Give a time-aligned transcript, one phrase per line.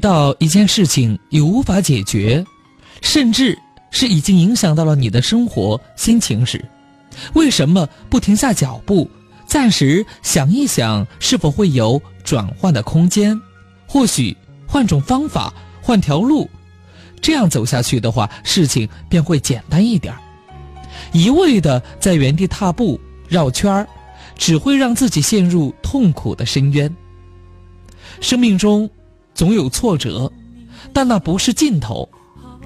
[0.00, 2.44] 到一件事情你无法解决，
[3.02, 3.56] 甚至
[3.90, 6.64] 是已经影响到了你的生活心情时，
[7.34, 9.08] 为什么不停下脚步，
[9.46, 13.38] 暂时想一想是否会有转换的空间？
[13.86, 14.36] 或许
[14.66, 15.52] 换种方法，
[15.82, 16.48] 换条路，
[17.20, 20.14] 这样走下去的话，事情便会简单一点。
[21.12, 23.86] 一味的在原地踏步、绕圈儿，
[24.36, 26.92] 只会让自己陷入痛苦的深渊。
[28.20, 28.90] 生命中。
[29.40, 30.30] 总有挫折，
[30.92, 32.06] 但那不是尽头，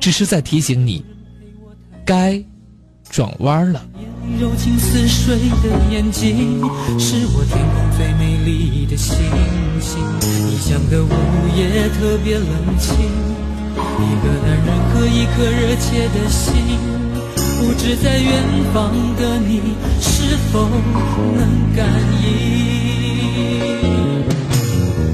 [0.00, 1.04] 只是在提醒你，
[2.04, 2.42] 该
[3.08, 3.80] 转弯了。
[4.40, 6.58] 柔情似水的眼睛，
[6.98, 9.14] 是我天空最美丽的星
[9.80, 10.00] 星。
[10.50, 11.08] 异乡的午
[11.56, 12.92] 夜特别冷清，
[13.78, 16.76] 一个男人和一颗热切的心，
[17.36, 18.42] 不知在远
[18.74, 19.60] 方的你
[20.00, 20.68] 是否
[21.36, 21.86] 能感
[22.20, 22.83] 应。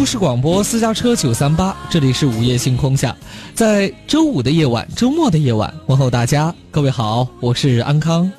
[0.00, 3.14] 都市广播私家车九三八，这里是午夜星空下，
[3.54, 8.32] 在周五的夜晚，周末的夜晚，问候大家，各位好，我是安康。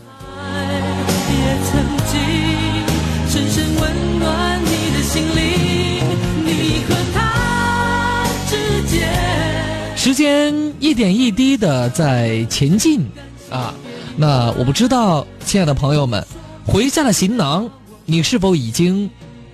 [9.95, 13.05] 时间一点一滴的在前进
[13.51, 13.71] 啊，
[14.17, 16.25] 那我不知道，亲爱的朋友们，
[16.65, 17.69] 回家的行囊，
[18.07, 19.07] 你是否已经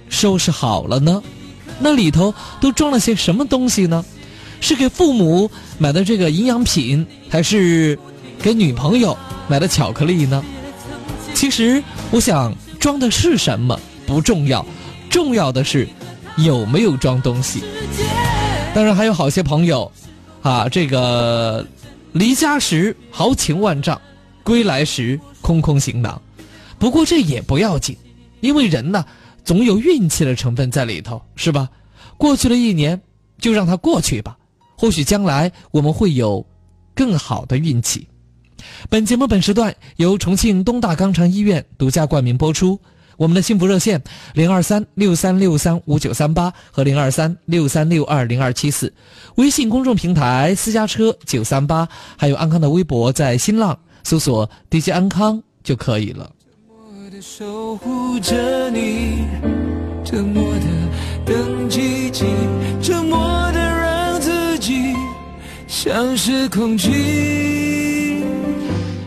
[0.07, 1.21] 收拾好了呢？
[1.79, 4.03] 那里头都装了些什么东西呢？
[4.59, 7.97] 是给父母买的这个营养品，还是
[8.41, 9.15] 给女朋友
[9.47, 10.43] 买的巧克力呢？
[11.35, 14.65] 其实，我想装的是什么不重要，
[15.11, 15.87] 重要的是
[16.37, 17.61] 有没有装东西。
[18.73, 19.91] 当然，还有好些朋友，
[20.41, 21.63] 啊，这个
[22.13, 24.01] 离家时豪情万丈，
[24.41, 26.19] 归来时空空行囊。
[26.79, 27.95] 不过这也不要紧，
[28.39, 29.05] 因为人呢。
[29.47, 31.69] 总有运气的成分在里头，是吧？
[32.17, 33.01] 过去了一年，
[33.39, 34.37] 就让它过去吧。
[34.75, 36.45] 或许将来我们会有
[36.93, 38.05] 更好的运气。
[38.89, 42.77] 本节目本时段由重庆东大肛肠医院独家冠名播出。
[43.15, 44.03] 我们的幸福热线
[44.33, 48.93] 零二三六三六三五九三八和零二三六三六二零二七四，
[49.37, 51.87] 微信公众平台私家车九三八，
[52.17, 56.29] 还有安康的微博，在新浪搜索 DJ 安康就可以了。
[57.21, 59.25] 守护着你，
[60.05, 60.65] 折磨的
[61.25, 62.25] 等奇迹，
[62.81, 63.17] 折磨
[63.51, 64.93] 的让自己
[65.67, 68.21] 像是空气。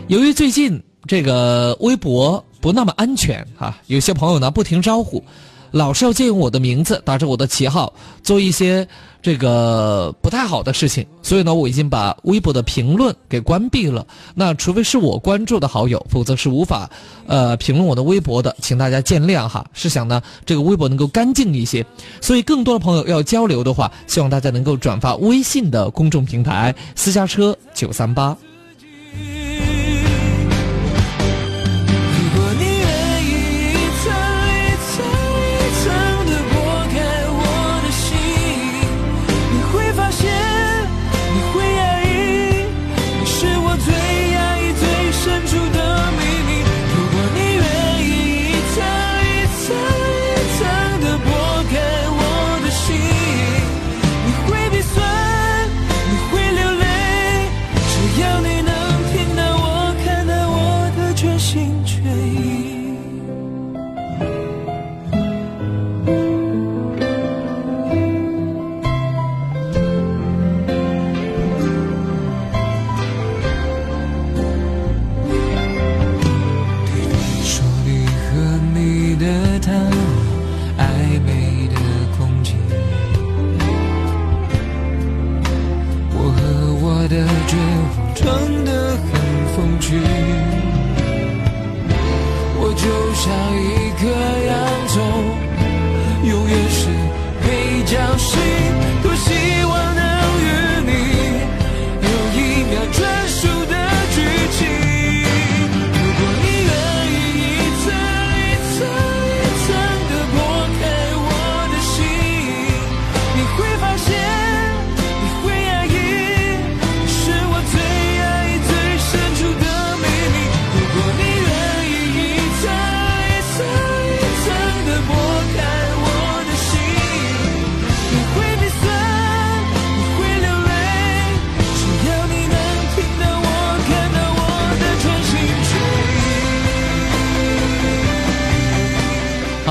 [0.07, 5.23] 由于最近这个微博不那么安全啊，有些朋友呢不停招呼。
[5.71, 8.87] 老是要借用我的名字，打着我的旗号做一些
[9.21, 14.05] 这个不太好的事情，所以呢，我已经把微博的评论给关闭了。
[14.35, 16.89] 那除非是我关注的好友，否则是无法
[17.25, 19.65] 呃评论我的微博的，请大家见谅哈。
[19.73, 21.85] 是想呢，这个微博能够干净一些，
[22.19, 28.37] 所以更多的朋友要交流的话，希望大家能够转发微信的公众平台私家车九三八。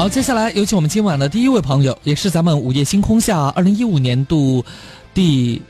[0.01, 4.65] 好，接下来有请我们今晚的第一位朋友，也是咱们午夜星空下二零一五年度
[5.13, 5.61] 第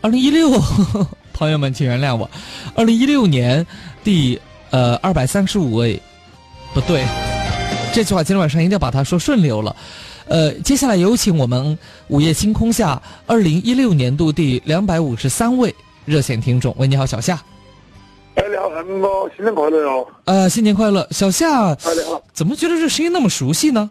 [0.00, 0.58] 二零一六，
[1.34, 2.30] 朋友们请原谅我，
[2.74, 3.66] 二零一六年
[4.02, 6.00] 第呃二百三十五位，
[6.72, 7.04] 不对，
[7.92, 9.76] 这句话今天晚上一定要把它说顺溜了。
[10.28, 15.74] 呃，接下来有请我们午夜星空下二零一六年度第两百五十三位
[16.06, 16.74] 热线听众。
[16.78, 17.38] 喂，你好，小夏。
[18.38, 20.08] 哎，你好，嗯，我新年快乐哟！
[20.26, 21.72] 呃，新年快乐，小夏。
[21.72, 22.22] 哎，你好。
[22.32, 23.90] 怎么觉得这声音那么熟悉呢？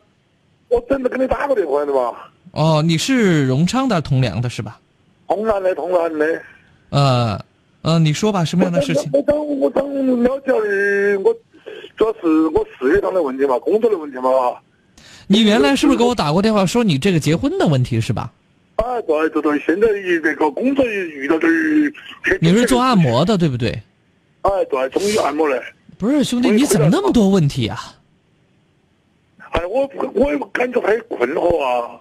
[0.70, 2.32] 我真的给你打过电话的吧？
[2.52, 4.80] 哦，你是荣昌的，铜梁的是吧？
[5.28, 6.42] 铜梁的，铜梁的。
[6.92, 7.46] 呃，
[7.82, 9.12] 呃，你说吧，什么样的事情？
[9.12, 11.34] 我想，我想了解我
[11.98, 14.30] 主要是我事业上的问题嘛，工作的问题嘛。
[15.28, 18.32] 你原来是不是给我打过电话说你这个结婚的问题是吧？
[18.78, 19.88] 啊，对对对，现在
[20.24, 21.92] 那个工作遇到点儿。
[22.40, 23.78] 你是做按摩的对不对？
[24.48, 25.62] 哎，对，中医按摩的。
[25.98, 27.78] 不是兄弟，你怎么那么多问题啊？
[29.52, 32.00] 哎，我我感觉很困惑啊。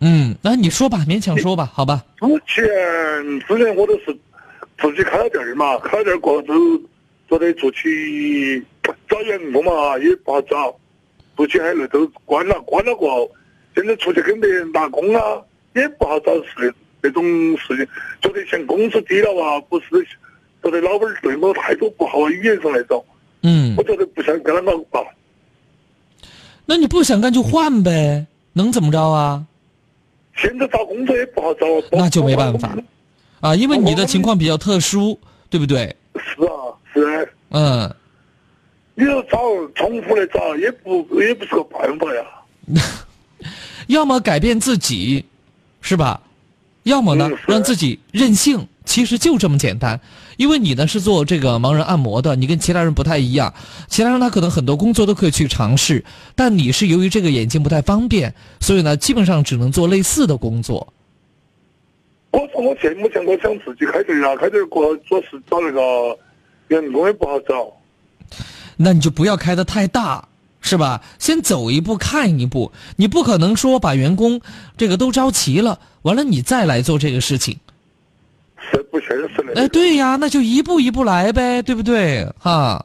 [0.00, 2.04] 嗯，那你说吧，勉强说吧，好吧。
[2.46, 4.16] 之前之前我都是
[4.78, 6.42] 自己开了店儿嘛，开了店儿过后，
[7.28, 8.64] 都得出去
[9.08, 10.76] 找员工嘛，也不好找。
[11.34, 13.30] 出去还那都关了，关了过后，
[13.74, 15.40] 现在出去跟别人打工啊，
[15.74, 17.24] 也不好找事那种
[17.56, 17.88] 事情，
[18.20, 19.86] 觉得嫌工资低了啊，不是，
[20.62, 23.04] 觉得老板对我态度不好，语言上来找。
[23.42, 23.74] 嗯。
[23.76, 25.04] 我觉得不想跟他们搞。
[26.64, 29.44] 那你不想干就换呗，能怎么着啊？
[30.36, 31.66] 现在找工作也不好找。
[31.90, 32.76] 那就没办法，
[33.40, 35.18] 啊，因为你的情况比较特殊，
[35.50, 35.94] 对不对？
[36.14, 37.28] 是啊，是。
[37.50, 37.94] 嗯。
[38.94, 39.38] 你要找
[39.74, 42.24] 重复的找，也不也不是个办法呀。
[43.88, 45.24] 要么改变自己，
[45.80, 46.20] 是吧？
[46.84, 48.66] 要么呢，让自己任性。
[48.92, 49.98] 其实就这么简单。
[50.36, 53.54] 因为你呢是做这个盲人按摩的，你跟其他人不太一样。
[53.88, 56.04] 其他人他可能很多工作都可以去尝试，
[56.34, 60.92] 但你是由于这个眼睛不太方便，所以呢基本上只能做类似的工作。
[62.32, 65.80] 我说我现目前我想自己开店啊，开店过主要是找那个
[66.68, 67.72] 员工也不好找。
[68.76, 70.28] 那你就不要开的太大，
[70.60, 71.02] 是吧？
[71.18, 74.40] 先走一步看一步，你不可能说把员工
[74.76, 77.58] 这个都招齐了，完了你再来做这个事情，
[79.54, 82.26] 哎，对呀，那就一步一步来呗，对不对？
[82.38, 82.84] 哈。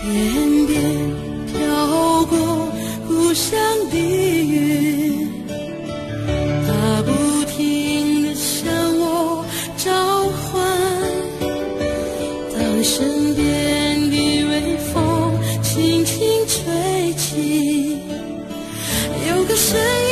[0.00, 0.80] 天边
[1.46, 2.72] 飘过
[3.06, 3.58] 故乡
[3.90, 5.27] 的云，
[12.88, 14.16] 身边的
[14.46, 16.16] 微风轻轻
[16.46, 17.98] 吹起，
[19.28, 20.07] 有个声音。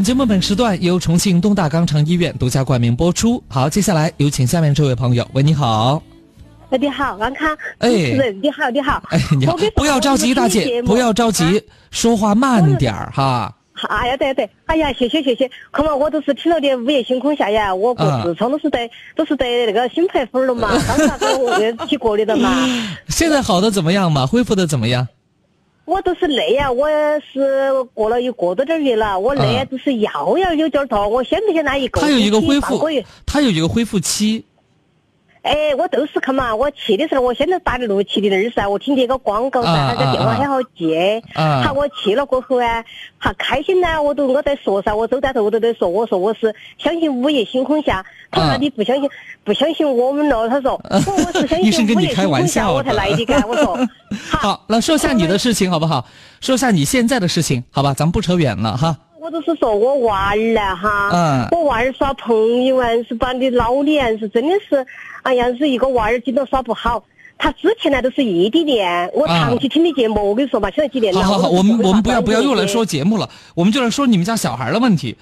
[0.00, 3.44] 本节目本时段由重庆东大肛肠医院独家冠名播出。
[3.48, 5.28] 好，接下来有请下面这位朋友。
[5.34, 6.02] 喂，你好。
[6.70, 7.54] 喂，你好，安康。
[7.80, 7.90] 哎，
[8.40, 9.02] 你好，你好。
[9.10, 9.54] 哎，你好。
[9.76, 13.54] 不要着急，大姐，不要着急，说话慢点儿哈。
[13.90, 15.50] 哎呀，对对，哎呀，谢谢谢谢。
[15.70, 22.66] 看嘛，我都是听了点午夜星空下呀，我过痔疮都是得都是得那个新排粉了嘛，当啥子我起过的的嘛。
[23.08, 24.26] 现在好的怎么样嘛？
[24.26, 25.06] 恢复的怎么样？
[25.90, 26.88] 我都是累呀，我
[27.20, 31.10] 是过了一个多点月了，我累都是腰要有点痛。
[31.10, 32.00] 我先不先那一个？
[32.00, 32.80] 他有一个恢复，
[33.26, 34.44] 他有一个恢复期。
[35.42, 41.22] 哎，我都是看嘛，我去的时候，我现在打的路去的那儿噻，我听见一个广告噻，啊他个电话很好接。
[41.34, 42.84] 啊好，我去了过后啊，
[43.18, 48.04] 好开心呐，我都我在说噻，我走在头我都在说，我说我是相信午夜星空下。
[48.30, 49.08] 他说啊你不相信，
[49.42, 50.48] 不相信我们了。
[50.48, 53.48] 他说 我我是相医生信午夜跟你开星空下玩笑的我才来的， 干。
[53.48, 53.78] 我说
[54.30, 56.06] 好，那说下你的事情好不好？
[56.40, 57.94] 说下你现在的事情，好吧？
[57.94, 58.96] 咱们不扯远了哈。
[59.20, 64.84] 我就是说我娃儿呢哈，嗯我娃儿耍朋友啊，是把你老脸是真的是，
[65.22, 67.04] 哎呀，是一个娃儿经常耍不好。
[67.36, 71.22] 他之前呢都是异地恋，我啊长期听你节目，我跟你说嘛，现在几年了。
[71.22, 75.14] 好好好，我们我们不要不要又来说节目了，我们就来说你们家小孩的问题。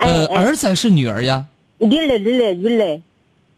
[0.00, 1.46] 呃，哎哎儿子还是女儿呀？
[1.78, 3.00] 女儿女儿女儿，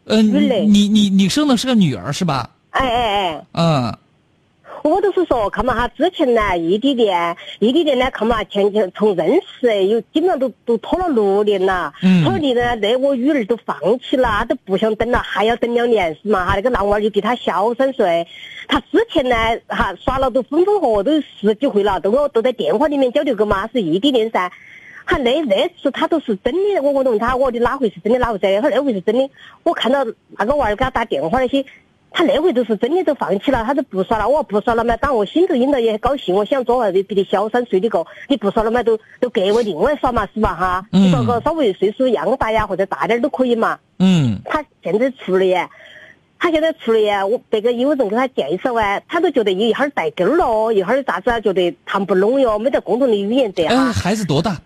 [0.05, 2.49] 嗯，女儿你你你生的是个女儿是吧？
[2.71, 3.45] 哎哎哎。
[3.51, 3.97] 嗯
[4.83, 18.25] 我都是说，看嘛哈，之前呢异地恋，异地恋呢，看嘛前前从认识有基本上都都拖了六年了，嗯拖了六年呢，那我女儿都放弃了，她都不想等了，还要等两年是嘛哈，那个男娃儿就比她小三岁，
[18.67, 19.35] 他之前呢
[19.67, 24.51] 哈耍了都分分合合都有十几回了，都我都在电话里面交流过嘛，是异地恋噻。
[25.05, 28.61] 哈，那那次他都是真的，我我都问他，我的哪回是真的，哪回噻？
[28.61, 29.27] 他说那回是真的。
[29.63, 30.05] 我看到
[30.37, 31.65] 那个娃儿给他打电话那些，
[32.11, 34.27] 他那回都是真的都放弃了，他都不耍了。
[34.27, 40.85] 我不耍了嘛，当我心头应该也高兴，我想做娃子比你小三岁的个，你不耍了嘛，都都给我另外耍嘛，是吧哈？
[40.91, 43.77] 嗯你说个稍微岁数一样大呀，或者大点儿都可以嘛。
[43.99, 45.69] 嗯他现在出了耶，
[46.39, 53.91] 他现在出了耶，我别个有人给他介绍啊，他都觉得一会儿带根儿了，一会儿咋子啊，觉得谈不拢哟，没得共同的语言得哎，哈。
[53.93, 54.59] 孩子多大？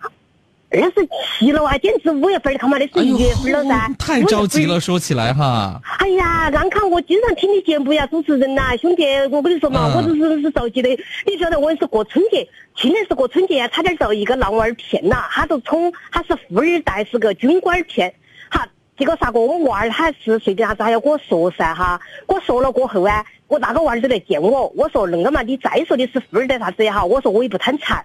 [0.82, 4.80] 二十七了啊，简直五月份儿看嘛，那是一月份了噻，太着急了。
[4.80, 5.80] 说起来哈。
[5.98, 10.88] 哎呀，安康，我经常听你节目呀，主持人呐、兄弟，我跟你说嘛，嗯我都是是着急的。
[11.26, 18.12] 你晓得我也是过春节，去年是过春节，差点遭一个男娃儿骗了，他都从他是富二代，是个军官儿骗，
[18.50, 18.66] 哈。
[18.96, 19.40] 结果啥个？
[19.40, 28.04] 我娃儿他是随便啥子还要跟我说噻哈，跟我说了过后啊，我那个娃儿就来见我，我说恁个嘛，你再说你是富二代啥子也好，我说我也不贪财，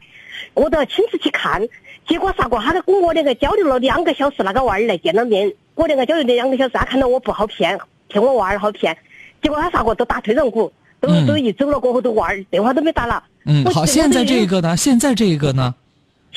[0.56, 1.62] 我都要亲自去看。
[2.10, 2.58] 结果啥个？
[2.58, 8.98] 他跟我两个交流了两个小时，那个娃儿来见了面，我两个交流了两个小时，他看到我不好骗，骗我娃儿好骗，
[9.44, 13.24] 结果他啥个都打退堂鼓，都、嗯都一走了过后，都娃儿电话都没打了。
[13.46, 14.75] 嗯，好，现在我这个呢？
[14.75, 15.74] 现在这个呢？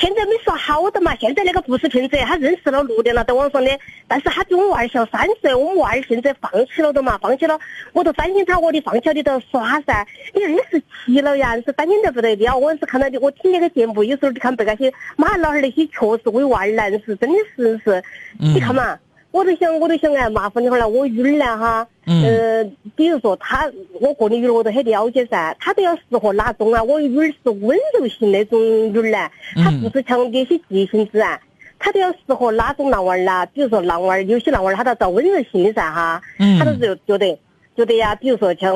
[0.02, 3.71] 现在没说好的嘛，现在那个不是骗子，他认识了六年了，在网上的，
[4.09, 7.56] 但是他比我娃儿小三岁，我们娃儿现在放弃了的嘛，放弃了，
[7.92, 10.04] 我都担心他，我的放弃了你都耍噻，
[10.35, 18.02] 你二十七了呀，你是担心得不得了，我是看到的，我听那个节目，有时候你看别个些妈老汉那些确实为娃儿难，是真的是是，
[18.40, 18.99] 你看嘛。
[19.33, 20.87] 我都想，我都想哎，麻烦你会儿了。
[20.87, 26.83] 我女儿呢，哈，嗯呃，比如说她，我个人女儿我都很了解噻，她都要适合哪种啊？
[26.83, 28.61] 我女儿是温柔型那种
[28.93, 31.41] 女儿呢，她嗯不是像那些急性子啊，
[31.79, 33.47] 她都要适合哪种男娃儿啦？
[33.47, 37.39] 比如说男娃儿，有些男娃儿他都要找温柔型的噻哈，嗯他都是觉得
[37.75, 38.75] 觉得呀，比如说像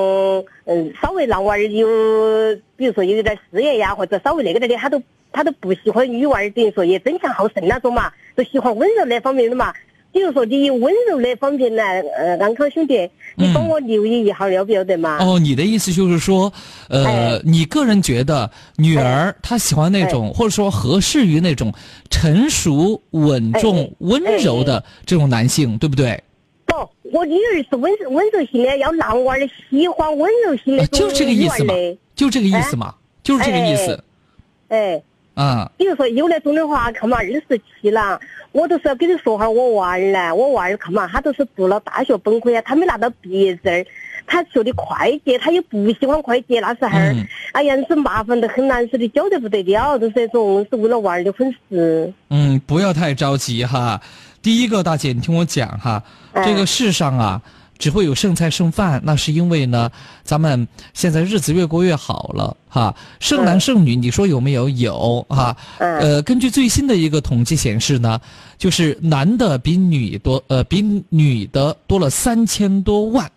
[0.65, 1.87] 嗯，稍微男娃儿有，
[2.77, 9.75] 比如说有点事业呀，或者稍微那个点的，他都他都不喜欢女娃儿，等于说也争强好胜那种嘛，都喜欢温柔那方面的嘛。
[10.13, 15.19] 比如说你以温柔的方面来，呃，安康兄弟，你帮我留意一下，要不要得嘛？
[15.21, 16.51] 哦，你的意思就是说，
[16.89, 21.73] 呃哎，你个人觉得女儿她喜欢那种，或者说合适于那种
[22.11, 26.19] 成熟、稳重哎、温柔的这种男性，对不对？
[26.65, 26.75] 不，
[27.13, 31.75] 我女儿是温柔温柔型的，要男娃儿的，喜欢温柔型的啊，就这个意思嘛
[32.15, 34.03] 就这个意思嘛，就是这个意思
[34.69, 35.03] 哎。
[35.37, 35.71] 啊。
[35.77, 38.19] 比如说有那种的话，看嘛，二十七了，
[38.51, 43.85] 我都是要跟你说下，我娃儿呢，我娃儿看嘛，他都是读了大学本科呀，他没拿到毕业证，
[44.27, 46.99] 他学的会计，他又不喜欢会计，那时候
[47.53, 52.13] 哎呀，是麻烦得很难受的，教得不得了，都是那种是为了娃儿的婚事。
[52.31, 54.01] 嗯，不要太着急哈。
[54.43, 56.03] 第一个，大姐，你听我讲哈，
[56.33, 57.43] 嗯这个世上啊，
[57.79, 59.91] 只会有剩菜剩饭，那是因为呢，
[60.23, 62.95] 咱们现在日子越过越好了哈。
[63.21, 64.69] 剩男嗯剩女，你说有没有？
[64.69, 65.57] 有哈。
[65.79, 68.21] 嗯呃，根据最新的一个统计显示呢，
[68.59, 73.31] 就是男的比女多，呃，比女的多了三千多万。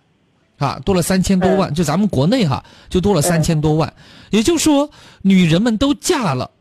[0.57, 3.93] 啊，多了三千多万，就咱们国内哈，就多了三千多万，
[4.29, 4.89] 也就是说，
[5.21, 6.51] 女人们都嫁了，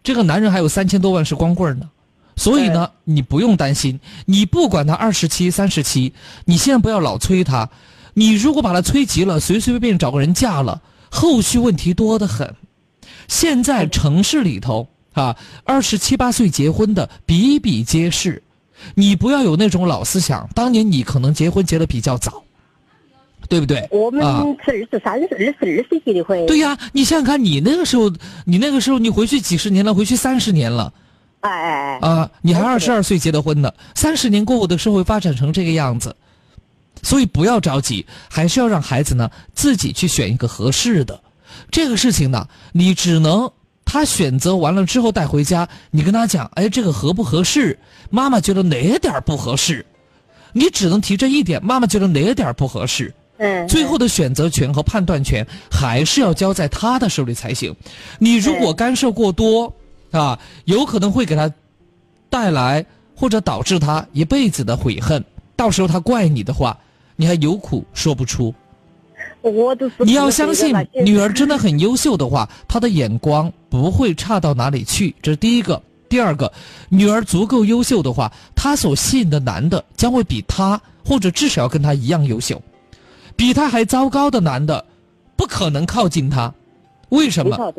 [0.00, 1.90] 这个男人还有三千多万是光棍儿呢。
[2.38, 6.14] 所以呢，你不用担心，你不管他二十七、三十七，
[6.44, 7.68] 你现在不要老催他。
[8.14, 10.80] 你如果把他催急了，随随便便找个人嫁了，
[11.10, 12.54] 后续问题多得很。
[13.26, 18.42] 现在城市里头啊，二十七八岁结婚的比比皆是，
[18.94, 20.48] 你不要有那种老思想。
[20.54, 22.42] 当年你可能结婚结的比较早，
[23.48, 23.86] 对不对？
[23.90, 26.46] 我们啊，是二十三岁、二十二岁结的婚。
[26.46, 28.10] 对呀，你想想看，你那个时候，
[28.44, 30.92] 你那个时候你回去几十年了，回去三十年了。
[31.40, 32.08] 哎哎哎。
[32.08, 36.14] 啊，你还二是十二岁结的婚呢，三十年过后的社会发展成这个样子，
[37.02, 41.20] 所以不要着急，还是要让孩子呢自己去选一个合适的。
[41.70, 43.50] 这个事情呢，你只能
[43.84, 47.78] 他选择完了之后带回家，你跟他讲，哎，这个合不合适？
[48.10, 49.84] 妈妈觉得哪点儿不合适？
[50.52, 53.14] 你只能提这一点，妈妈觉得哪点儿不合适？
[53.38, 57.74] 嗯，最后的选择权和判断权还是要交在他的手里才行。
[58.18, 59.72] 你如果干涉过多，
[60.10, 61.52] 啊，有可能会给他
[62.30, 62.84] 带来
[63.14, 65.24] 或者导致他一辈子的悔恨。
[65.56, 66.78] 到时候他怪你的话，
[67.16, 68.54] 你还有苦说不出。
[69.42, 70.74] 我都是你要相信
[71.04, 75.14] 女儿真的很优秀的话，她的眼光不会差到哪里去。
[75.22, 75.80] 这是第一个。
[76.08, 76.50] 第二个，
[76.88, 82.60] 女儿足够优秀的话，她所吸引的男的将会比她，或者至少要跟她一样优秀。
[83.36, 84.84] 比她还糟糕的男的，
[85.36, 86.52] 不可能靠近她。
[87.10, 87.72] 为什么？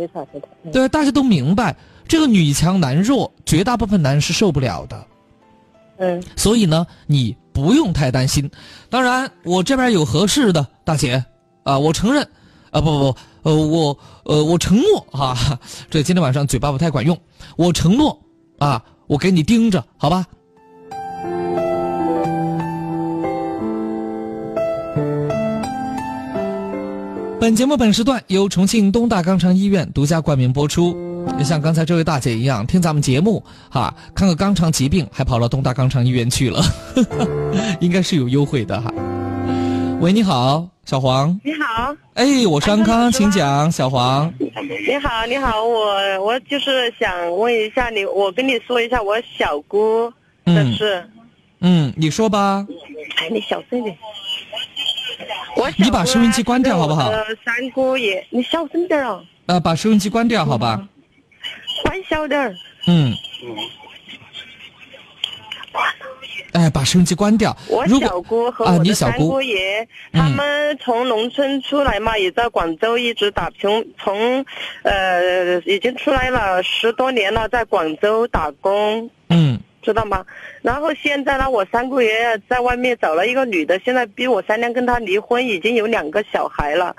[0.71, 1.75] 对大家都明白，
[2.09, 5.05] 这个女强男弱，绝大部分男人是受不了的。
[5.99, 8.49] 嗯所以呢，你不用太担心。
[8.89, 11.23] 当然，我这边有合适的大姐
[11.63, 12.27] 啊，我承认，
[12.71, 15.37] 啊不不不，呃我呃我承诺哈、
[15.91, 17.15] 这今天晚上嘴巴不太管用，
[17.55, 18.19] 我承诺
[18.57, 20.25] 啊，我给你盯着，好吧？
[27.39, 31.08] 本节目本时段由重庆东大肛肠医院独家冠名播出。
[31.37, 36.61] 也像刚才这位大姐一样，听咱们节目哈，看个肛肠疾病，还跑到东大肛肠医院去了，
[37.79, 38.91] 应该是有优惠的哈。
[40.01, 41.37] 喂，你好，小黄。
[41.43, 44.31] 你好，哎，我是安康，请讲，小黄。
[44.39, 50.09] 你好，你好，我我就是想问一下你，我跟你说一下我小姑
[50.45, 51.09] 的嗯事。
[51.61, 52.65] 嗯，你说吧。
[53.17, 53.97] 哎，你小声点。
[55.55, 57.11] 我你把收音机关掉好不好
[57.45, 60.75] 三姑爷，你小声点哦，呃，把收音机关掉，好吧？
[60.77, 60.89] 关
[62.07, 62.55] 小点儿。
[62.87, 63.13] 嗯。
[66.51, 67.55] 哎，把收音机关掉。
[67.67, 74.43] 我小姑和啊，我的三姑姑爷，嗯他们从农村出来嘛，也在广州一直打拼从，
[74.81, 79.09] 呃，已经出来了十多年了，在广州打工。
[79.29, 80.25] 嗯知道吗？
[80.61, 82.09] 然后现在呢，我三姑爷
[82.49, 86.95] 在外面找了一个女的，现在逼我三娘跟他离婚，已经有两个小孩了。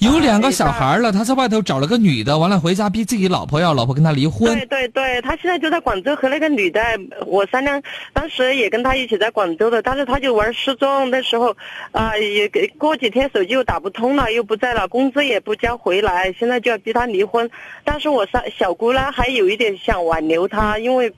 [0.00, 4.66] 有两个小孩了，他在外头找了个女的，完了回家逼自己老婆要老婆跟他离婚对。
[4.66, 6.80] 对对，他现在就在广州和那个女的，
[7.26, 7.80] 我三娘
[8.12, 11.56] 当时也跟他一起在广州的，但是他就玩失踪，那时候
[11.92, 17.48] 啊、也给过几天手机又打不通了，又不在了，工资也不交回来，现在就要逼他离婚。
[17.84, 21.10] 但是我三小姑呢，还有一点想挽留他，因为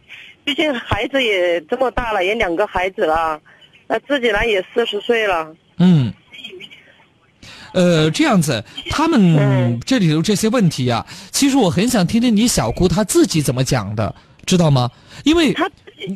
[0.47, 3.39] 毕竟孩子也这么大了，也两个孩子了，
[3.89, 5.55] 那自己呢也四十岁了。
[5.79, 6.11] 嗯。
[7.75, 14.15] 呃，这样子，他们嗯这里头这些问题啊，其实我很想听听你小姑她自己怎么讲的，
[14.47, 14.89] 知道吗？
[15.25, 15.69] 因为她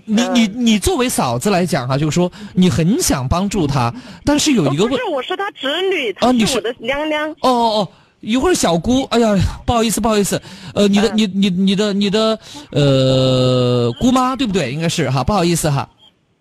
[0.06, 3.92] 你你你作为嫂子来讲哈、就是说你很想帮助她，
[4.24, 7.28] 但是有一个问不是，我是她侄女，她是我的娘娘。
[7.40, 7.88] 哦哦哦，
[8.20, 10.40] 一会儿小姑，哎呀，不好意思，不好意思，
[10.74, 12.38] 呃，你的、嗯你你你的你的
[12.70, 14.72] 呃姑妈对不对？
[14.72, 15.88] 应该是哈，不好意思哈，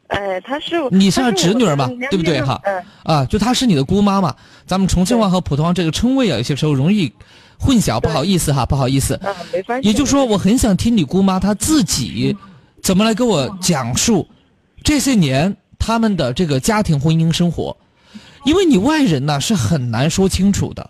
[0.07, 2.59] 哎，她是你是侄女儿嘛，对不对哈？
[2.65, 4.35] 嗯，啊，就她是你的姑妈嘛。
[4.67, 7.11] 咱们重庆话和普通话这个称谓啊，有些时候容易
[7.57, 9.13] 混淆，不好意思哈，不好意思。
[9.15, 9.87] 啊，没关系。
[9.87, 12.35] 也就是说，我很想听你姑妈她自己
[12.83, 14.27] 怎么来跟我讲述
[14.83, 17.75] 这些年他们的这个家庭婚姻生活，
[18.43, 20.89] 因为你外人呢是很难说清楚的。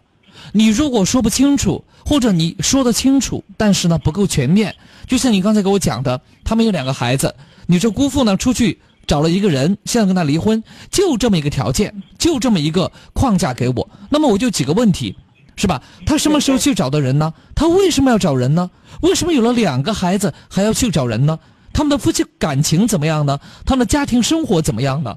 [0.51, 4.75] 你如果说不清楚，或者你说得清楚，但是呢不够全面，
[5.07, 7.35] 就像你刚才给我讲的，他们有两个孩子，
[7.67, 15.15] 你这姑父呢出去找了一个人，现在跟他离婚，就这么一个条件，就这么一个框架给我，那么我就几个问题，
[15.55, 15.81] 是吧？
[16.05, 17.33] 他什么时候去找的人呢？
[17.53, 18.69] 他为什么要找人呢？
[19.01, 21.37] 为什么有了两个孩子还要去找人呢？
[21.71, 23.39] 他们的夫妻感情怎么样呢？
[23.65, 25.15] 他们的家庭生活怎么样呢？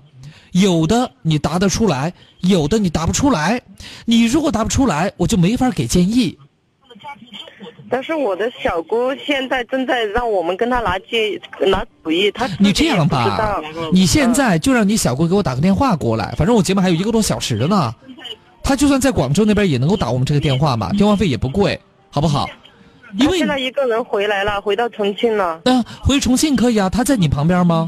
[0.53, 3.61] 有的你答得出来，有的你答不出来。
[4.05, 6.39] 你如果答不出来，我就没法给建议。
[7.91, 11.39] 但是我的小姑现在正在让我们跟她拿建
[11.69, 13.63] 拿主意，她你这样吧道，
[13.93, 17.95] 你现在就让你小姑给我打个电话过来，反正我节目还有一个多小时呢。
[18.63, 21.79] 她就算在广州那边也能够打我们这个电话嘛，电话费也不贵，
[22.11, 22.49] 好不好？
[23.19, 25.61] 因为现在一个人回来了，回到重庆了。
[25.65, 27.87] 嗯、回重庆可以啊，她在你旁边吗？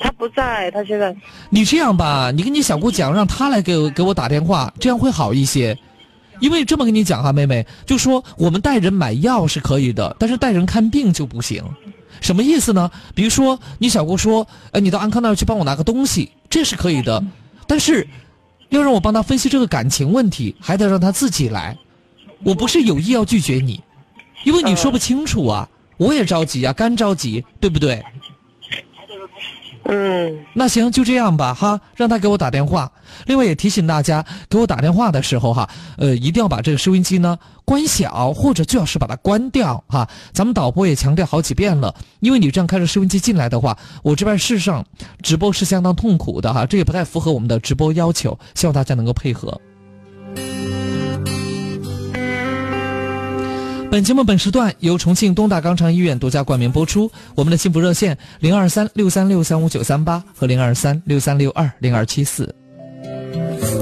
[0.00, 1.14] 他不在，他现在
[1.50, 5.76] 你这样吧，你跟你小姑讲，让她来给我给我打电话，这样会好一些。
[6.40, 11.62] 因为这么跟你讲哈，妹妹，就说我们带人买药是可以的，但是带人看病就不行。
[12.20, 12.90] 什么意思呢？
[13.14, 17.22] 比如说你小姑说，呃，你到安康那儿去帮我拿个东西，这是可以的，
[17.66, 18.06] 但是
[18.68, 21.76] 要让我帮她分析这个感情问题，还得让她自己来。
[22.44, 23.80] 我不是有意要拒绝你，
[24.44, 28.00] 因为你说不清楚啊，我也着急啊，干着急，对不对？
[29.90, 32.92] 嗯，那行，就这样吧，哈，让他给我打电话。
[33.24, 40.06] 另外也提醒大家，给我打电话的时候，哈，呃，一定要把这个收音机呢关小，或者最好是把它关掉，哈。
[40.34, 44.84] 咱们导播也强调好几遍了，因为你这样开着收音机进来的话，我这边事实上
[45.22, 49.58] 直播是相当痛苦的，哈，这也不太符合我们的直播要求，希望大家能够配合。
[53.98, 57.10] 本节目本时段由重庆东大肛肠医院独家冠名播出。
[57.34, 62.54] 我们的幸福热线零二三六三六三五九三八和零二三六三六二零二七四。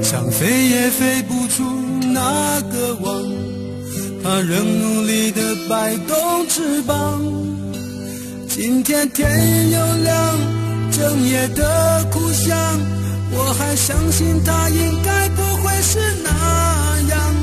[0.01, 1.63] 想飞也飞不出
[2.01, 3.23] 那个网，
[4.23, 7.21] 它仍努力的摆动翅膀。
[8.49, 10.39] 今天天又亮，
[10.91, 12.57] 整夜的苦想，
[13.29, 17.35] 我还相信它应该不会是那样。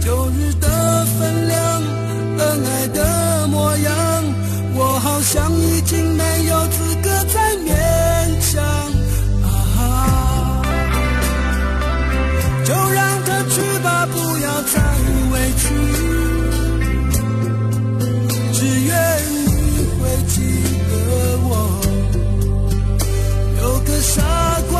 [0.00, 1.77] 旧日的分量。
[2.38, 4.24] 恩爱的模样，
[4.74, 7.68] 我好像已经没有资格再勉
[8.50, 8.62] 强。
[9.42, 10.62] 啊，
[12.64, 14.80] 就让他去吧，不要再
[15.32, 15.64] 委屈。
[18.52, 18.92] 只愿
[19.46, 19.48] 你
[19.98, 20.36] 会记
[20.88, 20.90] 得
[21.42, 21.50] 我，
[23.60, 24.22] 有个傻
[24.70, 24.76] 瓜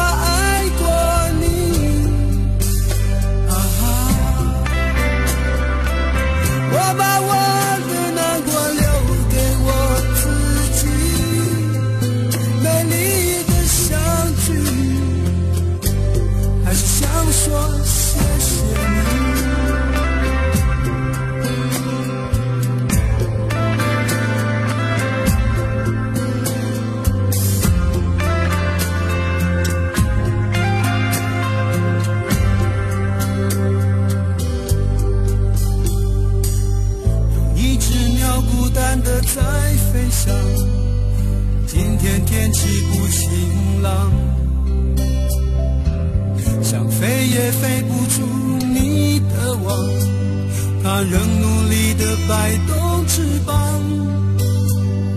[39.02, 39.42] 的在
[39.92, 40.34] 飞翔，
[41.66, 44.12] 今天天气不晴朗，
[46.62, 48.22] 想飞也飞不出
[48.66, 49.76] 你的网，
[50.82, 53.54] 它仍努力的摆动翅膀。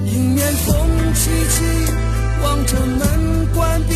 [0.06, 0.76] 迎面风
[1.15, 1.56] 凄凄，
[2.44, 3.96] 望着门关闭，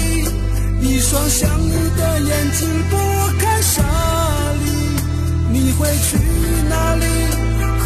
[0.87, 2.97] 一双想你的眼睛不
[3.39, 4.65] 看沙砾。
[5.51, 6.17] 你会去
[6.69, 7.05] 哪里？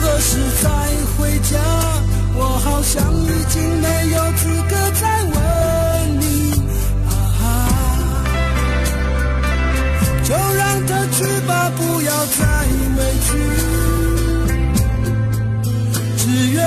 [0.01, 0.69] 何时再
[1.17, 1.57] 回家？
[2.41, 6.23] 我好像已经没有资格再问你，
[7.43, 7.47] 啊，
[10.23, 12.43] 就让他去吧，不要再
[12.97, 13.27] 委屈，
[16.17, 16.59] 只愿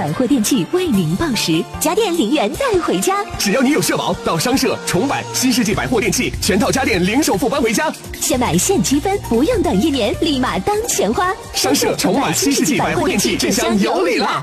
[0.00, 3.22] 百货电器为您报时，家电零元带回家。
[3.38, 7.92] 只要你有社保，到商社、重百、新世纪百货电器，全套家电零首付搬回家。
[8.18, 11.34] 先买现积分，不用等一年，立马当钱花。
[11.52, 14.42] 商社、重百、新世纪百货电器，这箱有礼啦。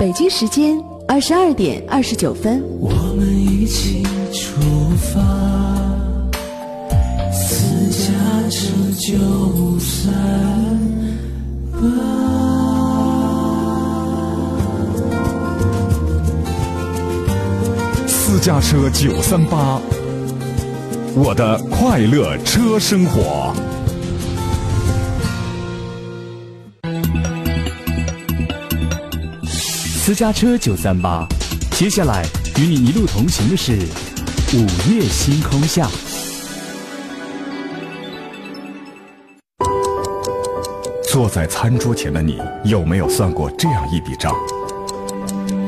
[0.00, 2.60] 北京时间二十二点二十九分。
[2.80, 4.60] 我们一起出
[5.14, 5.20] 发，
[7.30, 10.71] 私家车九三。
[18.06, 19.80] 私家车九三八，
[21.16, 23.52] 我的快乐车生活。
[29.74, 31.26] 私家车九三八，
[31.72, 32.24] 接下来
[32.58, 33.72] 与你一路同行的是
[34.54, 35.90] 午夜星空下。
[41.12, 44.34] 坐在餐桌前的你，有没有算过这样一笔账？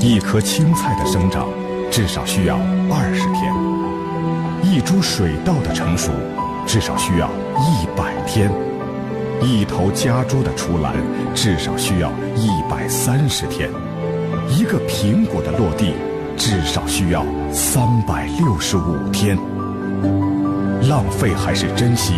[0.00, 1.46] 一颗青菜的生长，
[1.90, 2.56] 至少需要
[2.90, 3.52] 二十天；
[4.62, 6.10] 一株水稻的成熟，
[6.66, 7.28] 至少需要
[7.58, 8.48] 一百天；
[9.42, 10.94] 一头家猪的出栏，
[11.34, 13.68] 至少需要一百三十天；
[14.48, 15.92] 一个苹果的落地，
[16.38, 19.36] 至少需要三百六十五天。
[20.88, 22.14] 浪费还是珍惜，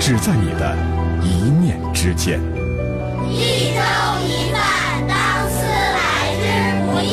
[0.00, 0.76] 只在你的
[1.22, 2.40] 一念之间。
[3.30, 3.80] 一粥
[4.26, 4.60] 一饭，
[5.08, 5.14] 当
[5.50, 5.98] 思来
[6.40, 6.42] 之
[6.86, 7.12] 不易；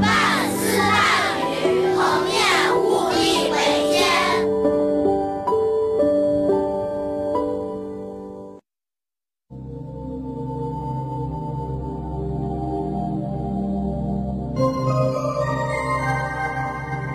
[0.00, 0.04] 半
[0.56, 0.90] 丝半
[1.38, 1.42] 缕，
[1.96, 1.98] 恒
[2.28, 2.34] 念
[2.76, 2.78] 物
[3.10, 3.54] 力维
[3.90, 3.98] 艰。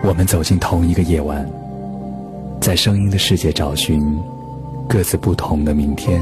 [0.03, 1.49] 我们走进同一个夜晚，
[2.61, 4.17] 在声音的世界找寻
[4.87, 6.21] 各自不同的明天。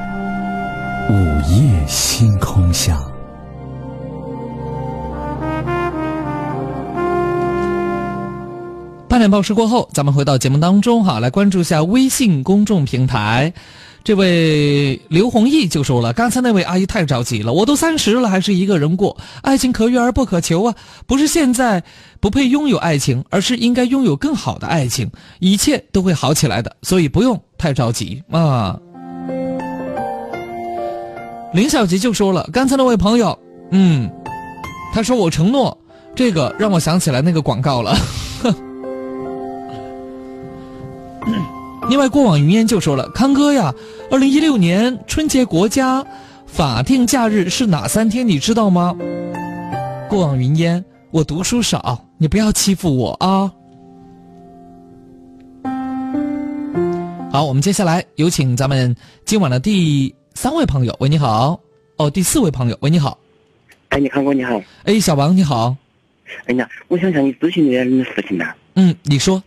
[1.91, 2.97] 星空下。
[9.09, 13.51] 八点报时过后，咱们回到节目当中哈，来关注一下微信公众平台。
[14.05, 20.73] 这位刘弘毅就说了：“刚才那位阿姨太着急了，我都三十了，还是一个人过，爱情可遇而不可求啊！
[21.05, 21.83] 不是现在
[22.21, 28.79] 不配拥有爱情，而是应该拥有更好的爱情，一切都会好起来的，所以不用太着急啊。”
[31.53, 33.37] 林小吉就说了：“刚才那位朋友，
[33.71, 34.09] 嗯，
[34.93, 35.77] 他说我承诺，
[36.15, 37.93] 这个让我想起来那个广告了。
[41.89, 43.73] ”另外，过往云烟就说了：“康哥呀，
[44.09, 46.05] 二零一六年春节国家
[46.45, 48.25] 法定假日是哪三天？
[48.25, 48.95] 你知道吗？”
[50.07, 53.51] 过往云烟，我读书少，你不要欺负我啊！
[57.29, 60.95] 好，我们接下来有请咱们今晚的第三位朋友。
[60.99, 61.59] 喂，你好。
[61.97, 62.77] 哦，第四位朋友。
[62.81, 63.17] 喂，你好。
[63.89, 64.61] 哎，你康哥，你好。
[64.85, 65.75] 哎，小王，你好。
[66.45, 68.45] 哎呀，我想向你咨询一点事情呢。
[68.75, 69.41] 嗯，你说。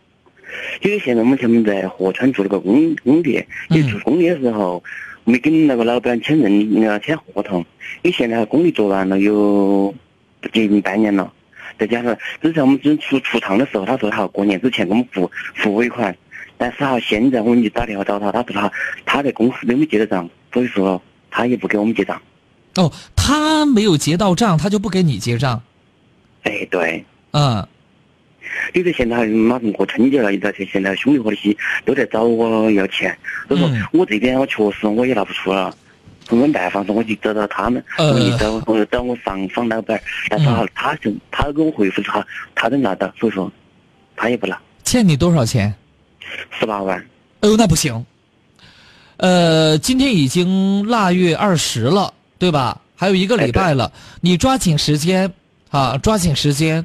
[0.82, 4.82] 因为现在我们前面在合川做了个工工地，你做工地的时候
[5.24, 7.58] 没跟那个老板签认那个签合同，
[8.02, 9.92] 因为现在工地做完了有
[10.52, 11.32] 接近半年了，
[11.76, 16.16] 再加上之前我们只出出厂的时候，他说他过年之前给我们付付尾款，
[16.56, 18.72] 但是哈现在我们就打电话找他，他说他
[19.04, 22.22] 他在公司都没有结的账，所以说他也不给我们结账。
[22.76, 25.60] 哦，他没有结到账，他就不给你结账。
[26.44, 27.04] 哎，对。
[27.32, 27.66] 嗯。
[28.72, 33.16] 因为现在马上过春节了，而且现在兄弟伙那些都在找我要钱，
[33.48, 35.74] 所以说我这边我确实我也拿不出了，
[36.30, 43.50] 没办法，说我就找到他们，我就找我找我上方老板，但是他他是他给我回复他他能拿到，所以说
[44.16, 44.58] 他也不拿。
[44.84, 45.74] 欠你多少钱？
[46.58, 46.98] 十八万。
[47.40, 48.04] 哦，那不行。
[49.16, 52.80] 呃，今天已经腊月二十了，对吧？
[52.96, 55.32] 还有一个礼拜了，你抓紧时间
[55.70, 56.84] 啊，抓紧时间。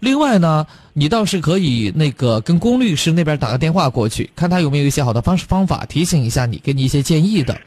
[0.00, 7.58] 另外呢，你倒是可以那个跟龚律师那边打个电话过去，看他有没有一些好的方式方法，提醒一下你，给你一些建议的。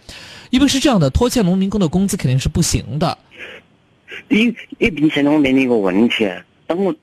[0.49, 3.17] 因为是这样的，拖欠农民工的工资肯定是不行的。
[4.29, 6.27] 因因并且我面临一个问题，
[6.67, 6.93] 当我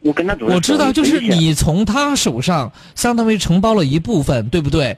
[0.00, 4.96] 我跟他，我知道，就是你从他手上相当于承包了一部分，对不对？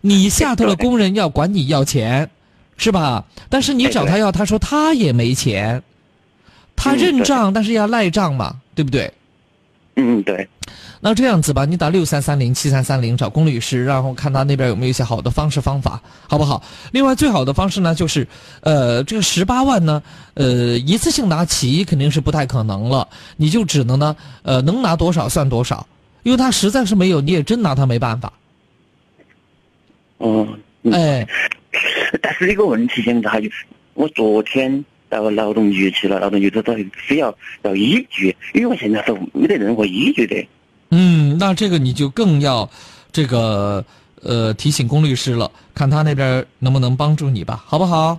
[0.00, 2.30] 你下头的工人要管你要钱，
[2.76, 3.24] 是吧？
[3.48, 5.82] 但是你找他要，他说他也没钱，
[6.74, 9.12] 他认账，但是要赖账嘛，对不对？
[9.96, 10.48] 嗯，对。
[11.02, 16.62] 那这样子吧，你打六三三零七三三零找龚律师，然后看他那边有没有一些好的方式方法，好不好？
[16.92, 18.26] 另外，最好的方式呢，就是，
[18.60, 20.02] 呃，这个十八万呢，
[20.34, 25.86] 呃，一次性拿齐肯定是不太可能了，你就只能呢，呃，能拿多少算多少，
[26.22, 28.32] 因为他实在是没有，你也真拿他没办法。
[30.20, 30.48] 哦。
[30.92, 31.26] 哎。
[32.22, 33.50] 但是一个问题现在还有，
[33.94, 34.84] 我昨天。
[35.10, 40.46] 到劳动局去了，劳动局这都非要要依据，因为我现在是没得任何依据的。
[40.90, 42.70] 嗯，那这个你就更要
[43.10, 43.84] 这个
[44.22, 48.16] 呃提醒龚律师了，看他那边能不能帮助你吧，好不好？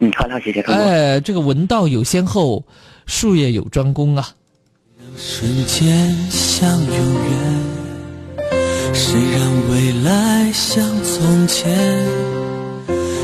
[0.00, 0.60] 嗯，好，好，谢谢。
[0.60, 2.62] 哎，这个文道有先后，
[3.06, 4.28] 术业有专攻啊。
[5.16, 7.61] 瞬间像永远，
[8.92, 11.70] 谁让未来像从前，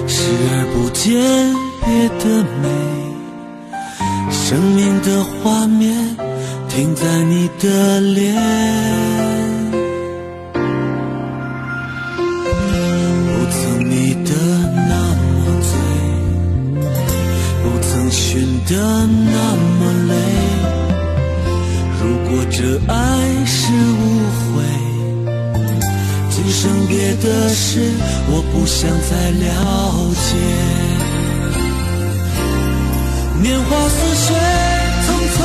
[0.06, 1.08] 视而不见。
[1.88, 2.24] 别的
[2.60, 2.68] 美，
[4.30, 6.16] 生命的画面
[6.68, 8.34] 停在你的脸。
[13.24, 14.30] 不曾迷得
[14.90, 15.70] 那么醉，
[17.62, 20.12] 不曾寻得那么累。
[22.02, 22.58] 如果这
[22.92, 22.94] 爱
[26.50, 27.92] 生别的事
[28.30, 29.44] 我不想再了
[30.26, 30.28] 解。
[33.40, 34.26] 年华似水，
[35.04, 35.38] 匆匆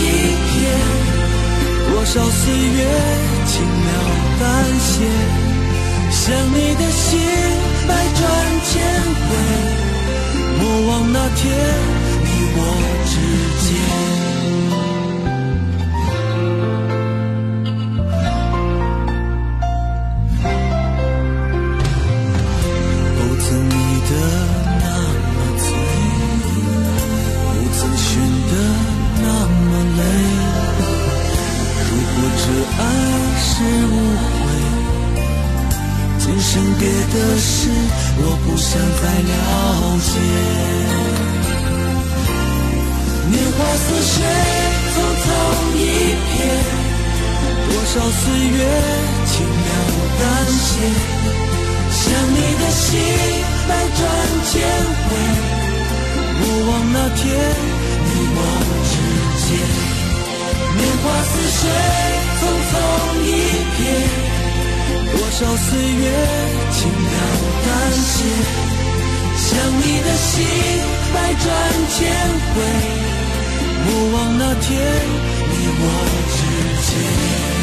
[0.00, 0.04] 一
[0.50, 0.64] 瞥，
[1.88, 2.78] 多少岁月
[3.46, 3.88] 轻描
[4.40, 4.44] 淡
[4.80, 4.92] 写，
[6.10, 7.20] 想你的心
[7.86, 8.22] 百转
[8.64, 8.72] 千
[9.26, 9.28] 回，
[10.58, 11.42] 莫忘那天
[12.24, 12.58] 你我
[13.06, 13.14] 之
[13.68, 14.05] 间。
[32.28, 32.42] 这
[32.78, 32.84] 爱
[33.38, 33.48] 是
[33.86, 33.94] 误
[34.42, 34.44] 会，
[36.18, 37.50] 今生别的事
[38.18, 38.68] 我不想
[39.00, 39.34] 再了
[40.02, 40.08] 解。
[43.30, 44.14] 年华似水，
[44.92, 45.26] 匆匆
[45.76, 45.80] 一
[46.32, 46.38] 瞥，
[47.68, 48.58] 多少岁月
[49.26, 49.68] 轻描
[50.18, 50.22] 淡
[50.66, 50.68] 写，
[51.90, 52.84] 想你的心
[53.68, 53.98] 百转
[54.44, 54.52] 千
[55.06, 55.08] 回，
[56.38, 57.24] 不忘那天。
[60.78, 61.60] 年华似水，
[62.38, 62.72] 匆匆
[63.22, 63.28] 一
[63.76, 63.78] 瞥，
[65.12, 66.04] 多少岁月
[66.72, 67.10] 轻描
[67.64, 68.14] 淡写。
[69.36, 69.48] 想
[69.80, 70.34] 你的心，
[71.14, 71.44] 百转
[71.92, 71.96] 千
[72.54, 72.56] 回，
[73.86, 74.64] 莫忘那天
[75.50, 75.82] 你我
[76.36, 76.38] 之
[76.86, 77.55] 间。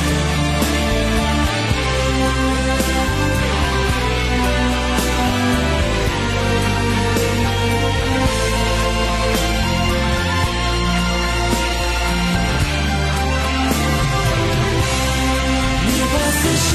[16.44, 16.72] 谁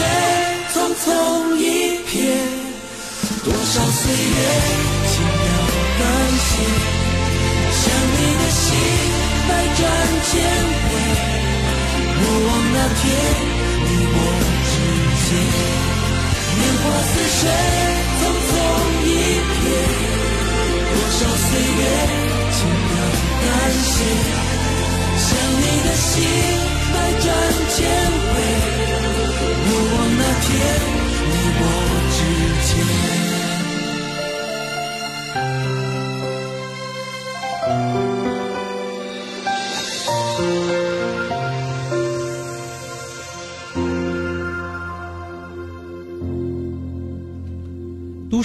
[0.73, 1.07] 匆匆
[1.57, 1.63] 一
[2.07, 2.11] 瞥，
[3.45, 4.39] 多少岁月
[5.09, 5.47] 轻描
[5.99, 6.03] 淡
[6.47, 6.51] 写，
[7.73, 7.83] 想
[8.15, 8.65] 你的心
[9.49, 9.81] 百转
[10.29, 10.31] 千
[10.85, 10.91] 回，
[12.17, 13.03] 莫忘那天
[13.85, 14.17] 你我
[14.69, 14.73] 之
[15.25, 15.29] 间。
[16.59, 17.41] 年华似水，
[18.19, 18.51] 匆匆
[19.05, 19.07] 一
[19.53, 19.67] 瞥，
[20.93, 21.81] 多少岁月
[22.55, 22.91] 轻描
[23.45, 23.47] 淡
[23.85, 23.97] 写，
[25.19, 25.29] 想
[25.61, 26.07] 你的心
[26.93, 27.27] 百转
[27.77, 28.18] 千。
[30.51, 30.55] 你
[31.61, 31.65] 我
[32.11, 33.28] 之间。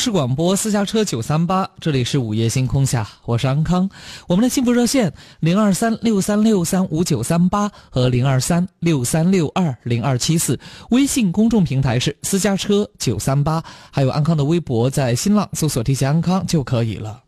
[0.03, 3.89] 是广播私家车九三八，这里是午夜星空下，我是安康。
[4.27, 17.22] 我们的幸福热线零二三六三六三五九三八和零二三六三六二零二七四，微信公众平台是私家车九三八，还有安康的微博，在新浪搜索“提前安康”就可以了。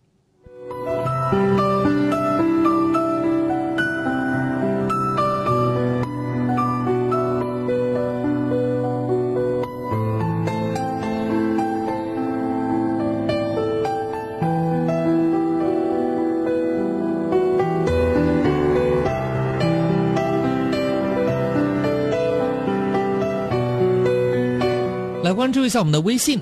[25.65, 26.39] 注一下我们的微信，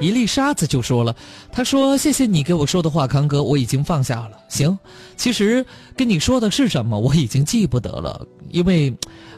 [0.00, 1.14] 一粒沙子就说了，
[1.52, 4.32] 他说：“谢谢你给我说的话，康哥，我已经放下了。
[4.48, 4.76] 行，
[5.16, 5.64] 其实
[5.96, 8.92] 跟你说的是什么，我已经记不得了，因为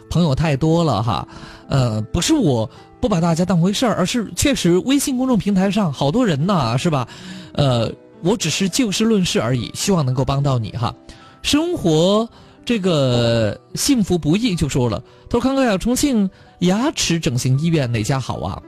[0.08, 1.28] 朋友太多了哈。
[1.68, 2.66] 呃，不是我
[2.98, 7.06] 不把大家当回事儿，而是确实微信公众平台上好多人呐，是吧？
[7.52, 10.94] 呃，我只是就事论事而已，希望能够帮到你哈。
[11.42, 12.26] 生活
[12.64, 16.28] 这个幸福不易，就说了，他说康哥呀，重庆。”
[16.62, 18.62] 牙齿整形医院哪家好啊？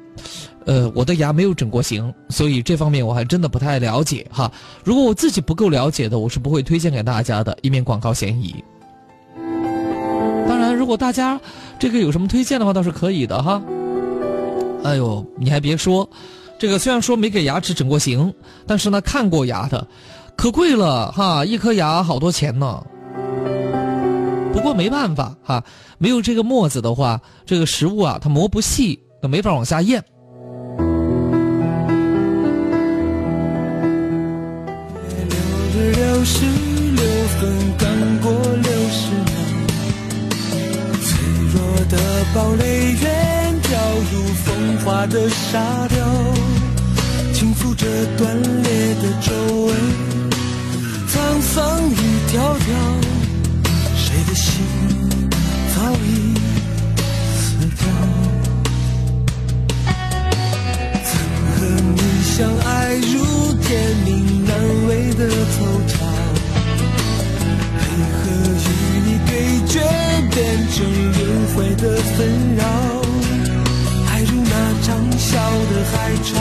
[0.67, 4.51] 呃，我的牙没有整过形，所以这方面我还真的不太了解哈。
[4.83, 8.53] 如果我自己不够了解的，我是不会推荐给大家的，以免广告嫌疑。
[10.49, 11.41] 当然，如果大家
[11.79, 13.63] 这个有什么推荐的话，倒是可以的哈。
[14.83, 16.11] 哎呦，你还别说，
[16.59, 18.35] 这个虽然说没给牙齿整过形，
[18.67, 19.87] 但是呢，看过牙的，
[20.35, 22.85] 可贵了哈，一颗牙好多钱呢。
[24.65, 25.63] 不过没办法哈，
[25.99, 30.03] 没有这个沫子的话，这个食物啊它磨不细，都没法往下咽。
[35.75, 36.47] 六六十
[36.97, 37.05] 六
[37.39, 37.87] 分，刚
[38.23, 39.37] 过六十秒，
[41.03, 41.13] 脆
[41.53, 41.61] 弱
[41.91, 41.99] 的
[42.35, 42.65] 堡垒
[43.03, 43.79] 原掉
[44.11, 45.99] 入风化的沙雕，
[47.35, 47.85] 轻抚着
[48.17, 49.31] 断裂的皱
[49.67, 49.77] 纹，
[51.07, 53.24] 沧桑一条条。
[54.35, 54.65] 心
[55.75, 56.35] 早已
[57.39, 57.43] 死
[57.79, 57.83] 掉，
[61.05, 61.09] 曾
[61.55, 61.57] 和
[61.95, 62.35] 你相
[62.67, 63.13] 爱如
[63.63, 63.65] 天
[64.05, 64.09] 命
[64.45, 64.51] 难
[64.89, 65.57] 违的惆
[65.87, 65.95] 怅，
[67.79, 68.23] 配合
[68.59, 68.69] 与
[69.07, 69.31] 你对
[69.69, 69.73] 决
[70.33, 70.37] 变
[70.73, 70.77] 成
[71.13, 71.17] 轮
[71.55, 71.83] 回的
[72.17, 72.19] 纷
[72.57, 72.61] 扰，
[74.11, 75.31] 爱如那涨笑
[75.71, 76.33] 的海潮，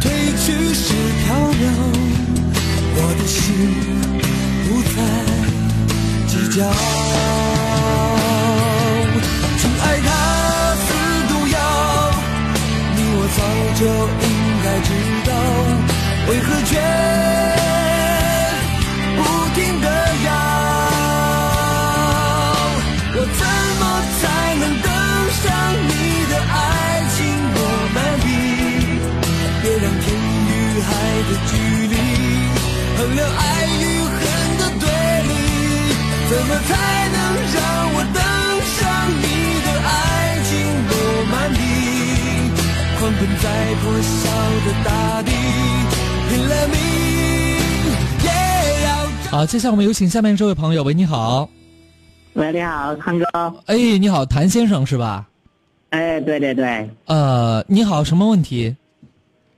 [0.00, 0.10] 退
[0.44, 0.84] 去时
[1.24, 1.62] 飘渺，
[2.96, 3.36] 我的心
[4.64, 5.27] 不再。
[6.58, 6.64] 计较，
[9.58, 10.08] 亲爱它
[10.74, 10.88] 似
[11.28, 11.56] 毒药，
[12.96, 13.40] 你我早
[13.78, 13.80] 就
[14.26, 14.28] 应
[14.64, 14.90] 该知
[15.24, 15.30] 道，
[16.28, 16.70] 为何却
[19.16, 19.18] 不
[19.54, 19.86] 停的
[20.26, 20.28] 要？
[23.14, 23.40] 我怎
[23.78, 23.82] 么
[24.18, 24.20] 才
[24.58, 24.86] 能登
[25.38, 25.44] 上
[25.86, 25.90] 你
[26.28, 26.58] 的爱
[27.14, 27.16] 情
[27.54, 27.56] 诺
[27.94, 28.26] 曼底？
[29.62, 30.06] 别让天
[30.48, 30.50] 与
[30.82, 30.86] 海
[31.22, 31.50] 的距
[31.86, 31.94] 离
[32.98, 33.77] 衡量爱。
[36.48, 37.18] 么才能
[37.52, 37.56] 让
[37.92, 38.18] 我登
[38.64, 38.80] 上
[39.20, 39.22] 你
[39.64, 39.90] 的爱
[40.44, 40.50] 情
[40.88, 40.92] 罗
[41.30, 41.60] 曼蒂？
[42.98, 43.46] 狂奔在
[43.82, 44.16] 破晓
[44.64, 44.88] 的大
[45.22, 45.30] 地，
[46.30, 46.76] 拼了命
[48.24, 48.26] 也
[48.86, 48.88] 要。
[49.30, 50.82] 好，接下来我们有请下面这位朋友。
[50.82, 51.48] 喂，你好。
[52.32, 53.24] 喂，你好，康哥。
[53.66, 55.26] 哎，你好，谭先生是吧？
[55.90, 56.88] 哎，对对对。
[57.06, 58.74] 呃，你好，什么问题？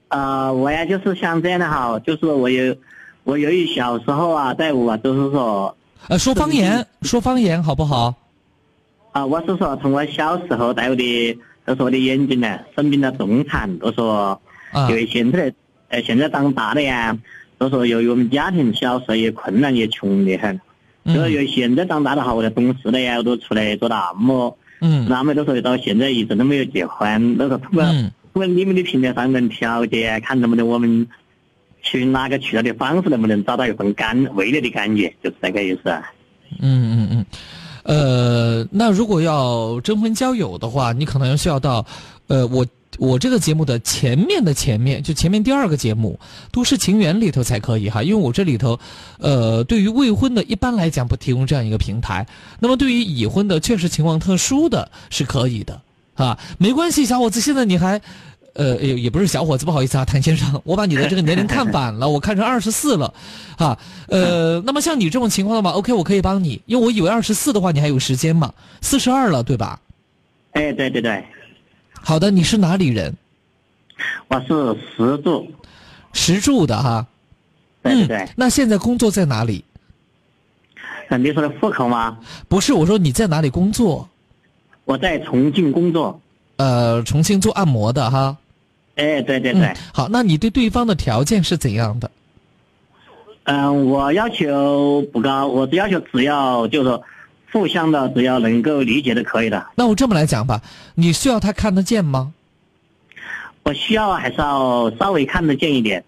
[0.09, 2.74] 呃，我呀就是像这样的哈，就是我有，
[3.22, 5.76] 我由于小时候啊，在我就是说，
[6.09, 8.14] 呃，说方言，说方言好不好？
[9.12, 14.40] 啊，我是说从我小时候带我的，都是我的眼睛呢生病了重残，都说，
[14.88, 15.53] 因为现在，
[15.88, 17.16] 呃，现在长大了呀，
[17.59, 20.61] 都说由于我们家庭小时候也困难也穷得很，
[21.07, 27.84] 就是由于现在长大了哈，我才懂事了呀，我都出来做那么，嗯，那么都说到现在一直都没有结婚，都说通过。
[28.32, 31.09] 通过你们的平台上能调解，看能不能我们
[31.83, 35.91] 去哪个渠道的方式，能不能找到一份感未来的感觉，就是这个意思。
[36.59, 37.26] 嗯嗯嗯，
[37.85, 41.87] 呃，那如果要征婚交友的话，你可能需要到，
[42.26, 42.66] 呃，我
[42.99, 46.18] 我这个节目的前面的前面，就前面第二个节目
[46.53, 48.78] 《都市情缘》里头才可以哈，因为我这里头，
[49.18, 52.26] 呃，对于未婚的，一般来讲不提供这样一个平台。
[52.59, 55.81] 那么对于已婚的，确实情况特殊的是可以的。
[56.14, 57.99] 啊，没关系，小伙子，现在你还，
[58.55, 63.12] 呃，也也不是小伙子，不好意思啊，谭先生，我把你的这个年龄看 反了，我看成二十四了，
[63.57, 63.78] 啊，
[64.09, 69.80] 呃，那么像你这种情况的话，OK，我可以帮你，因为我以为二十四的话你还有时间嘛，四十二了，对吧？
[70.53, 71.24] 哎，对对对。
[72.03, 73.14] 好的，你是哪里人？
[74.28, 75.46] 我是石柱，
[76.12, 77.07] 石柱的哈。
[77.82, 78.28] 对对对。
[78.36, 79.64] 那现在工作在哪里？
[81.18, 82.18] 你说的户口吗？
[82.48, 84.09] 不是，我说你在哪里工作？
[84.84, 86.20] 我在重庆工作，
[86.61, 88.36] 呃，重庆做按摩的哈。
[88.96, 89.72] 哎，对对对。
[89.94, 92.11] 好，那你对对方的条件是怎样的？
[93.44, 97.02] 嗯，我要求不高，我只要求只要就是说
[97.50, 99.68] 互相的，只要能够理解就可以的。
[99.74, 100.61] 那我这么来讲吧，
[100.96, 102.34] 你需要他看得见吗？
[103.62, 106.04] 我需要还是要稍微看得见一点。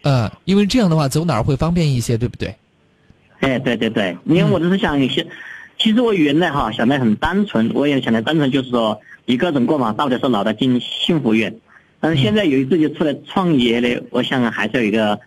[0.00, 2.56] 呃，因为这样的话走哪儿会方便一些，对不对？
[3.40, 4.98] 哎，对对对，因为我只是想。
[5.80, 11.52] 其实我原来哈想的很单纯，我也想的单纯就是说一个人过嘛，到底是老的进幸福院。
[11.98, 15.18] 但是现在由于自己出来创业呢，我想还是有一个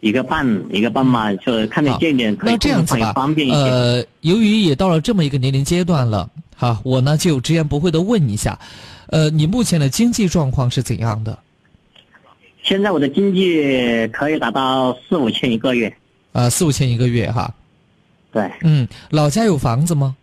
[0.00, 3.56] 一个伴一个伴嘛，就看得见一点，可以这样子吧，方便一些。
[3.56, 8.58] 呃，由于也到了这么一个年龄阶段了，哈，我呢就直言不讳的问一下，
[9.08, 11.38] 呃，你目前的经济状况是怎样的？
[12.62, 15.94] 现在我的经济可以达到四五千一个月。
[16.32, 17.54] 啊，四五千一个月哈。
[18.32, 20.16] 对，嗯，老家有房子吗？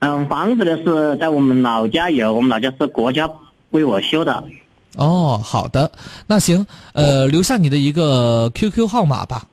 [0.00, 3.28] 嗯，房子呢是在我们老家有，我们老家是国家
[3.70, 4.44] 为我修的。
[4.96, 5.90] 哦，好的，
[6.26, 9.44] 那行，呃，留下你的一个 QQ 号码吧。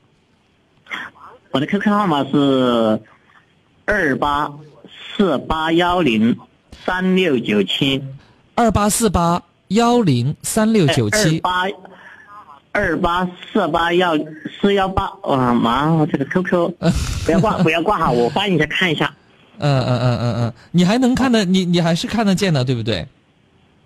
[1.51, 3.01] 我的 QQ 号码是
[3.85, 4.51] 二八
[5.15, 6.37] 四八幺零
[6.85, 8.03] 三六九七，
[8.55, 11.39] 二八四八幺零三六九七。
[11.39, 11.67] 二八
[13.53, 14.17] 四八幺
[14.59, 16.73] 四幺八，哇妈，我这个 QQ
[17.25, 19.13] 不要挂，不要挂哈，我翻一下看一下。
[19.57, 23.07] 嗯嗯嗯嗯嗯，你还能看得，你你还是看得见的，对不对？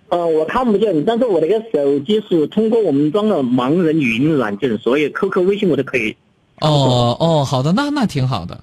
[0.10, 6.18] 嗯，我看不见，但是我那个手机是通过我们装了盲人语音软件，所以 QQ、微信我都可以。
[6.62, 8.60] 哦哦，好的，那那挺好的。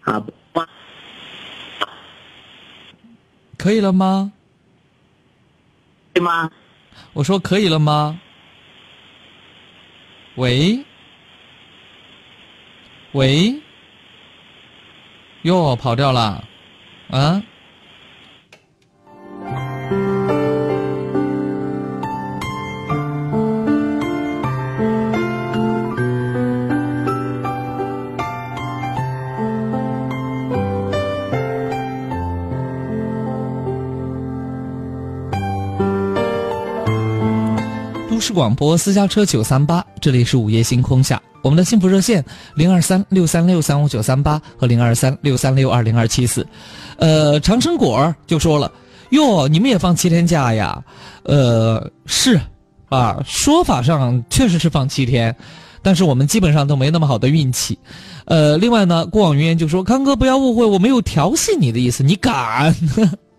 [0.00, 0.26] 好，
[3.56, 4.32] 可以了吗？
[6.12, 6.50] 对吗？
[7.12, 8.18] 我说可以了吗？
[10.40, 10.82] 喂，
[13.12, 13.60] 喂，
[15.42, 16.42] 哟，跑掉了，
[17.10, 17.42] 啊？
[38.32, 42.24] 广播私家车九三八，这里是午夜星空下，我们的幸福热线
[42.54, 46.46] 零二三六三六三五九三八和零二三六三六二零二七四，
[46.98, 48.70] 呃，长生果就说了，
[49.10, 50.82] 哟，你们也放七天假呀？
[51.24, 52.40] 呃，是，
[52.88, 55.34] 啊，说法上确实是放七天，
[55.82, 57.78] 但是我们基本上都没那么好的运气，
[58.26, 62.74] 呃，另外呢，过往云烟就说，康哥不要误会，我没有调戏你的意思，你敢？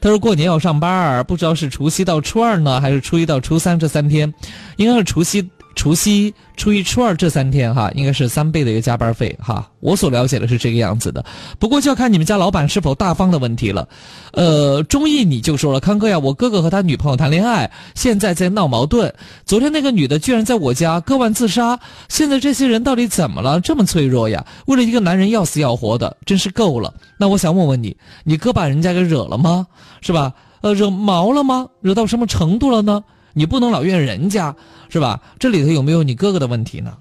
[0.00, 4.32] 他说过年要上班儿，不知道是除夕到初二呢，还是初一到初三这三天，
[4.76, 9.64] 应该是除夕、除夕、初一、初二这三天哈，应该是三倍的一个加班费哈。
[9.78, 11.24] 我所了解的是这个样子的，
[11.60, 13.88] 不过就要看你们家老板是否大方的问题了。
[14.32, 19.14] 呃，中意你就说了，康哥呀，我哥哥和他女朋友谈恋爱，现在在闹矛盾。
[19.46, 23.60] 昨天那个女的居然在我家割腕自杀，现在这些人到底怎么了？
[23.60, 24.44] 这么脆弱呀？
[24.66, 26.92] 为了一个男人要死要活的，真是够了。
[27.16, 29.64] 那我想问问你，你哥把人家给惹了吗？
[30.00, 30.32] 是吧？
[30.60, 31.68] 呃，惹毛了吗？
[31.80, 33.04] 惹到什么程度了呢？
[33.34, 34.56] 你不能老怨人家，
[34.88, 35.20] 是吧？
[35.38, 36.98] 这里头有没有你哥哥的问题呢？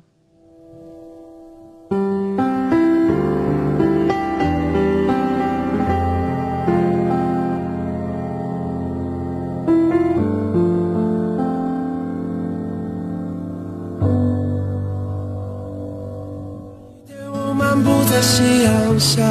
[18.09, 19.21] 在夕阳下，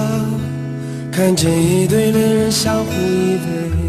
[1.11, 3.86] 看见一对恋人相互依偎，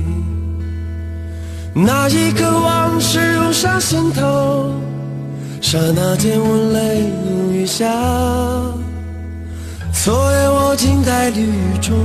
[1.80, 4.74] 那一刻往事涌上心头，
[5.62, 7.86] 刹那间我泪如雨下。
[9.92, 11.96] 昨夜我静在绿雨中，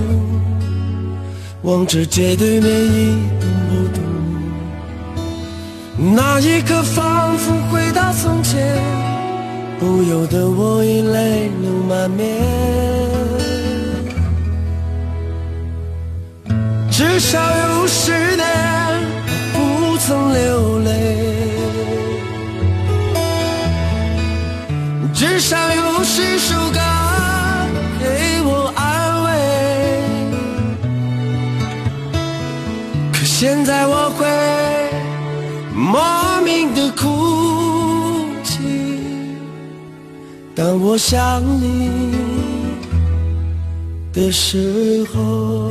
[1.62, 4.02] 望着街对面一动不动，
[6.14, 8.78] 那一刻仿佛回到从前。
[9.80, 12.42] 不由得我已泪流满面，
[16.90, 18.46] 至少有十年
[20.12, 20.90] 曾流泪，
[25.14, 26.78] 至少有十首歌
[27.98, 29.30] 给我安慰，
[33.10, 34.26] 可现在我会
[35.74, 38.52] 莫名的哭泣。
[40.54, 41.90] 当我想你
[44.12, 45.70] 的时候，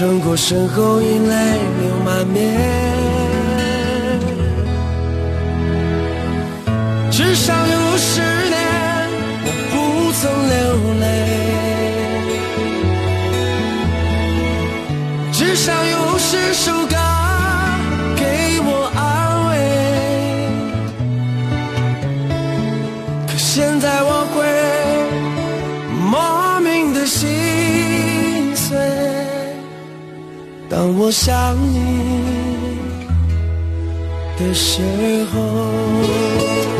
[0.00, 1.34] 转过身后已泪
[1.82, 2.58] 流满面。
[7.10, 8.56] 至少有十年
[9.44, 10.58] 我不曾流
[11.00, 11.04] 泪，
[15.30, 17.09] 至少有十首歌。
[30.70, 32.78] 当我想你
[34.38, 36.79] 的时候。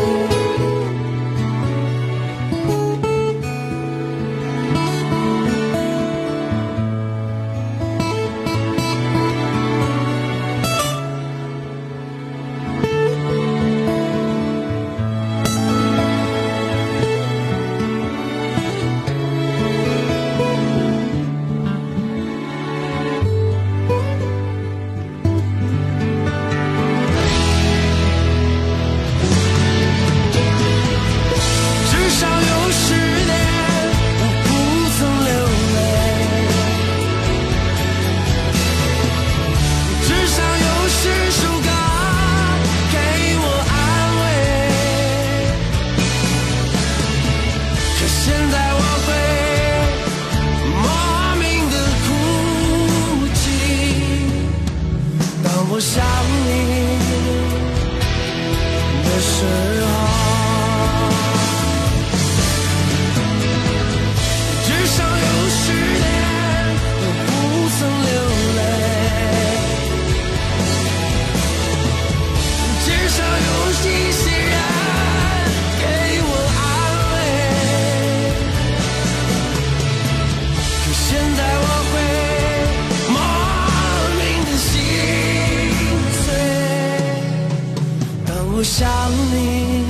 [88.73, 88.89] 想
[89.33, 89.85] 你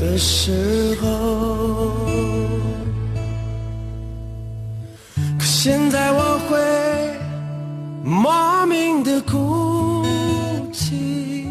[0.00, 1.94] 的时候
[5.38, 6.58] 可现在我会
[8.02, 10.04] 莫名的哭
[10.72, 11.46] 泣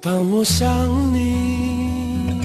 [0.00, 0.66] 当我想
[1.12, 2.40] 你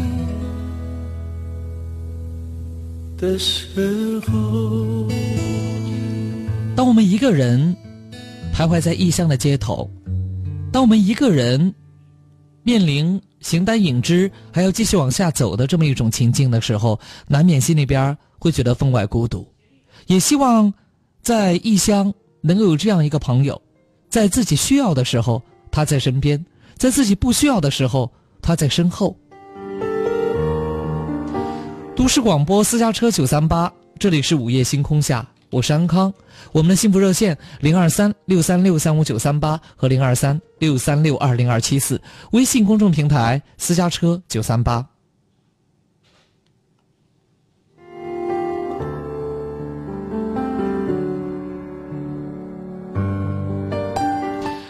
[3.18, 5.08] 的时候
[6.76, 7.74] 当我们一个人
[8.54, 9.90] 徘徊在异乡的街头
[10.76, 11.74] 当我们一个人
[12.64, 17.00] 面临形单影只，还要继续往下走的这么一种情境的时候，
[17.30, 19.48] 难免心里边会觉得分外孤独。
[20.08, 20.74] 也希望
[21.22, 23.62] 在异乡能够有这样一个朋友，
[24.10, 26.46] 在自己需要的时候他在身边，
[26.76, 28.12] 在自己不需要的时候
[28.42, 29.18] 他在身后。
[31.96, 36.14] 都市广播私家车九三八，这里是午夜星空下，我是安康。
[36.52, 44.86] 我们的幸福热线零二三六三六三五九三八和零二三六三六二零二七四，微信公众平台私家车九三八。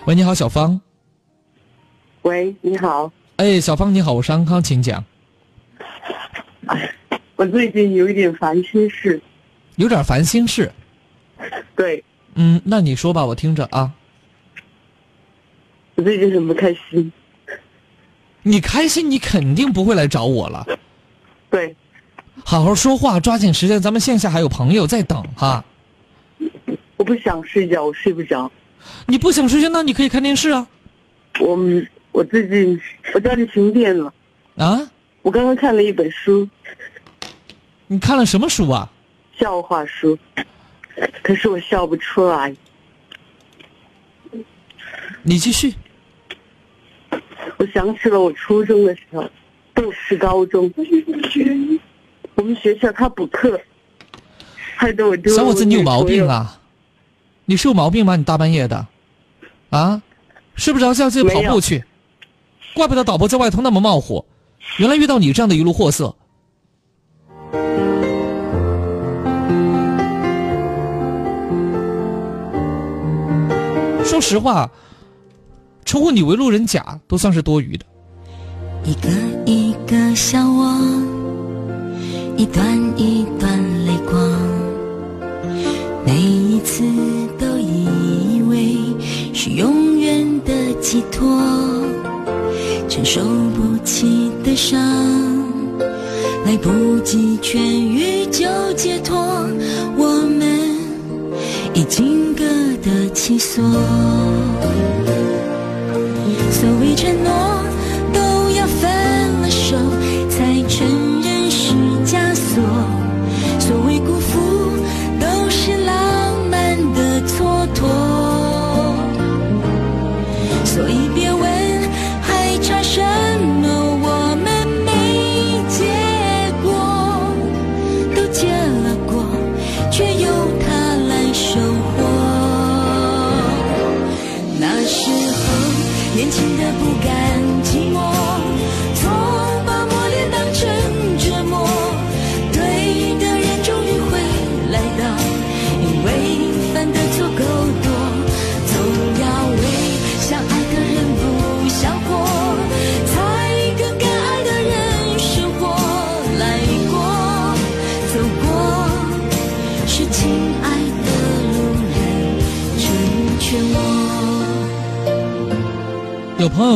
[0.05, 0.79] 喂，你好，小芳。
[2.21, 3.11] 喂，你好。
[3.37, 5.03] 哎，小芳，你好，我是安康，请讲。
[7.35, 9.19] 我最近有一点烦心事。
[9.75, 10.71] 有点烦心事。
[11.75, 12.03] 对。
[12.35, 13.91] 嗯，那你说吧，我听着啊。
[15.95, 17.11] 我最近很不开心。
[18.43, 20.65] 你开心，你肯定不会来找我了。
[21.49, 21.75] 对。
[22.43, 25.63] 好好说话，抓紧时间，咱们线下还有朋友在等哈。
[26.97, 28.51] 我不想睡觉，我睡不着。
[29.05, 30.67] 你不想睡觉，那你可以看电视啊。
[31.39, 31.57] 我
[32.11, 32.79] 我最近
[33.13, 34.13] 我家里停电了。
[34.57, 34.91] 啊？
[35.21, 36.47] 我刚刚看了一本书。
[37.87, 38.91] 你看了什么书啊？
[39.37, 40.17] 笑话书。
[41.21, 42.55] 可是我笑不出来。
[45.23, 45.73] 你继续。
[47.57, 49.29] 我想起了我初中的时候，
[49.73, 50.71] 不是高中。
[52.35, 53.59] 我们学校他补课，
[54.75, 56.59] 害得我丢小伙子，你有毛病啊！
[57.45, 58.15] 你是有毛病吗？
[58.15, 58.87] 你大半夜的，
[59.69, 60.01] 啊，
[60.55, 61.83] 睡不着觉就跑步去，
[62.73, 64.25] 怪不得导播在外头那么冒火，
[64.79, 66.13] 原来遇到你这样的一路货色。
[74.15, 74.71] 说实话，
[75.83, 77.85] 称呼你为路人甲都算是多余的。
[78.85, 79.09] 一个
[79.45, 80.79] 一个笑我，
[82.37, 84.17] 一段一段泪光，
[86.05, 86.81] 每一次
[87.37, 88.77] 都以为
[89.33, 91.27] 是永远的寄托，
[92.87, 94.79] 承受不起的伤，
[96.45, 98.47] 来不及痊愈就
[98.77, 99.45] 解脱，
[101.75, 102.45] 已经各
[102.77, 103.61] 得其所。
[106.49, 107.54] 所谓承诺，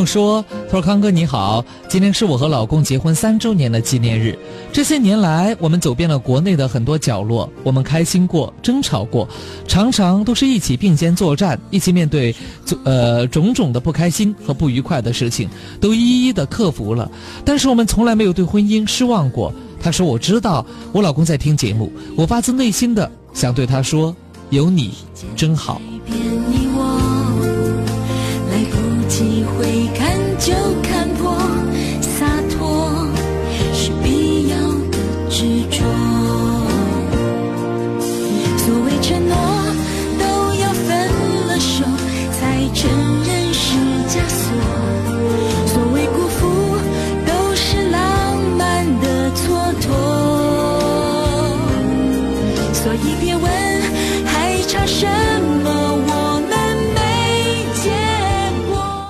[0.05, 4.37] 说：“他说康哥你好，今天是我和老公结婚三周年的纪念日。
[4.71, 9.27] 这些年来，我们走遍了国内的很多角落，我们开心过，争吵过，
[9.67, 12.35] 常常都是一起并肩作战，一起面对
[12.83, 17.09] 呃种种的不开心和不愉快的事情，都一一的克服了。
[17.43, 24.13] 但是我们从来没有对婚姻失望过。”他说：“我知道我老公在听节目，我发自内心的想对他说，
[24.49, 24.93] 有你
[25.35, 25.81] 真好。”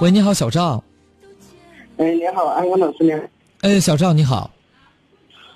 [0.01, 0.81] 喂，你好，小赵。
[1.97, 3.19] 哎，你好，安安老师，你好。
[3.59, 4.49] 哎，小赵你好。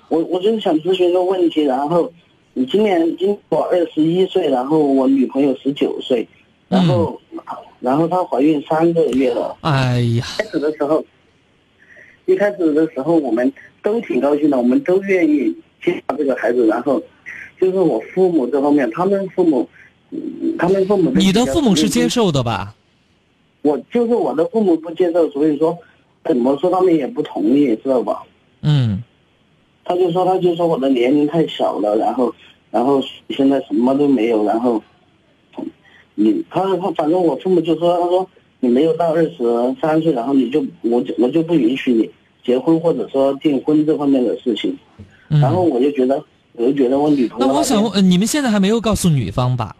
[0.08, 2.12] 我我就是想咨询一个问题，然后，
[2.52, 6.28] 你今年今我二十一岁，然后我女朋友十九岁，
[6.68, 7.18] 然后，
[7.80, 9.56] 然后她怀孕三个月了。
[9.62, 11.02] 哎呀，开始的时候，
[12.26, 13.50] 一开始的时候我们
[13.82, 17.02] 都挺高兴的，我们都愿意接下这个孩子，然后，
[17.58, 19.66] 就是我父母这方面，他们父母，
[20.10, 22.74] 嗯他们父母你的父母是接受的吧？
[23.64, 25.76] 我就是我的父母不接受，所以说
[26.22, 28.22] 怎么说他们也不同意，知道吧？
[28.60, 29.02] 嗯。
[29.86, 32.34] 他就说，他就说我的年龄太小了，然后，
[32.70, 34.82] 然后现在什么都没有，然后，
[36.14, 38.26] 你他他反正我父母就说，他说
[38.60, 39.36] 你没有到二十
[39.80, 42.08] 三岁，然后你就我就我就不允许你
[42.42, 44.74] 结婚或者说订婚这方面的事情，
[45.28, 47.46] 然后我就觉得我就觉得我女朋友。
[47.46, 49.76] 那我想问，你们现在还没有告诉女方吧？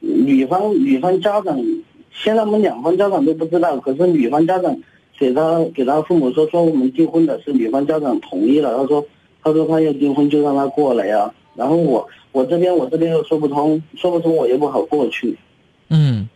[0.00, 1.58] 女方女方家长，
[2.12, 4.76] 现在我们两方家长都不知道，可是女方家长
[5.18, 9.04] 给他给他父母说说我们订婚的是女方家长同意了，他说
[9.42, 15.36] 他说他要订婚就让他过来呀，然后我我这边我这边又说不通，说不通我又不好过去。
[15.88, 16.28] 嗯，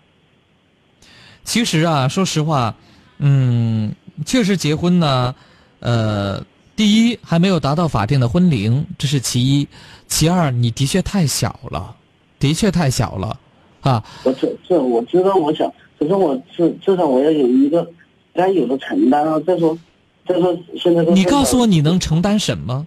[1.44, 2.74] 其实啊，说实话，
[3.18, 3.92] 嗯，
[4.24, 5.34] 确实结婚呢，
[5.80, 9.66] 呃，第一还没有达到法定的婚龄，这是其一；
[10.06, 11.96] 其二，你的确太小了，
[12.38, 13.38] 的确太小了，
[13.80, 14.04] 啊。
[14.24, 17.88] 我这这我知道，我想，可是我至至少我要有一个
[18.34, 19.40] 该有的承担啊。
[19.46, 19.78] 再说，
[20.26, 22.86] 再说现在你告诉我你能承担什么，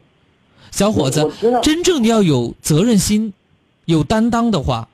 [0.71, 1.29] 小伙子？
[1.61, 3.33] 真正你要有责任心、
[3.85, 4.87] 有担当的话，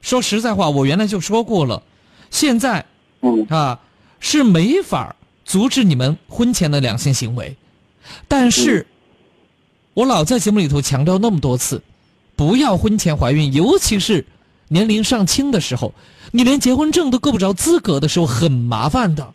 [0.00, 1.82] 说实在话，我原来就说过了，
[2.30, 2.84] 现在，
[3.22, 3.80] 嗯啊，
[4.20, 7.56] 是没法阻止你们婚前的两性行为，
[8.28, 8.86] 但是，
[9.94, 11.80] 我老在节目里头强调那么多次，
[12.34, 14.24] 不要婚前怀孕，尤其是
[14.68, 15.94] 年龄尚轻的时候，
[16.32, 19.34] 你连结婚证都够不着资格的时候，很麻烦的，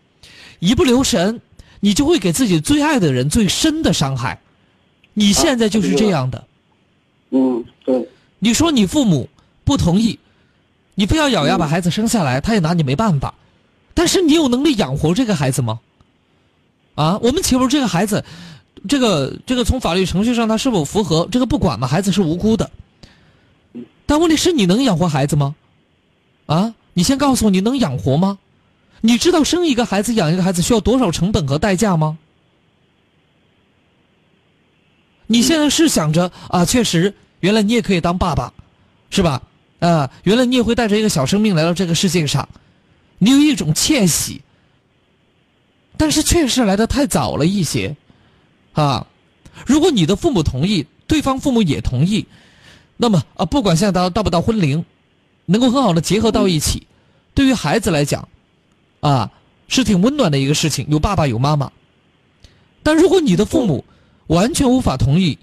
[0.60, 1.40] 一不留神，
[1.80, 4.40] 你就会给自己最爱的人最深的伤害。
[5.14, 6.46] 你现在就是这样的。
[7.32, 8.08] 嗯，对。
[8.40, 9.30] 你说你父母
[9.64, 10.18] 不同意，
[10.96, 13.34] 你非要咬牙把孩子生下来，他也拿你没办法。
[13.94, 15.80] 但是你有能力养活这个孩子吗？
[16.96, 18.24] 啊，我们岂不是这个孩子，
[18.88, 22.70] 这个这个从法律程序上他是否符合，这个不管嘛，孩子是无辜的。
[24.10, 25.56] 但问题是你能养活孩子吗？
[26.48, 28.40] 啊，你先告诉我，你能养活吗？
[29.02, 32.18] 你知道生一个孩子、养一个孩子需要多少成本和代价吗？
[35.28, 38.52] 你现在是想着啊，确实，原来你也可以当爸爸，
[39.12, 39.44] 是吧？
[39.78, 42.50] 啊，原来你也会带着一个小生命来到这个世界上，
[43.20, 44.42] 你有一种窃喜。
[45.98, 47.96] 但是确实来的太早了一些，
[48.74, 49.06] 啊，
[49.68, 52.26] 如果你的父母同意，对方父母也同意，
[53.02, 54.84] 那么啊，不管现在到到不到婚龄，
[55.46, 56.86] 能够很好的结合到一起，
[57.34, 58.28] 对于孩子来讲，
[59.00, 59.32] 啊，
[59.70, 61.72] 是挺温暖的一个事情，有爸爸有妈妈。
[62.84, 63.86] 但如果你的父母
[64.28, 65.38] 完全无法同意，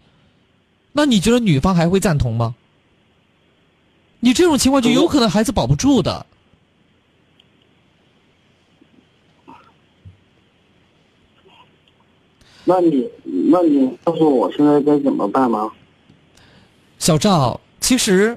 [0.92, 2.54] 那你觉得女方还会赞同吗？
[4.20, 6.26] 你这种情况就有可能孩子保不住的。
[12.64, 15.72] 那你，那你告诉我现在该怎么办吗？
[16.98, 18.36] 小赵，其实，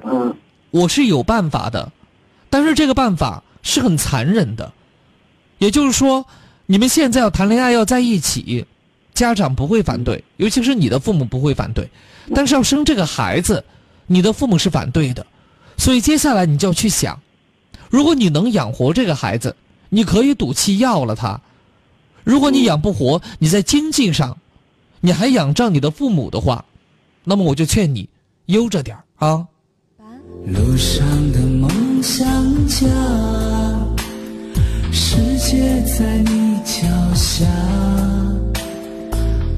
[0.72, 1.92] 我是有办法的，
[2.50, 4.72] 但是这个办法是很残忍的。
[5.58, 6.26] 也就是说，
[6.66, 8.66] 你们现在要谈恋爱要在一起，
[9.14, 11.90] 家长不会反对，尤其是你的父母不会反对。
[12.34, 13.64] 但是要生这个孩子，
[14.08, 15.26] 你的父母是反对的，
[15.78, 17.20] 所以接下来你就要去想，
[17.90, 19.56] 如果你能养活这个孩子，
[19.90, 21.40] 你可以赌气要了他。
[22.24, 24.38] 如果你养不活，你在经济上，
[25.00, 26.64] 你还仰仗你的父母的话，
[27.24, 28.08] 那么我就劝你
[28.50, 29.46] 悠着点儿啊。
[30.48, 31.70] 路上的梦
[32.02, 32.26] 想
[32.68, 32.88] 家，
[34.92, 37.46] 世界在你脚下，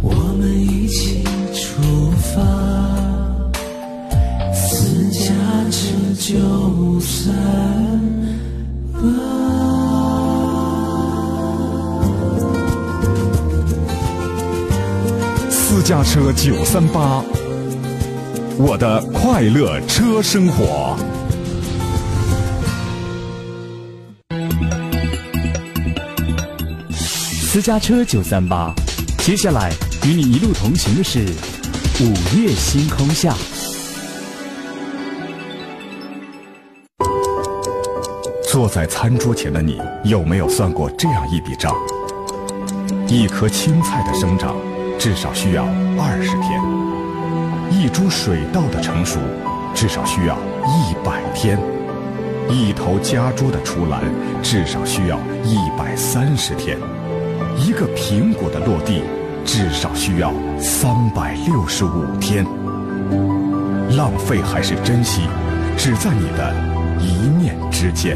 [0.01, 1.23] 我们一起
[1.53, 1.81] 出
[2.33, 2.41] 发，
[4.53, 5.31] 私家
[5.69, 5.87] 车
[6.19, 7.33] 九三
[8.91, 8.99] 八。
[15.49, 17.23] 私家车九三八，
[18.64, 20.95] 我的快乐车生活。
[27.41, 28.72] 私家车九三八，
[29.18, 29.72] 接下来
[30.05, 31.26] 与你一路同行的是
[32.01, 33.34] 午夜星空下。
[38.47, 41.76] 坐在餐桌前的你，有没有算过这样一笔账？
[43.07, 44.55] 一颗青菜的生长。
[44.99, 45.66] 至少需要
[45.97, 46.62] 二十天，
[47.82, 49.17] 一株水稻的成熟
[49.73, 51.57] 至少需要一百天，
[52.47, 54.03] 一头家猪的出栏
[54.43, 56.77] 至少需要一百三十天，
[57.57, 59.01] 一个苹果的落地
[59.43, 62.45] 至少需要三百六十五天。
[63.97, 65.21] 浪费还是珍惜，
[65.75, 66.53] 只在你的
[66.99, 68.15] 一念之间。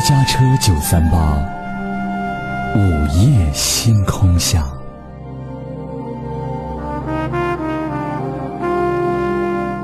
[0.00, 1.36] 私家车九三八，
[2.74, 2.80] 午
[3.18, 4.66] 夜星空下。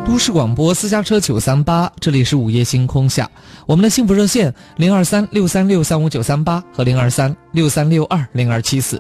[0.07, 3.31] 都市广播私家车九三八，这里是午夜星空下，
[3.67, 8.99] 我们的幸福热线零二三六三六三五九三八和零二三六三六二零二七四，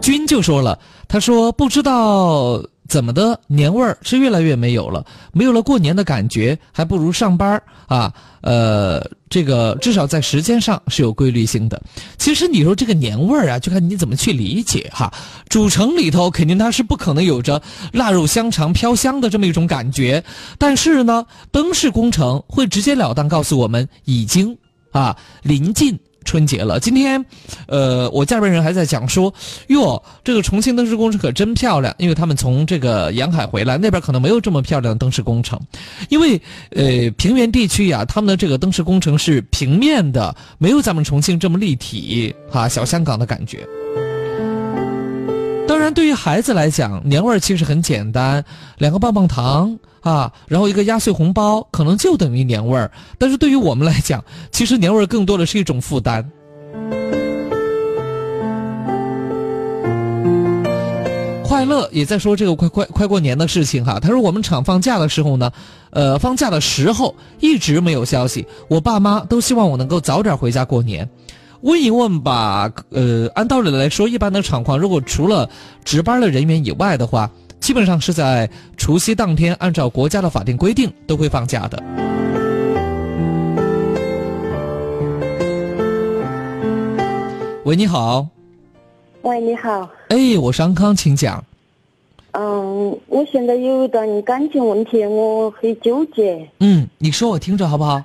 [0.00, 9.04] 君就说了，他说不知道怎么的年味儿是越来越没有了，没有了过年的感觉，还不如上班啊，呃。
[9.34, 11.82] 这个至少在时间上是有规律性的。
[12.18, 15.12] 其实你说这个年味儿啊，就看你怎么去理解哈。
[15.48, 17.60] 主城里头肯定它是不可能有着
[17.92, 20.22] 腊肉香肠飘香的这么一种感觉，
[20.56, 24.56] 但是呢，灯饰工程会直截了当告诉我们已经
[24.92, 25.98] 啊临近。
[26.24, 27.24] 春节了，今天，
[27.68, 29.32] 呃，我家边人还在讲说，
[29.68, 35.60] 哟，这个重庆灯饰工程可真漂亮，因为他们从这个沿海回来，那边可能没有这么漂亮的灯饰工程，
[36.08, 43.66] 因为，呃，平原地区呀，他们的这个灯饰工程是平面的，没有咱们重庆这么立体，哈，小香港的感觉。
[45.66, 48.44] 当然，对于孩子来讲，年味儿其实很简单，
[48.78, 49.78] 两个棒棒糖。
[50.04, 56.30] 啊，然后一个压岁红包可能就等于年味儿，但是对于我们来讲，其实年味儿更多的是一种负担。
[61.42, 65.50] 快乐也在说这个快快快过年的事情哈，他说我们厂放假的时候呢，
[65.88, 71.08] 呃，放假的时候一直没有消息，我爸妈都希望我能够早点回家过年，
[71.62, 72.70] 问一问吧。
[72.90, 75.48] 呃，按道理来说，一般的厂况如果除了
[75.82, 77.30] 值班的人员以外的话。
[77.64, 78.46] 基本上是在
[78.76, 81.82] 除夕当天，按照国家的法定规定都会放假的。
[87.64, 88.28] 喂，你好。
[89.22, 89.88] 喂，你好。
[90.08, 91.42] 哎，我是安康，请讲。
[92.32, 96.46] 嗯，我现在有一段感情问题，我很纠结。
[96.60, 98.02] 嗯，你说我听着好不好？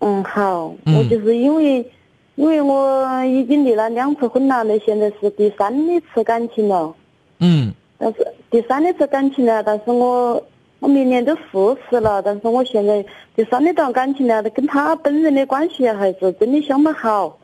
[0.00, 0.74] 嗯，好。
[0.86, 1.88] 我就是因为，
[2.34, 5.72] 因为我已经离了两次婚了，那现在是第三
[6.12, 6.92] 次感情了。
[7.38, 7.72] 嗯。
[8.02, 9.62] 但是第三次感情呢？
[9.62, 10.42] 但是我
[10.80, 13.04] 我明年都四十了，但是我现在
[13.36, 17.38] 第三那段感情呢，跟他本人的关系还是真的相当好。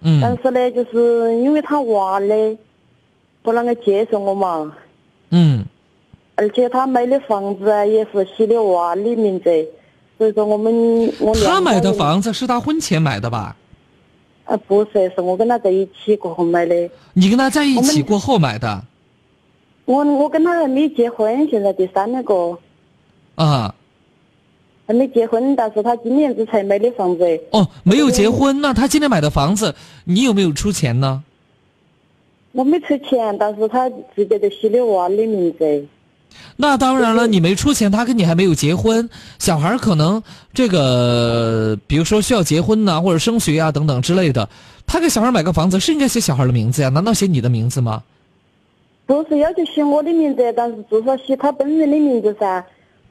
[0.00, 0.18] 嗯。
[0.20, 2.58] 但是呢，就是因为他娃嘞
[3.42, 4.74] 不啷个接受我嘛。
[5.30, 5.64] 嗯。
[6.34, 9.68] 而且他买的房子啊，也是写的娃的名字，
[10.18, 13.54] 所以说我们我他买的房子是他婚前买的吧？
[14.46, 16.90] 啊，不是，是我跟他在一起过后买的。
[17.12, 18.82] 你跟他在一起过后买的？
[19.84, 22.58] 我我跟他还没结婚，现在第三那个。
[23.34, 23.74] 啊。
[24.84, 27.24] 还没结婚，但是他今年子才买的房子。
[27.52, 29.74] 哦，没有结婚，那他今年买的房子，
[30.04, 31.22] 你有没有出钱呢？
[32.50, 35.86] 我没出钱，但是他直接就写的娃的名字。
[36.56, 39.08] 那当然了，你没出钱，他跟你还没有结婚，
[39.38, 40.20] 小孩可能
[40.52, 44.46] 这个，比如说需要结婚呐，或者升学啊等等之类的，
[44.84, 46.88] 他给小孩买个房子是应该写小孩的名字呀？
[46.88, 48.02] 难道写你的名字吗？
[49.12, 52.64] 不是要求写我的名字，但是至少写他本人的名字噻。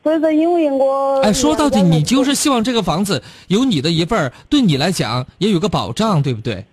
[0.03, 6.65] 所以说，因为我哎，说到底，你就是希望这个房子有你的一份儿，对你来讲也有个保障，对不对？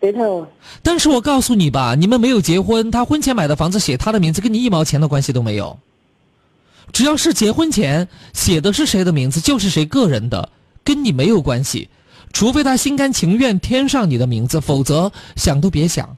[0.00, 0.44] 对头。
[0.82, 5.78] 但是我告诉你吧，你们没有结婚，他婚前买的房子写他的名字，跟你一毛钱的关系都没有。
[6.92, 10.48] 只要是结婚前写的是谁的名字，就是谁个人的，
[10.82, 11.88] 跟你没有关系。
[12.32, 16.16] 除非他心甘情愿添上你的名字，否则想都别想。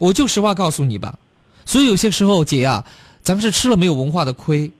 [0.00, 1.14] 我就实话告诉你吧，
[1.66, 2.82] 所以有些时候姐呀，
[3.22, 4.70] 咱们是吃了没有文化的亏。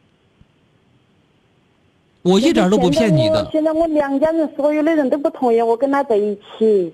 [2.23, 3.47] 我一点都不骗你的。
[3.53, 6.91] 现在我娘家人所有的人都不同意我跟他在一起。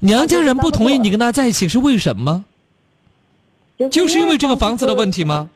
[0.00, 2.44] 娘家人不同意你跟他在一起是为什么？
[3.90, 5.48] 就是因为这个房子的问题吗？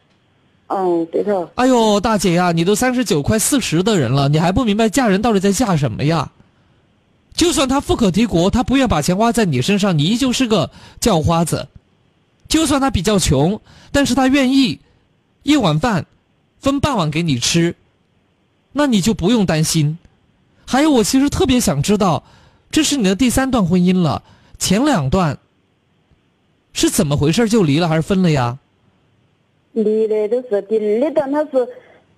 [0.68, 1.46] 嗯，对头。
[1.56, 6.30] 哎呦，大姐呀，你都三十九快四十的人了，你还不明白嫁人到底在嫁什么呀？
[7.34, 11.68] 就算他富可敌国，他不愿把钱花在你身上，你依旧是个叫花子。
[12.48, 13.60] 就算他比较穷，
[13.92, 14.78] 但是他愿意
[15.42, 16.06] 一碗饭
[16.58, 17.74] 分半碗给你吃，
[18.72, 19.98] 那你就不用担心。
[20.66, 22.24] 还有，我其实特别想知道，
[22.70, 24.22] 这是你的第三段婚姻了，
[24.58, 25.38] 前两段
[26.72, 28.58] 是怎么回事就离了还是分了呀？
[29.72, 31.68] 离的都是第二段，他是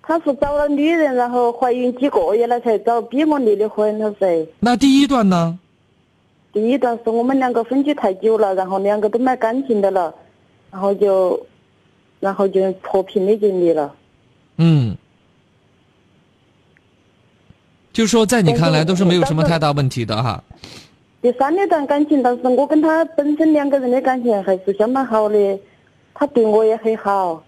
[0.01, 4.47] 他是找了女人，然后怀孕几个月了才找逼我离的婚，他是。
[4.59, 5.59] 那第一段呢？
[6.51, 10.13] 第一段是我们两个分居太久了，然后两个都没感情的了，
[10.71, 11.45] 然后就，
[12.19, 13.93] 然后就和平的经历了。
[14.57, 14.95] 嗯。
[17.91, 20.41] 就说在你看来都是没有什么太大问题的哈。
[21.21, 25.59] 第三那段感情，但是我跟他本身两个人的感情还是相当好的，
[26.13, 27.43] 他对我也很好。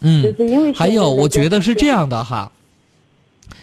[0.00, 2.52] 嗯，就是因为还有，我觉得是这样的哈。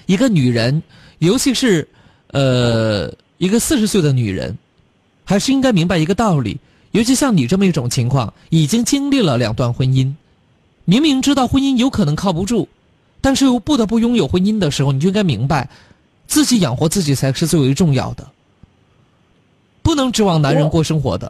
[0.08, 0.82] 一个女人，
[1.20, 1.88] 尤其是
[2.32, 4.58] 呃一个四十岁的女人，
[5.26, 6.60] 还是应该明白一个道理。
[6.92, 10.14] 尤其像你这么一种情况，已经经历了两段婚姻，
[10.86, 12.70] 明明知道婚姻有可能靠不住，
[13.20, 15.68] 但是又不得不拥有婚姻的时候，你就应该明白，
[16.26, 18.26] 自己养活自己才是最为重要的，
[19.82, 21.30] 不能指望男人过生活的。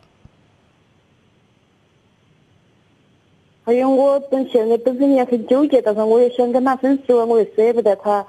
[3.64, 8.24] 还有我本现在本身也很纠结，但是我也想跟他分手，我又舍不得他。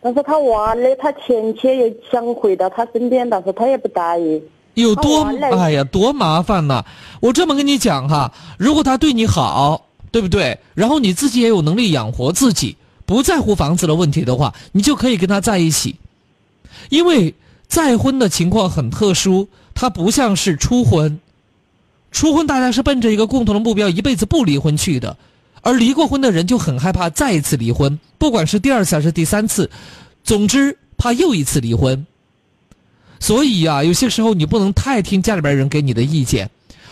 [0.00, 4.42] 但是他娃的，他前妻又想回到他身边，但是他也不答应。
[4.82, 5.24] 有多
[5.56, 6.84] 哎呀，多麻烦呐！
[7.20, 10.58] 我这么跟你讲哈，如果他对你好，对不对？
[10.74, 15.96] 然后你自己也有能力养活自己，不在乎房子的问题的话，你就可以跟他在一起。
[16.90, 17.34] 因为
[17.66, 21.18] 再婚的情况很特殊，它不像是初婚。
[22.10, 25.16] 初婚大家是奔着一个共同的目标，一辈子不离婚去的，
[25.62, 29.70] 而离过婚的人就很害怕再一次离婚，不管是第二次还是第三次，
[30.22, 32.06] 总之怕又一次离婚。
[33.20, 36.50] 所以呀，有些时候你不能太听家里边人给你的意见，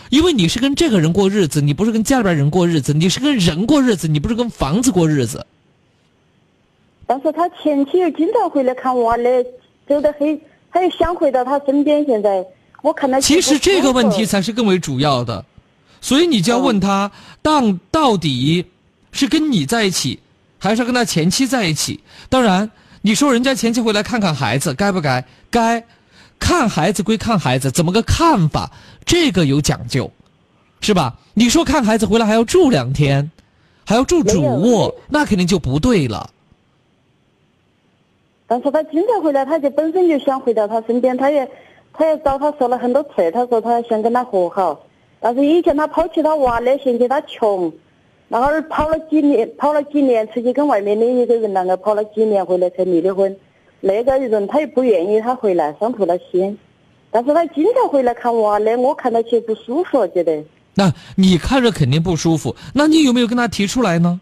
[0.09, 5.45] 因为你是跟这个人过日子，你不是跟家里边人过日子，你是跟人过日子，你不是跟房子过日子。
[7.05, 9.45] 但是他前妻又经常回来看娃嘞，
[9.87, 10.39] 走得很，
[10.71, 12.03] 他又想回到他身边。
[12.05, 12.43] 现在
[12.81, 15.45] 我看他其实这个问题才是更为主要的，
[16.01, 17.11] 所以你就要问他，
[17.41, 18.65] 当到底
[19.11, 20.19] 是跟你在一起，
[20.57, 21.99] 还是跟他前妻在一起？
[22.29, 22.71] 当然，
[23.01, 25.23] 你说人家前妻回来看看孩子，该不该？
[25.51, 25.83] 该。
[26.43, 28.69] 看孩子归看孩子，怎么个看法？
[29.05, 30.11] 这个有讲究，
[30.81, 31.15] 是吧？
[31.33, 33.31] 你说看孩子回来还要住两天，
[33.85, 36.29] 还要住主卧，那肯定就不对了。
[38.45, 41.49] 但是他经常回来，他就本身就想回到他身边，他也，
[41.93, 44.77] 他也找他说了很多次，他说他想跟他和好。
[45.21, 47.71] 但是以前他抛弃他娃的，嫌弃他穷，
[48.27, 53.33] 然后跑了几年，跑了几年出去跟外面的一个人那个跑了几年回来才离的婚。
[53.85, 56.57] 那个人他又不愿意他回来，伤透了心。
[57.11, 60.41] 但是他经常回来看娃的，我看到起不舒服，觉得。
[60.73, 64.21] 那你看着肯定不舒服，那你有没有跟他提出来呢？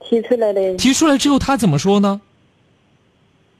[0.00, 0.74] 提出来的。
[0.78, 2.18] 提出来之后他怎么说呢？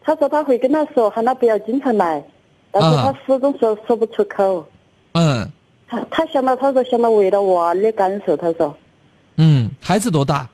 [0.00, 2.24] 他说他会跟他说，喊他不要经常来，
[2.70, 4.66] 但是他始终说说不出口。
[5.12, 5.46] 嗯。
[5.86, 8.74] 他他想到他说想到为了娃的感受，他说。
[9.36, 10.48] 嗯，孩子多大？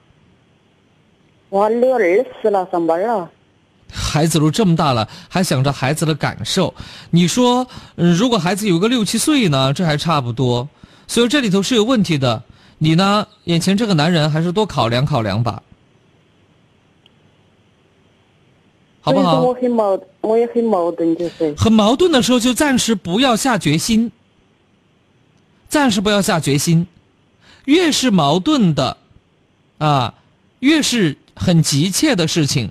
[1.51, 2.01] 娃六二
[2.43, 3.31] 十了，上班了。
[3.91, 6.75] 孩子都这么大了，还想着孩子的感受，
[7.11, 7.67] 你说，
[7.97, 10.69] 如果孩子有个六七岁呢，这还差不多。
[11.07, 12.43] 所以这里头是有问题的。
[12.79, 15.63] 你呢，眼前这个男人还是多考量考量吧，
[19.01, 19.41] 好不好？
[19.41, 21.55] 我很矛，我也很矛盾，就是。
[21.57, 24.13] 很矛盾的时候，就暂时不要下决心。
[25.69, 26.87] 暂时不要下决心，
[27.67, 28.97] 越是矛盾的，
[29.77, 30.15] 啊，
[30.61, 32.71] 越是很急切的事情。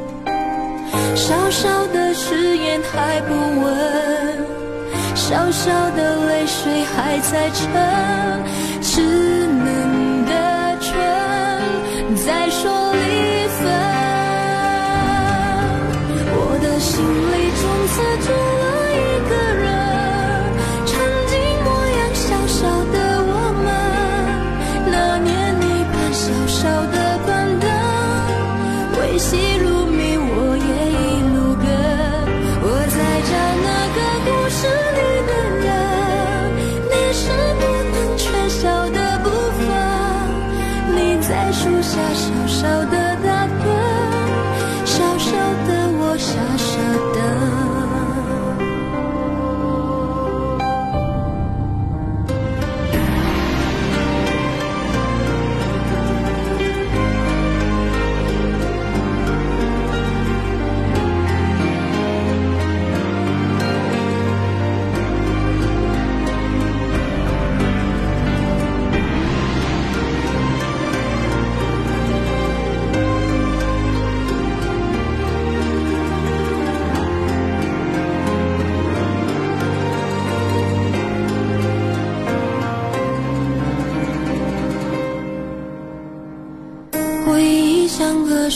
[1.15, 4.45] 小小的誓言还不稳，
[5.15, 7.63] 小小的泪水还在撑，
[8.81, 9.01] 稚
[9.47, 10.31] 嫩的
[10.79, 10.89] 唇
[12.15, 13.59] 在说离分。
[16.33, 17.93] 我的心里从此
[18.25, 18.27] 住
[18.61, 19.63] 了一个人，
[20.85, 20.89] 曾
[21.27, 21.31] 经
[21.63, 21.67] 模
[21.99, 22.59] 样小小
[22.91, 22.95] 的
[23.27, 23.31] 我
[23.63, 23.67] 们，
[24.91, 25.29] 那年
[25.59, 26.59] 你伴小小
[26.91, 27.29] 的板
[27.59, 27.63] 凳，
[28.99, 29.29] 维系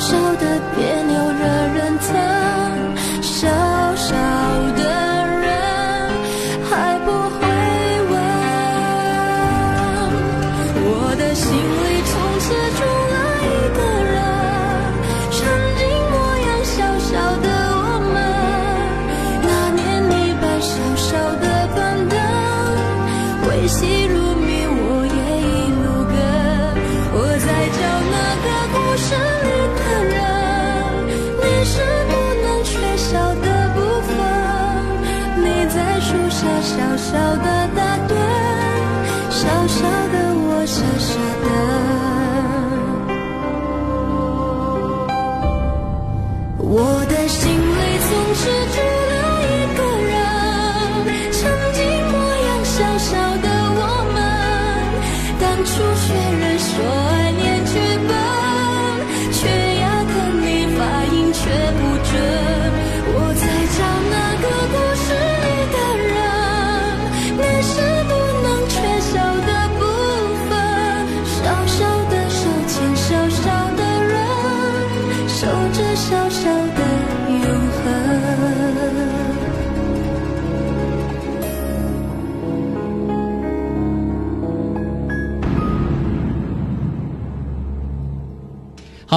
[0.00, 1.44] 小的别扭惹
[1.74, 2.39] 人疼，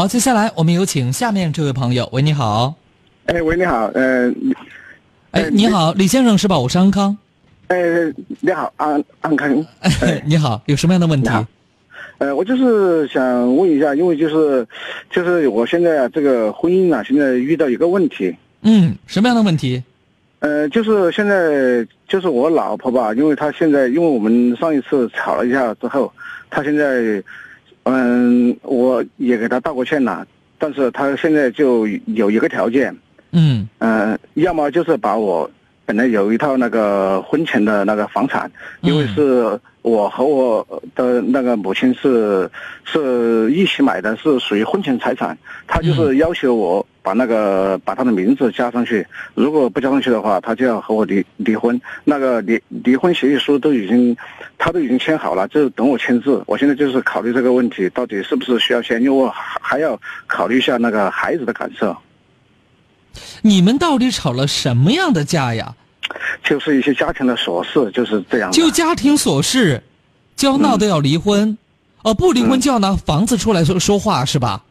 [0.03, 2.09] 好，接下来我们有请下面这位朋友。
[2.11, 2.75] 喂，你好。
[3.27, 4.29] 哎，喂，你好，呃，
[5.31, 6.59] 哎，你好，李先生是吧？
[6.59, 7.17] 我是安康。
[7.67, 7.77] 哎，
[8.41, 9.65] 你好，安安康。
[10.27, 11.29] 你好，有什么样的问题？
[12.17, 14.67] 呃，我就是想问一下，因为就是
[15.09, 18.35] 就是我现在啊，这个婚姻啊，现在遇到一个问题。
[18.63, 19.81] 嗯，什么样的问题？
[20.39, 26.11] 呃，就是现在就是我老婆吧，因为她现在因为我们上一次吵了一下之后，
[26.49, 27.23] 她现在，
[27.83, 30.25] 嗯，我也给他道过歉了，
[30.57, 32.95] 但是他现在就有一个条件，
[33.31, 33.67] 嗯。
[33.79, 35.49] 呃，要么就是把我
[35.85, 38.49] 本来有一套那个婚前的那个房产，
[38.81, 40.65] 因为是我和我
[40.95, 42.49] 的那个母亲是
[42.85, 45.37] 是一起买的，是属于婚前财产，
[45.67, 49.05] 他就是要求我把那个把他的名字加上去，
[49.35, 51.79] 如果不加上去的话，他就要和我离离婚。
[52.05, 54.15] 那个离离婚协议书都已经，
[54.57, 56.41] 他都已经签好了，就等我签字。
[56.47, 61.95] 我现在就是考虑这个问题，到底是不是需要签，因为我还还要考虑一下那个孩子的感受。
[63.41, 65.75] 你们到底吵了什么样的架呀？
[66.43, 68.51] 就是一些家庭的琐事，就是这样。
[68.51, 69.81] 就家庭琐事，
[70.35, 71.57] 就要闹得要离婚，
[72.03, 74.63] 哦，不离婚就要拿房子出来说说话是吧？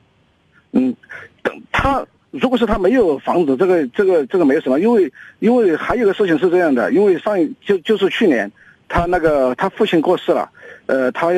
[0.73, 0.95] 嗯，
[1.43, 8.51] 等他如果是他没有房子，这个这个这个没有什么，因为因为还有个事情是这样的，因为上就就是去年，
[8.89, 10.49] 他那个他父亲过世了，
[10.87, 11.29] 呃，他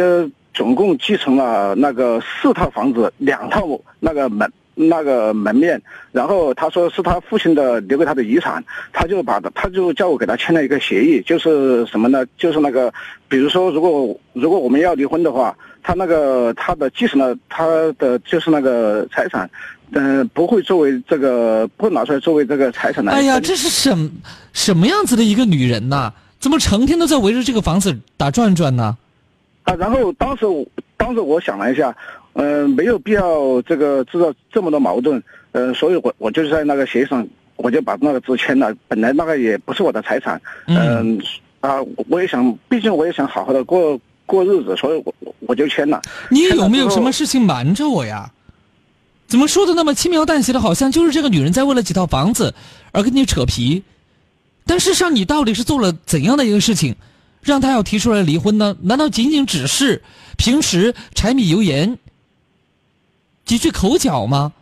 [0.55, 3.67] 总共继承了那个四套房子，两套
[3.99, 12.25] 那个门那个门面，然后他说是他父亲的留给他的遗产，他就把他就叫我给他签了一个协议，就是什么呢？
[12.39, 12.93] 就是那个，
[13.29, 17.67] 比如说如果如果我们要离婚的话，他那个他的继承了他
[17.99, 19.49] 的就是那个财产，
[19.93, 23.13] 嗯、不会作为这个不拿出来作为这个财产来。
[23.13, 24.11] 哎呀，这是什么
[24.53, 26.13] 什么样子的一个女人呐？
[26.41, 28.97] 怎么成天都在围着这个房子打转转呢？
[29.63, 30.67] 啊，然后当时我
[30.97, 31.95] 当时我想了一下，
[32.35, 38.75] 嗯、没有必要这个制造这么多矛盾，呃，所以我我就在那个协议上，我就把那个字签了。
[38.89, 41.19] 本来那个也不是我的财产，嗯、
[41.61, 41.79] 啊，
[42.09, 46.03] 我也想，毕竟我也想好好的过过日子，所以我我我就签了。
[46.29, 48.31] 你有没有什么事情瞒着我呀？
[49.35, 52.55] 怎么说的那么轻描淡写的，好像就是这个女人在为了几套房子
[52.93, 53.83] 而跟你扯皮？
[54.65, 56.95] 但事实上，你到底是做了怎样的一个事情，
[57.43, 58.77] 让她要提出来离婚呢？
[58.83, 60.05] 难道仅仅只是
[60.37, 61.99] 平时柴米油盐
[63.45, 64.53] 几句口角吗？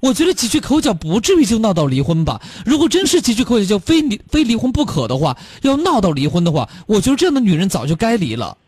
[0.00, 2.42] 我觉得几句口角不至于就闹到离婚吧。
[2.64, 8.58] 如果真是几句口角就非离非离婚不可的话，要闹到离婚的话，我觉得这样的女人早就该离了。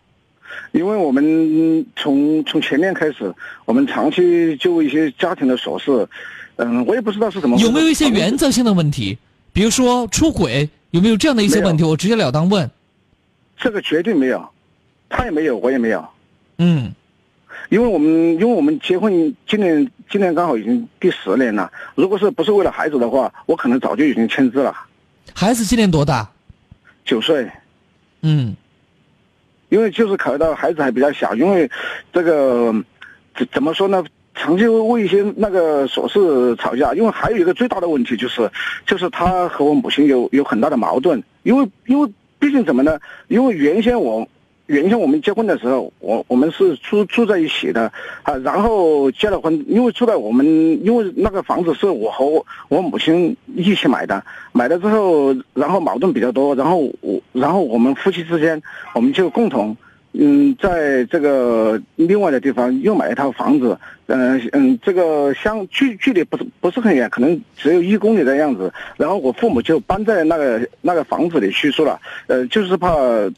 [0.73, 3.35] 因为我们从从前面开始，
[3.65, 6.07] 我们长期就一些家庭的琐事，
[6.57, 9.16] 嗯，我也不知道是怎么有没有一些原则性的问题？
[9.53, 11.83] 比如说出轨，有没有这样的一些问题？
[11.85, 12.70] 我直截了当问。
[13.57, 14.49] 这个绝对没有，
[15.09, 16.07] 他也没有，我也没有。
[16.59, 16.93] 嗯，
[17.70, 24.75] 因为我们因为我们结婚今年今年刚好已经第十年了，如果是不是为了孩子的话，我可能早就已经签字了。
[25.35, 26.31] 孩子今年多大？
[27.05, 27.51] 九岁。
[28.23, 28.55] 嗯，
[29.69, 31.70] 因为就是考虑到孩子还比较小，因为
[32.12, 32.73] 这个
[33.36, 34.05] 怎怎么说呢？
[34.35, 38.49] 长期为一些那个琐事吵架，因为还有一个最大的问题就是，
[38.86, 42.09] 就是他和我母亲有有很大的矛盾，因为因为
[42.39, 43.01] 毕竟怎么呢？
[43.27, 44.24] 因为原先我
[44.69, 47.90] 原先我们结婚的时候，我我们是住住在一起的
[48.23, 50.47] 啊，然后结了婚，因为住在我们，
[50.85, 52.27] 因为那个房子是我和
[52.69, 54.23] 我母亲一起买的，
[54.53, 58.62] 买了之后，然后矛盾比较多，然后我然后我们夫妻之间，
[58.95, 59.74] 我们就共同。
[60.12, 63.78] 嗯，在这个另外的地方又买一套房子，
[64.09, 68.72] 嗯、嗯，这个相距距离不是不是很远，可能只有一公里的样子。
[68.97, 72.94] 然后我父母就搬在那个那个房子里去住了，呃，就是怕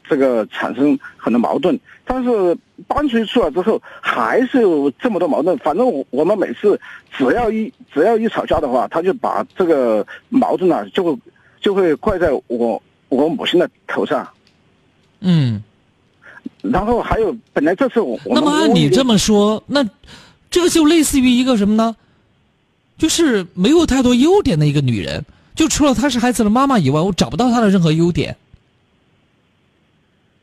[0.07, 1.77] 这个产生很多矛盾。
[2.05, 2.57] 但是
[2.87, 5.57] 搬出去住了之后，还是有这么多矛盾。
[5.57, 6.79] 反正我我们每次
[7.11, 11.17] 只要一只要一吵架的话，他就把这个矛盾啊，就会
[11.59, 14.25] 就会怪在我我母亲的头上。
[15.19, 15.61] 嗯。
[16.61, 19.83] 然后还有，本来这次我那么按你这么说，那
[20.51, 21.95] 这个就类似于一个什么呢？
[22.97, 25.25] 就是没有太多优点的一个女人，
[25.55, 28.37] 就除了她是孩子的妈妈以外，我找不到她的任何优点。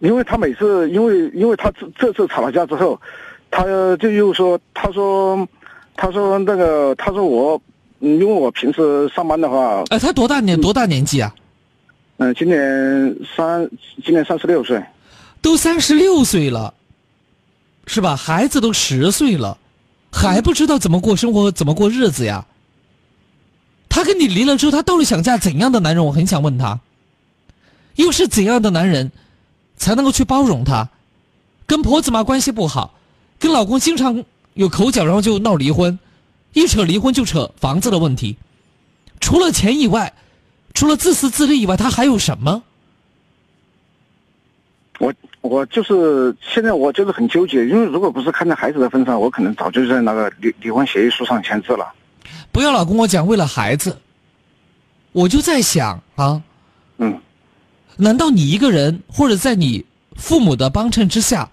[0.00, 3.00] 因为她每次，因为因为她这这次吵了架之后，
[3.50, 3.62] 她
[3.98, 5.46] 就又说，她说，
[5.94, 7.60] 她说那个，她说我，
[8.00, 11.32] 嗯，因为我平时上班的话，哎，她多大年多大年纪啊？
[12.16, 13.68] 嗯，今年三，
[14.04, 14.82] 今年三十六岁。
[15.40, 16.74] 都三十六岁了，
[17.86, 18.16] 是吧？
[18.16, 19.56] 孩子都十岁了，
[20.10, 22.46] 还不知道怎么过生活，怎么过日子呀？
[23.88, 26.04] 他跟你离了之后，他到底想嫁怎样的男人？
[26.04, 26.80] 我很想问他，
[27.96, 29.10] 又是怎样的男人，
[29.76, 30.88] 才能够去包容他？
[31.66, 32.94] 跟婆子妈关系不好，
[33.38, 34.24] 跟老公经常
[34.54, 35.98] 有口角，然后就闹离婚，
[36.52, 38.36] 一扯离婚就扯房子的问题。
[39.20, 40.14] 除了钱以外，
[40.74, 42.62] 除了自私自利以外，他还有什么？
[44.98, 45.12] 我
[45.48, 51.90] 我就是现在我就是很纠结，因为如果不是看在孩子的份上，我可能早就在那个离离婚协议书上签字了。
[52.52, 53.98] 不要老跟我讲为了孩子，
[55.12, 56.42] 我就在想啊，
[56.98, 57.18] 嗯，
[57.96, 59.84] 难道你一个人或者在你
[60.16, 61.48] 父母的帮衬之下，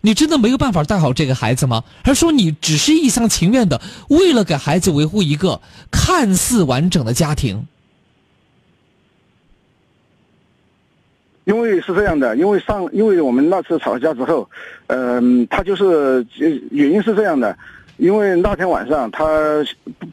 [0.00, 1.84] 你真的没有办法带好这个孩子吗？
[2.02, 5.60] 还是说你只是一厢情愿的为了给孩子维护一个
[5.90, 7.66] 看似完整的家庭？
[11.44, 14.48] 因为是这样的，因为上，因为我们那次吵架之后，
[14.86, 16.26] 嗯、他就是
[16.70, 17.54] 原因是这样的，
[17.98, 19.26] 因为那天晚上他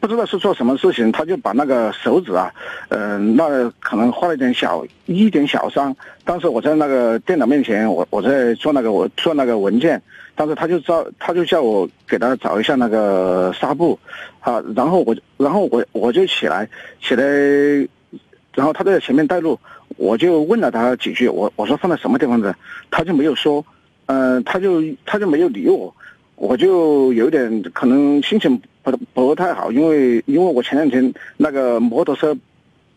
[0.01, 2.51] 不知道是做什么事情，他就把那个手指啊，
[2.89, 5.95] 嗯、那可能划了一点小一点小伤。
[6.25, 10.01] 当时我在那个电脑面前，我我在做那个我做那个文件，
[10.35, 13.97] 当时他就找他就叫我给他找一下那个纱布，
[14.41, 16.67] 啊，然后我然后我我就起来
[17.01, 17.23] 起来，
[18.53, 19.57] 然后他在前面带路。
[20.01, 22.55] 我就问了他几句，我我说放在什么地方的，
[22.89, 23.63] 他就没有说，
[24.07, 25.93] 嗯、他就他就没有理我，
[26.35, 32.35] 我就有点可能心情不不太好，因为因为我前两天那个摩托车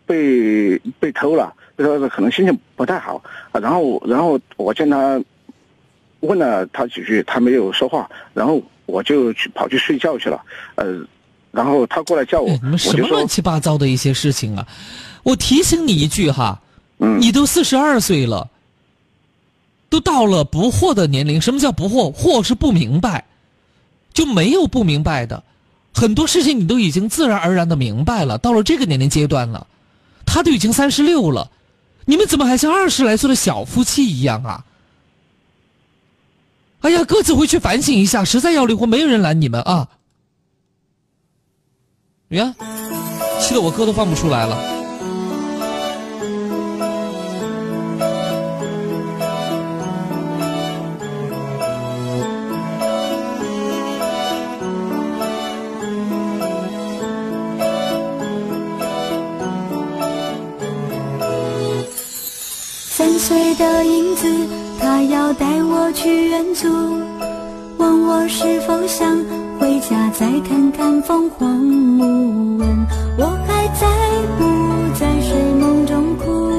[0.07, 3.21] 被被偷了，所以可能心情不太好
[3.51, 3.59] 啊。
[3.59, 5.21] 然后然后我见他
[6.21, 10.41] 问了他几句，他没有说话，然后我就去跑去睡觉去了，
[10.73, 11.05] 呃。
[11.51, 14.67] 然后他过来叫我，你们什么我就乱七八糟的一些事情啊！
[15.23, 16.61] 我提醒你一句哈，
[16.97, 18.49] 你都四十二岁了，
[19.89, 21.41] 都到了不惑的年龄。
[21.41, 22.13] 什么叫不惑？
[22.13, 23.25] 惑是不明白，
[24.13, 25.43] 就没有不明白的，
[25.93, 28.37] 很多事情你都已经自然而然的明白了。
[28.37, 29.67] 到了这个年龄阶段了，
[30.25, 31.51] 他都已经三十六了，
[32.05, 34.65] 你们怎么还像二十来岁的小夫妻一样啊？
[36.81, 39.87] 哎呀，各自回去反省一下，实在要离婚，没有人拦你们啊！
[42.27, 42.55] 你看，
[43.41, 44.74] 气得我歌都放不出来了。
[63.25, 64.27] 岁的影子，
[64.79, 66.67] 他要带我去远足，
[67.75, 69.17] 问我是否想
[69.59, 72.59] 回家再看看凤凰木。
[72.59, 72.87] 问
[73.17, 73.87] 我还在
[74.37, 76.51] 不在睡梦中哭？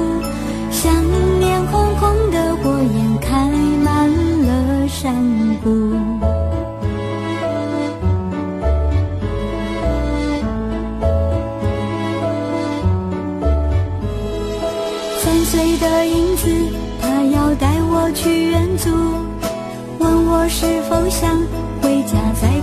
[0.69, 0.93] 想
[1.39, 3.49] 念红红的火焰开
[3.81, 4.09] 满
[4.45, 5.15] 了山
[5.63, 5.96] 谷。
[20.49, 21.37] 是否想
[21.81, 22.56] 回家再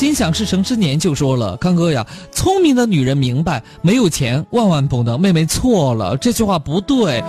[0.00, 5.20] 心想事成之年就说了，康哥呀，聪明的女人明白，没有钱万万不能。
[5.20, 7.22] 妹妹错了，这句话不对。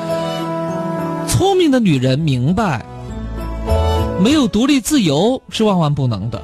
[1.27, 2.85] 聪明的女人明白，
[4.21, 6.41] 没有独立自由是万万不能的。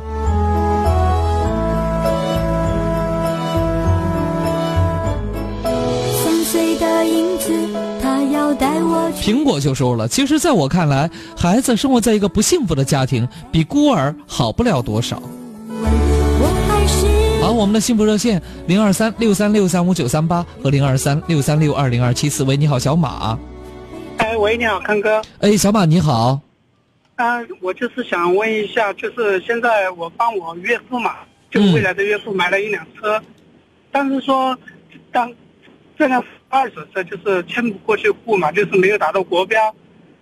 [5.63, 7.53] 三岁的影子，
[8.01, 9.31] 他要带我去。
[9.31, 15.23] 苹果就说了，其实在我看来，孩子生活在一个不幸福的家庭，比孤儿好不了多少。
[17.47, 22.43] 好，我们的幸福热线零二三六三六三五九三八和零二三六三六二零二七四。
[22.43, 23.39] 喂，你好，小马。
[24.17, 25.21] 哎，喂，你好，康哥。
[25.39, 26.41] 哎，小马你好。
[27.15, 31.19] 啊，我就是想问一下，就是现在我帮我岳父嘛，
[31.49, 33.17] 就是未来的岳父买了一辆车，
[33.93, 34.53] 但是说，
[35.13, 35.33] 当
[35.97, 39.73] 这辆二手车就是迁不过去户嘛，就是没有达到国标，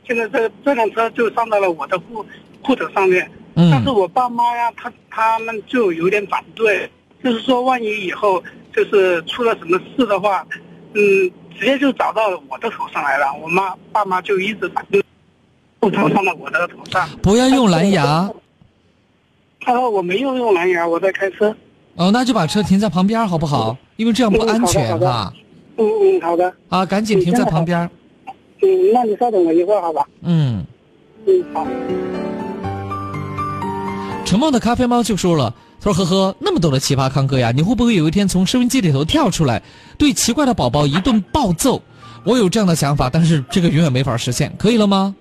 [0.08, 2.24] 现在这这辆车就上到了我的户
[2.62, 6.88] 户头上面，嗯但是我爸妈呀，他他们就有点反对，
[7.26, 8.42] 就是说万一以后
[8.72, 10.46] 就是出了什么事的话，
[10.94, 11.02] 嗯，
[11.58, 15.04] 直接就找到我的头上来了，我妈爸妈就一直反对。
[15.80, 17.10] 户头上到我的头上。
[17.24, 18.30] 不要用蓝牙。
[19.60, 21.50] 他说我没有用蓝牙，我在开车。
[21.96, 23.76] 哦，那就把车停在旁边好不好？
[23.96, 25.34] 因为这样不安全啊。
[25.78, 26.54] 嗯嗯，好的。
[26.70, 27.90] 啊，赶紧停在旁边。
[28.62, 30.06] 嗯，那你稍等我一会儿，好吧？
[30.22, 30.64] 嗯。
[31.26, 31.66] 嗯，好。
[34.24, 35.54] 沉默的咖啡猫就说了
[35.92, 39.62] ：“他说呵呵，那么多的奇葩康哥呀，你会不会有一天从收音机里头跳出来，
[39.98, 41.82] 对奇怪的宝宝一顿暴揍？
[42.24, 45.16] 我有这样的想法，但是这个永远没法实现，可以了吗？”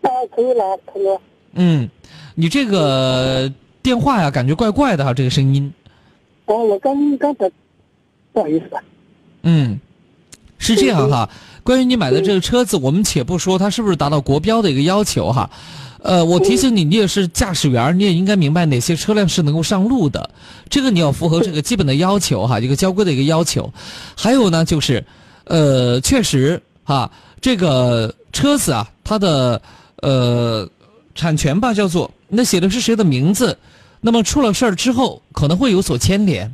[0.00, 1.20] 啊，可以了，可以了。
[1.52, 1.88] 嗯，
[2.34, 3.52] 你这个
[3.82, 5.70] 电话呀，感觉怪怪的哈，这个声音。
[6.46, 7.50] 哦，我刚刚才，
[8.32, 8.64] 不好意思。
[9.42, 9.78] 嗯，
[10.56, 11.28] 是这样哈。
[11.62, 15.50] 关于你买的这个车子，我们且不说它是不是达到国标的一个要求哈。
[16.02, 20.30] 呃，我提醒你，你也是驾驶员，你也应该明白哪些车辆是能够上路的，
[20.68, 23.72] 这个你要符合这个基本的要求哈，一个交规的一个要求。
[24.16, 25.04] 还有呢，就是，
[25.44, 27.08] 呃，确实哈，
[27.40, 29.62] 这个车子啊，它的
[30.00, 30.68] 呃
[31.14, 33.56] 产权吧叫做那写的是谁的名字，
[34.00, 36.52] 那么出了事儿之后可能会有所牵连，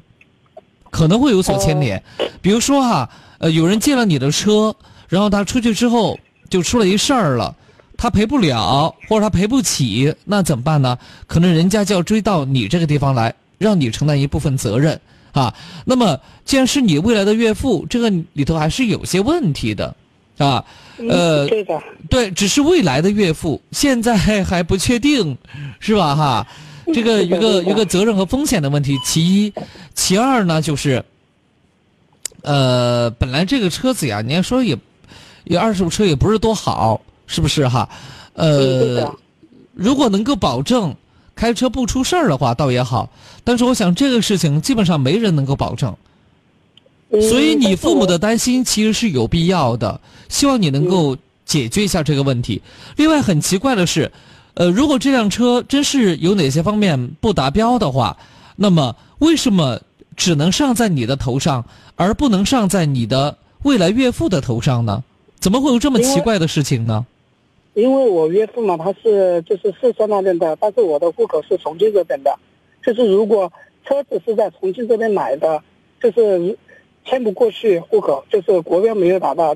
[0.90, 2.02] 可能会有所牵连。
[2.42, 3.08] 比如说哈，
[3.38, 4.76] 呃，有人借了你的车，
[5.08, 6.20] 然后他出去之后
[6.50, 7.56] 就出了一事儿了。
[7.98, 10.96] 他赔不了，或者他赔不起，那怎么办呢？
[11.26, 14.98] 可能人家就要追到你这个地方来，让你承担一部分责任
[15.32, 15.52] 啊。
[15.84, 19.96] 那么，既然是你未来的岳父，这个里头还是有些问题的，
[20.38, 20.64] 啊，
[21.10, 25.36] 呃，对的，对，只是未来的岳父，现在还不确定，
[25.80, 26.14] 是吧？
[26.14, 26.46] 哈，
[26.94, 28.96] 这个一个 一个责任和风险的问题。
[29.04, 29.52] 其一，
[29.94, 31.04] 其二呢，就是，
[32.42, 34.78] 呃，本来这个车子呀，你要说也，
[35.42, 37.88] 也二手车也不是多好，是不是哈？
[38.32, 39.14] 呃，
[39.74, 40.96] 如果能够保证
[41.36, 43.08] 开车不出事儿的话，倒也好。
[43.44, 45.94] 但是我想这个事情基本上没人能够保证。
[47.10, 52.60] 所以你父母的担心其实是有必要的，希望你能够解决一下这个问题。
[52.96, 54.10] 另外很奇怪的是，
[54.54, 58.16] 呃，如果这辆车真是有哪些方面不达标的话，
[58.56, 59.80] 那么为什么
[60.16, 61.64] 只能上在你的头上，
[61.96, 65.02] 而不能上在你的未来岳父的头上呢？
[65.40, 67.06] 怎么会有这么奇怪的事情呢？
[67.78, 72.36] 因为我岳父嘛，他是就是四川那边的，但是我的户口是重庆这边的。
[72.82, 73.52] 就是如果
[73.84, 75.62] 车子是在重庆这边买的，
[76.02, 76.58] 就是
[77.04, 79.54] 迁不过去户口，就是国标没有达到。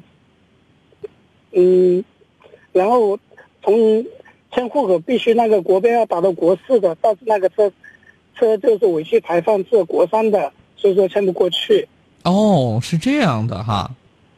[1.51, 2.05] 嗯，
[2.71, 3.19] 然后
[3.61, 4.07] 从
[4.53, 7.73] 迁户口必须那个国标要达到国四的，但是那个车
[8.37, 11.89] 车就是尾气排放是国三的，所以说迁不过去。
[12.23, 13.91] 哦，是这样的哈。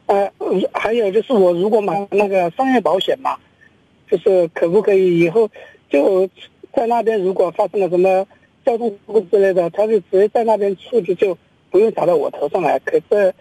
[0.07, 0.31] 呃，
[0.73, 3.37] 还有就是我如果买那个商业保险嘛，
[4.11, 5.51] 就是可不可以以后
[5.91, 6.29] 就
[6.75, 8.27] 在那边如果发生了什么
[8.65, 11.37] 交通事故之类的，他就直接在那边处置，就
[11.71, 12.79] 不用打到我头上来。
[12.81, 13.33] 可这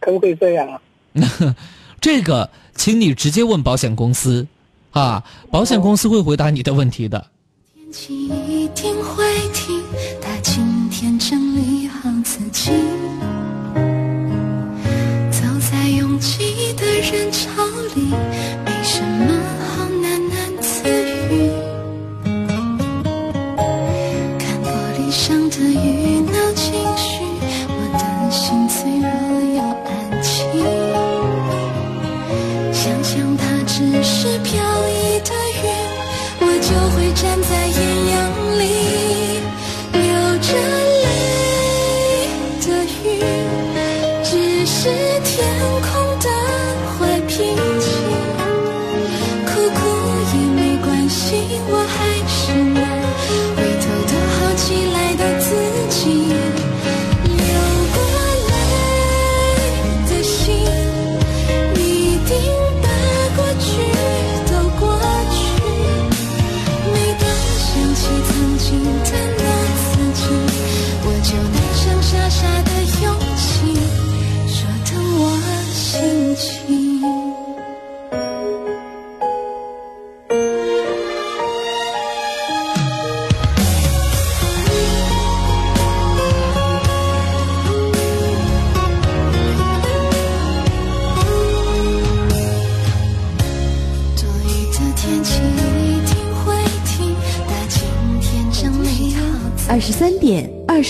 [0.00, 0.80] 可不可以这样啊？
[2.00, 4.46] 这个，请你直接问保险公司，
[4.92, 7.26] 啊，保险公司会回答你的问题的。
[7.74, 9.77] 天气一定会停，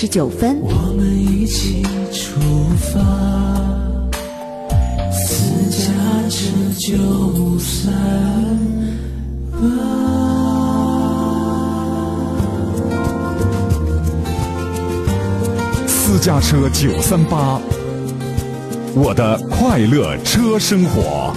[0.08, 0.58] 十九分。
[0.62, 2.40] 我们一起出
[2.78, 2.98] 发，
[5.12, 5.92] 私家
[6.30, 6.48] 车
[6.78, 7.92] 九三
[15.86, 17.60] 私家车九三八，
[18.94, 21.34] 我的快乐车生活。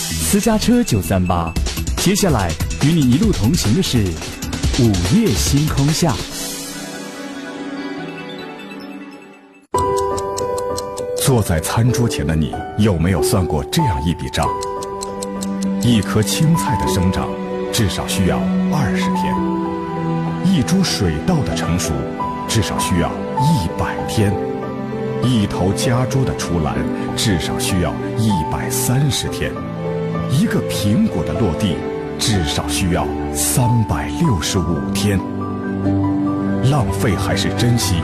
[0.00, 1.52] 私家车九三八，
[1.98, 2.50] 接下来
[2.84, 3.98] 与你一路同行的是
[4.80, 6.14] 午夜星空下。
[11.20, 14.48] 坐在餐桌前的你，有没有算过这样一笔账？
[15.82, 17.28] 一颗青菜的生长，
[17.72, 18.38] 至少需要
[18.72, 19.34] 二十天；
[20.44, 21.92] 一株水稻的成熟，
[22.48, 23.10] 至少需要
[23.40, 24.32] 一百天；
[25.22, 26.76] 一头家猪的出栏，
[27.16, 29.50] 至少需要一百三十天；
[30.30, 31.76] 一个苹果的落地，
[32.18, 35.18] 至少需要三百六十五天。
[36.70, 37.96] 浪费还是珍惜，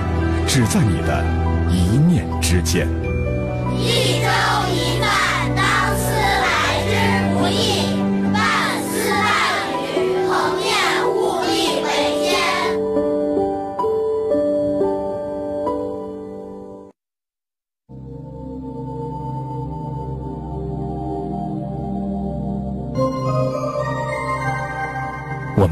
[0.46, 1.24] 只在你的
[1.70, 2.88] 一念之间。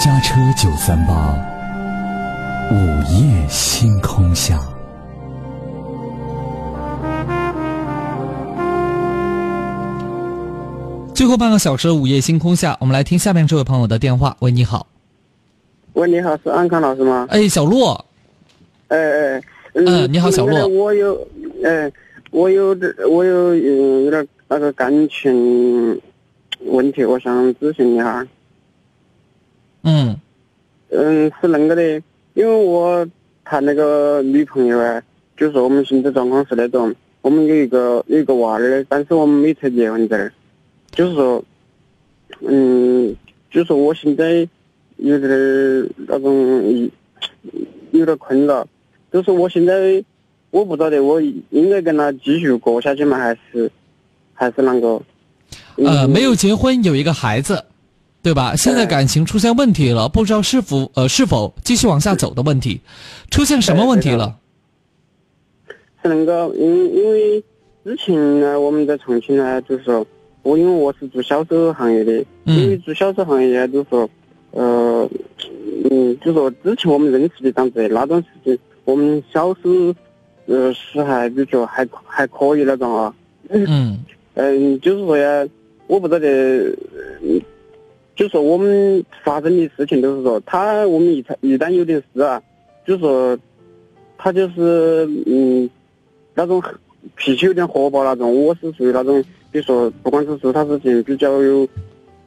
[0.00, 1.34] 家车九三八，
[2.70, 2.74] 午
[3.10, 4.56] 夜星空下。
[11.12, 14.36] 最后半个小时，午夜星空下，我们来听下面这位朋友的电话。
[14.38, 14.86] 喂，你好。
[15.94, 17.26] 喂，你好，是安康老师吗？
[17.30, 18.04] 哎，小洛。
[18.86, 19.42] 哎哎。
[19.74, 20.64] 嗯，你好，小洛。
[20.68, 21.26] 我有，
[21.64, 21.90] 哎，
[22.30, 26.00] 我有点，我有嗯，有点那个感情
[26.66, 28.24] 问题，我想咨询一下。
[29.88, 30.20] 嗯。
[30.90, 31.82] 嗯，是恁个的，
[32.34, 33.06] 因为我
[33.42, 35.02] 谈那个女朋友啊，
[35.34, 40.30] 就是我们现在状况是那种，我们有一个有一个娃儿，但是我们没拆结婚证。
[40.90, 41.42] 就是说，
[42.40, 43.16] 嗯，
[43.50, 44.46] 就是说我现在
[44.96, 45.30] 有点
[46.06, 46.90] 那种
[47.92, 48.66] 有点困扰，
[49.10, 50.04] 就是我现在
[50.50, 53.16] 我不晓得我应该跟他继续过下去吗？
[53.18, 53.70] 还是
[54.34, 55.00] 还是啷个？
[55.76, 57.64] 呃，没有结婚，有一个孩子，
[58.22, 58.54] 对吧？
[58.56, 62.80] 现在感情出现问题了，不知道是否呃是否继续往下走的问题，
[63.30, 64.36] 出现什么问题了？
[66.02, 67.42] 是那个，因因为
[67.84, 70.06] 之前呢，我们在重庆呢，就是说。
[70.42, 74.08] 我因为我是做销售行业的，因为做销售行业就是说，
[74.52, 75.06] 呃，
[75.90, 79.94] 嗯，就说之前我们认识的当子那段时间，我们销售，
[80.46, 83.14] 呃，是还比较还还可以那种啊。
[83.50, 83.98] 嗯。
[84.34, 85.46] 嗯，就是说呀，
[85.86, 86.28] 我不知道的，
[88.18, 92.42] 就说我们发生的事情都是说，他我们一一旦有点事啊，
[92.84, 93.38] 就说，
[94.18, 95.70] 他就是嗯，
[96.34, 96.60] 那种
[97.14, 99.24] 脾气有点火爆那种，我是属于那种。
[99.50, 101.66] 比如说，不管是做啥事情，比较有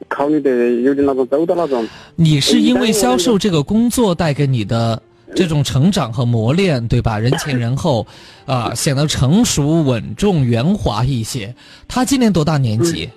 [0.08, 0.50] 考虑的，
[0.80, 1.86] 有点那种周到那种。
[2.16, 5.00] 你是因为销售这个工作带给你的
[5.36, 7.18] 这种成长和磨练，对吧？
[7.18, 8.04] 人前人后，
[8.44, 11.54] 啊，显得成熟稳重、圆滑一些。
[11.86, 13.08] 他今年多大年纪？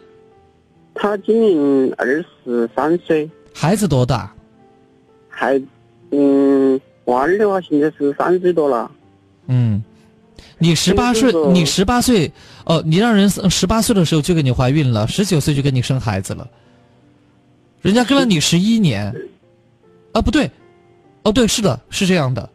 [0.95, 3.29] 他今年二十三岁。
[3.53, 4.33] 孩子多大？
[5.29, 5.61] 孩，
[6.11, 8.89] 嗯，娃儿的话现在是三岁多了。
[9.47, 9.83] 嗯。
[10.57, 12.31] 你十八岁，你十八岁，
[12.63, 16.49] 哦，你让人十八岁的时候就给你怀孕了，十九岁就给你生孩子了。
[17.81, 19.13] 人家跟了你十一年，
[20.13, 20.49] 啊，不对，
[21.23, 22.49] 哦，对，是的，是这样的。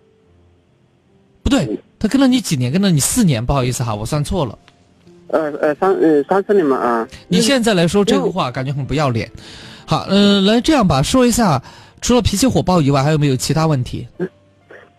[1.43, 2.73] 不对，他跟了你几年？
[2.73, 4.59] 跟了你四年，不好意思哈，我算错了。
[5.31, 7.09] 呃呃，三呃三四年嘛啊。
[7.29, 9.31] 你现在来说这个话，感觉很不要脸。
[9.87, 11.63] 好，嗯，来这样吧，说一下，
[12.01, 14.07] 除了脾气火爆以外，还有没有其他问题？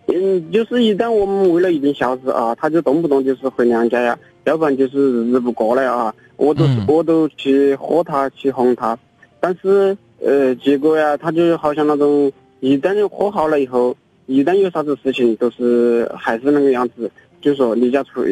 [0.08, 8.98] 嗯，就是一旦我们为了一点小事啊，他就动不动就是回娘家呀，要不然就是日子不过来啊，我都我都去喝他去哄他，
[9.40, 12.30] 但是呃，结果呀，他就好像那种
[12.60, 13.96] 一旦喝好了以后，
[14.26, 17.10] 一旦有啥子事情，都是还是那个样子，
[17.42, 18.24] 就说离家出，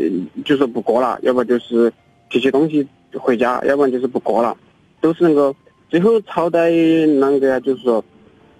[0.45, 1.91] 就说不过了，要不就是
[2.30, 4.56] 提起东西回家，要不然就是不过了，
[5.02, 5.53] 都是那个
[5.90, 7.60] 最后吵在啷个呀？
[7.60, 8.03] 就是说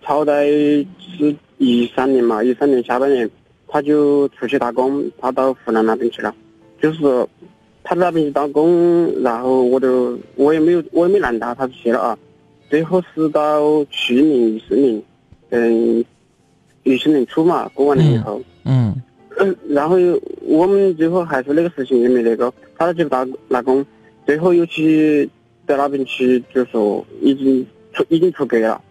[0.02, 1.36] 吵在是。
[1.62, 3.30] 一三年嘛，一三年下半年，
[3.68, 6.34] 他就出去打工，他到湖南那边去了。
[6.82, 7.28] 就是说，
[7.84, 12.18] 他那边去打工，然后我就我也没有，我也没拦他，他就去了啊。
[12.70, 15.04] 最后是到去年一四年，
[15.50, 16.06] 嗯，
[16.84, 18.96] 一四年初嘛，过完年以后，嗯，
[19.70, 19.98] 然后
[20.42, 23.86] 我们最后还是那个事情也没那个，他去打打工，
[24.26, 25.30] 最后又去
[25.68, 28.82] 在那边去，就说已经出已经出格了。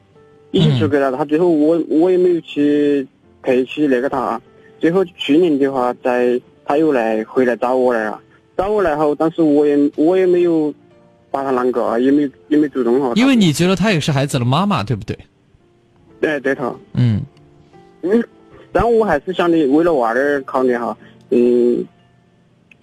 [0.50, 3.06] 已经出格了他，最后我我也没有去
[3.42, 4.40] 陪去那个他，
[4.80, 8.18] 最后去年的话，在他又来回来找我来了，
[8.56, 10.72] 找我来后，但是我也我也没有
[11.30, 13.12] 把他啷个啊，也没也没主动哈。
[13.14, 15.14] 因为你觉得他也是孩子的妈妈，对不对？
[16.18, 16.74] 对对头。
[16.94, 17.20] 嗯。
[18.00, 18.24] 嗯，
[18.72, 20.96] 但我还是想的，为了娃儿考虑哈，
[21.30, 21.84] 嗯，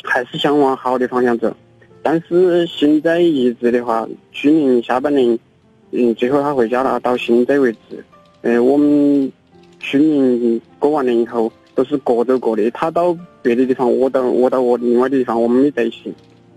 [0.04, 1.56] 还是想往好的方向走，
[2.02, 5.38] 但是现在一直的话，去年下半年。
[5.98, 8.04] 嗯，最后他回家了，到现在为止，
[8.42, 9.32] 呃，我们
[9.80, 16.14] 去年过完年以后都是各走各的，他到别的地方，我到我到我另外的地方，我们没在一起。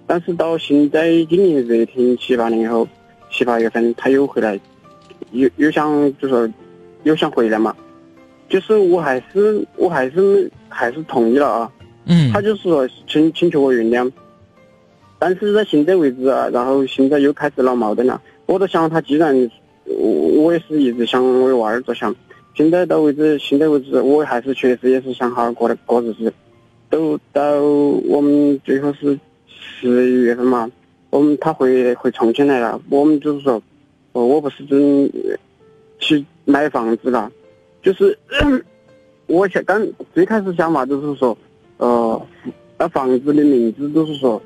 [0.09, 2.89] 但是到现在今年热天七八年以后，
[3.31, 4.59] 七八月份他又回来，
[5.31, 6.49] 又又想就说
[7.05, 7.77] 又想回来嘛，
[8.49, 11.73] 就是我还是我还是还是同意了啊。
[12.07, 12.33] 嗯。
[12.33, 14.11] 他就是说请请求我原谅，
[15.19, 18.21] 但是在现在为止啊，然后现在又开始闹矛盾了。
[18.47, 19.51] 我都想，他既然
[19.85, 20.11] 我
[20.43, 22.15] 我也是一直想为娃儿着想，
[22.55, 26.33] 现在到为止，现在为止，我还是确实也是想好好过的过日子。
[26.91, 30.71] 都到我们最后是十一月份嘛，
[31.11, 33.63] 我们他回回重庆来了，我们就是说，
[34.13, 35.13] 哦，我不是准
[35.99, 37.31] 去买房子了，
[37.83, 38.19] 就是
[39.27, 41.37] 我想刚最开始想法就是说，
[41.79, 42.21] 呃，
[42.79, 44.43] 那房子的名字都是说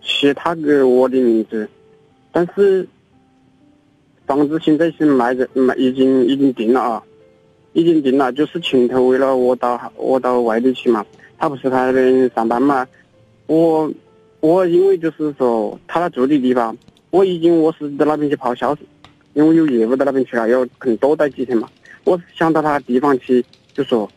[0.00, 1.68] 写他给我的名字，
[2.32, 2.86] 但是。
[4.26, 7.02] 房子现在是卖着卖，已经已经定了啊，
[7.72, 11.04] 已经定了，就是前头为了我到我到外地去嘛，
[11.36, 12.86] 他不是他那边上班嘛，
[13.48, 13.90] 我
[14.38, 16.78] 我因为就是说他那住的地方，
[17.10, 18.82] 我已经我是在那边去跑销售，
[19.34, 21.68] 因为有业务到那边去了，要可能多待几天嘛，
[22.04, 24.10] 我想到他地方去，就说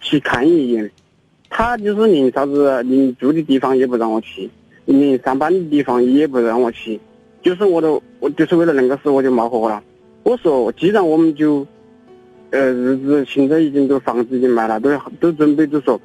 [0.00, 0.90] 去看一眼，
[1.48, 4.48] 他就是连啥子连住的地方也不让我去，
[4.86, 6.98] 连上班的地方也不让我去。
[7.42, 9.82] 就是我都我就是为了那个事我就冒火了。
[10.22, 11.66] 我说，既然我们就，
[12.50, 15.98] 呃，日子现在已经都房子已经买了，都都准备就说，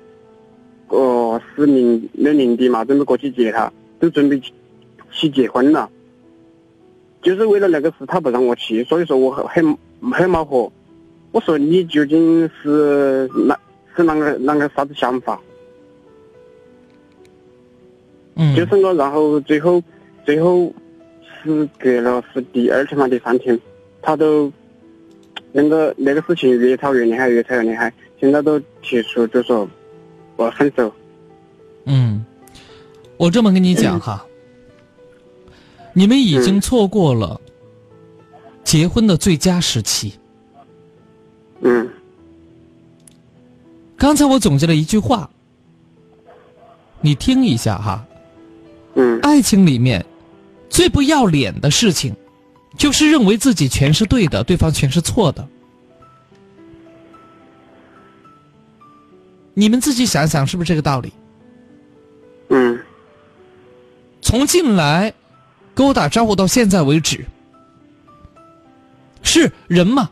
[0.88, 4.42] 呃，是年的年底嘛，准备过去接他，都准备
[5.12, 5.90] 去结婚了。
[7.22, 9.78] 就是为了那个事，他不让我去，所以说我很
[10.12, 10.72] 很冒火。
[11.36, 13.60] 我说你究竟是哪
[13.94, 15.38] 是啷个啷个啥子想法？
[18.36, 19.84] 嗯，就是我，然后最后
[20.26, 20.74] 最后。
[21.48, 23.60] 是隔了是第二天嘛，第三天，
[24.02, 24.52] 他都
[25.52, 27.94] 那个那个事情越吵越厉害，越吵越厉害。
[28.20, 29.70] 现在都提出就说
[30.38, 30.92] 我分手。
[31.84, 32.26] 嗯，
[33.18, 34.26] 我这么跟你讲哈，
[35.94, 37.40] 你们已经错过了
[38.64, 40.16] 结婚的最佳时期。
[40.16, 40.25] 嗯。
[43.98, 45.30] 刚才我总结了一句话，
[47.02, 48.06] 你听一下哈。
[48.96, 49.20] 嗯。
[49.22, 50.06] 爱情里面。
[50.68, 52.14] 最不要脸的事情，
[52.78, 55.48] 就是认为自己全是对的，对方全是错的。
[59.54, 61.14] 你们自己想想，是不是这个道理？
[62.50, 62.78] 嗯。
[64.22, 65.14] 从进来
[65.74, 67.26] 跟我打招呼到现在为止，
[69.22, 70.10] 是人嘛，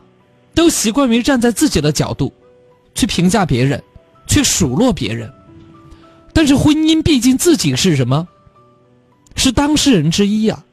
[0.54, 2.32] 都习惯于站在自己的角度
[2.94, 3.82] 去评价别人，
[4.26, 5.32] 去数落别人。
[6.32, 8.26] 但是婚姻毕竟自己是什么？
[9.36, 10.64] 是当事人之一呀，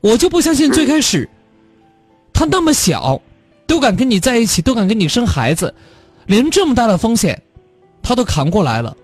[0.00, 1.28] 我就不相信最开始，
[2.32, 3.20] 他那么小，
[3.66, 5.74] 都敢跟你在一起，都敢跟你生孩子，
[6.26, 7.40] 连这么大的风险，
[8.02, 8.96] 他都扛过来了，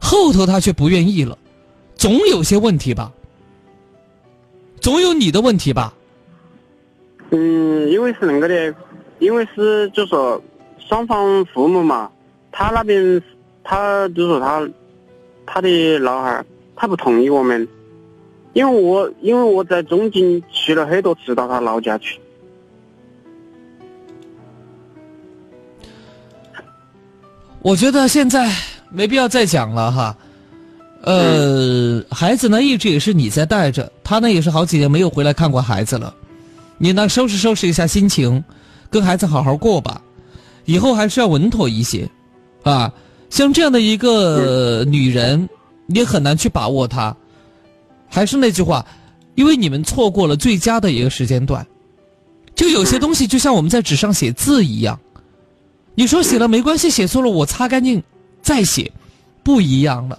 [0.00, 1.38] 后头他却不愿意了，
[1.94, 3.12] 总有些问题吧，
[4.80, 5.94] 总有你的问题吧。
[7.30, 8.74] 嗯，因为是恁个的，
[9.18, 10.42] 因为是就说
[10.78, 12.10] 双方父母嘛，
[12.50, 13.22] 他那边
[13.62, 14.68] 他就说他
[15.46, 16.46] 他的老汉儿。
[16.80, 17.66] 他不同意我们，
[18.52, 22.20] 因为我因为我在中间去了很多次到他老家去。
[27.62, 28.48] 我觉得现在
[28.92, 30.16] 没必要再讲了哈，
[31.02, 36.14] 呃，孩子呢一直也是你在带着，他呢也是好几年没有回来看过孩子了，
[36.78, 38.42] 你呢收拾收拾一下心情，
[38.88, 40.00] 跟孩子好好过吧，
[40.64, 42.08] 以后还是要稳妥一些，
[42.62, 42.92] 啊，
[43.28, 45.48] 像这样的一个女人。
[45.90, 47.16] 你很难去把握她，
[48.10, 48.84] 还是那句话，
[49.36, 51.66] 因为你们错过了最佳的一个时间段。
[52.54, 55.00] 就有些东西，就像我们在纸上写字一样，
[55.94, 58.02] 你说写了没关系，写错了我擦干净
[58.42, 58.92] 再写，
[59.42, 60.18] 不一样了。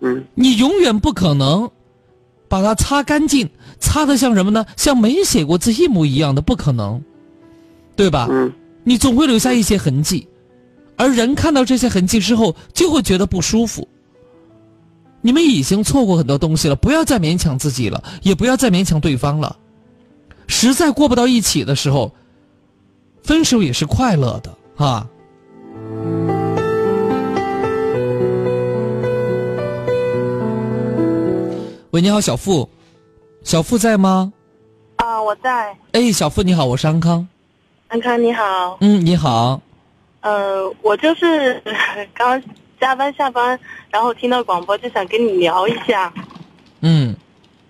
[0.00, 1.70] 嗯，你永远不可能
[2.54, 3.50] 把它擦干净，
[3.80, 4.64] 擦的像什么呢？
[4.76, 7.02] 像没写过字一模一样的，不可能，
[7.96, 8.28] 对吧？
[8.30, 8.52] 嗯，
[8.84, 10.28] 你总会留下一些痕迹，
[10.94, 13.88] 而人看到这些痕迹之后，就会觉得不舒服。
[15.20, 19.56] 你们已经错过很多东西了，不要再勉强自己了，也不要再勉强对方了。
[20.46, 22.14] 实在过不到一起的时候，
[23.24, 25.04] 分手也是快乐的啊。
[31.94, 32.68] 喂，你好，小付，
[33.44, 34.32] 小付在吗？
[34.96, 35.76] 啊，我在。
[35.92, 37.24] 哎，小付你好，我是安康。
[37.86, 38.76] 安康你好。
[38.80, 39.60] 嗯，你好。
[40.20, 41.62] 呃，我就是
[42.12, 42.42] 刚。
[42.80, 43.56] 加班下班，
[43.90, 46.12] 然后听到广播就想跟你聊一下。
[46.80, 47.14] 嗯。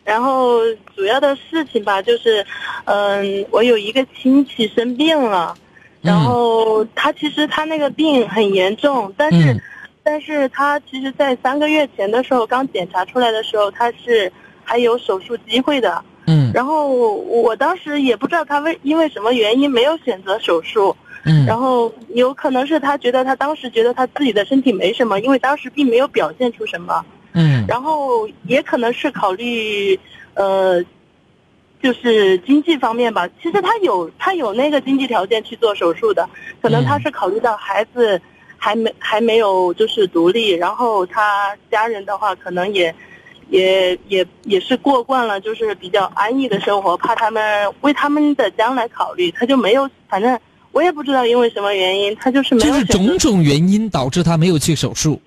[0.05, 0.61] 然后
[0.97, 2.45] 主要的事情吧，就是，
[2.87, 5.55] 嗯，我有一个亲戚生病了，
[6.01, 9.63] 然后他其实他那个病很严重，但是，
[10.05, 14.31] 但是他其实，在三个月前的时候刚检查出来的时候，他是
[14.63, 16.05] 还有手术机会的。
[16.27, 16.53] 嗯。
[16.55, 20.95] 然后我当时也不知道他为因为什么原因没有选择手术。
[21.27, 27.03] 嗯，然后有可能是他觉得他当时觉得他自己的身体没什么，因为当时并没有表现出什么。
[27.33, 29.99] 嗯，然后也可能是考虑，
[30.35, 30.85] 呃，
[31.83, 33.27] 就是经济方面吧。
[33.43, 36.29] 其实他有他有那个经济条件去做手术的，
[36.61, 38.21] 可能他是考虑到孩子
[38.65, 42.95] 还没还没有就是独立，然后他家人的话可能也
[43.51, 50.41] 也也也是过惯了就是比较安逸的生活，怕他们为他们的将来考虑，他就没有反正。
[50.73, 52.73] 我也不知道因为什么原因，他就是没有。
[52.73, 55.21] 就是种种原因导致他没有去手术。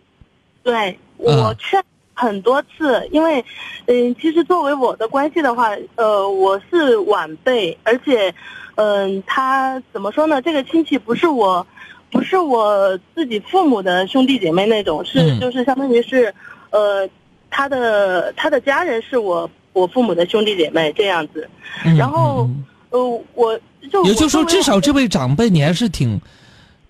[0.61, 1.81] 对，我劝
[2.13, 3.45] 很多次，因为，
[3.85, 8.33] 嗯，其实作为我的关系的话，呃，我是晚辈，而且，
[8.75, 10.41] 嗯，他怎么说呢？
[10.41, 11.65] 这个亲戚不是我，
[12.11, 16.33] 不是我自己父母的兄弟姐妹那种，是就是相当于是，
[16.69, 17.07] 呃，
[17.49, 21.49] 他的他的家人是我我父母的兄弟姐妹这样子，
[21.97, 22.49] 然后，
[22.89, 23.59] 呃，我
[23.91, 26.19] 就也就是说，至少这位长辈你还是挺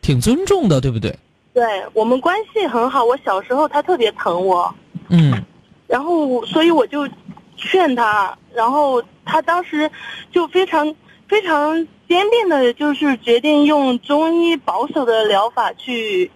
[0.02, 1.18] 挺尊重的，对不对？
[1.53, 4.73] 对我们关系很好，我小时候他特别疼我，
[5.10, 5.44] 嗯。
[5.88, 7.07] 然后所以我就
[7.56, 9.89] 劝他，然后他当时
[10.31, 10.94] 就非常
[11.30, 16.31] 非常坚定的，就是决定用中医保守的疗法去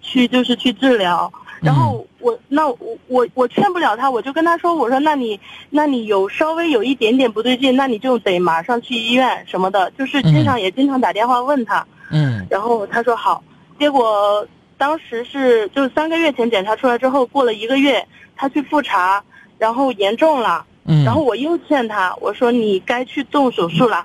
[0.00, 1.32] 去就是去治疗。
[1.60, 2.76] 然后我那我
[3.06, 5.38] 我我劝不了他，我就跟他说，我说那你
[5.70, 11.86] 那你有稍微有一点点不对劲，那你就得马上去医院什么的，就是经常也经常打电话问他。
[12.10, 12.44] 嗯。
[12.50, 13.44] 然后他说好，
[13.78, 14.44] 结果
[14.76, 18.04] 当时是就是三个月前检查出来之后，过了一个月，
[18.34, 19.22] 他去复查，
[19.56, 21.04] 然后严重了，嗯。
[21.04, 24.04] 然后我又劝他，我说你该去动手术了，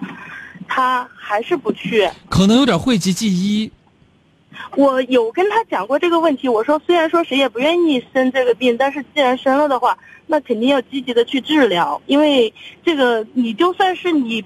[0.68, 2.10] 他还是不去。
[2.30, 3.72] 可能有点讳疾忌医。
[4.76, 12.52] 我有跟他讲过这个问题，我说虽然说谁也不愿意生这个病，但是既然生了的话，那肯定要积极的去治疗，因为
[12.84, 14.44] 这个你就算是你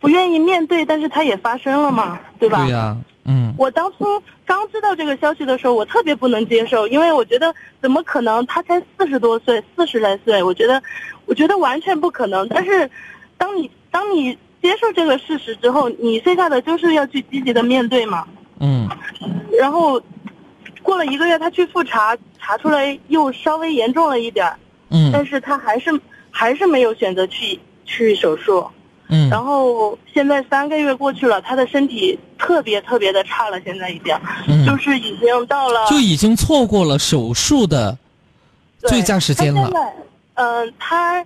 [0.00, 2.64] 不愿意面对，但是它也发生了嘛，对吧？
[2.64, 2.96] 对呀、
[3.26, 8.44] 嗯我当初刚知道这个消息的时候，我特别不能接受，因为我觉得怎么可能？
[8.46, 10.82] 他才四十多岁，四十来岁，我觉得，
[11.24, 12.48] 我觉得完全不可能。
[12.48, 12.90] 但是，
[13.38, 18.24] 当你当你接受这个事实之后，你剩下的就是要去积极的面对嘛。
[18.60, 18.88] 嗯。
[19.60, 20.00] 然后，
[20.82, 24.56] 过了一个月，他去复查，查出来又稍微严重了一点儿，
[24.88, 25.10] 嗯。
[25.12, 25.90] 但是他还是
[26.30, 28.66] 还是没有选择去去手术。
[29.10, 29.28] 嗯。
[29.28, 34.18] 然后现在三个月过去了，他的身体特别特别的差了，现在已经，
[34.48, 34.64] 嗯。
[34.64, 37.98] 就是已经到了就已经错过了手术的
[38.78, 39.70] 最佳时间了。
[40.36, 41.24] 嗯、他，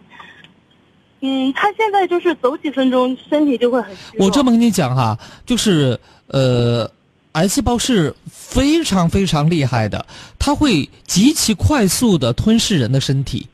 [1.20, 4.27] 嗯，他现在就是走几分钟，身体就会很虚弱。
[4.27, 6.89] 我这么跟你讲哈，就是呃，
[7.32, 10.07] 癌细胞是非常非常厉害的，
[10.39, 13.49] 它会极其快速的吞噬人的身体，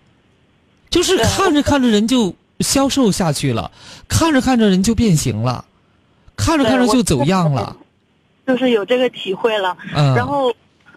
[0.91, 3.71] 就是看着看着人就消瘦下去了，
[4.09, 5.65] 看着看着人就变形了，
[6.37, 7.77] 看着看着就走样了。
[8.47, 9.75] 就是有这个体会了。
[9.95, 10.53] 嗯然后，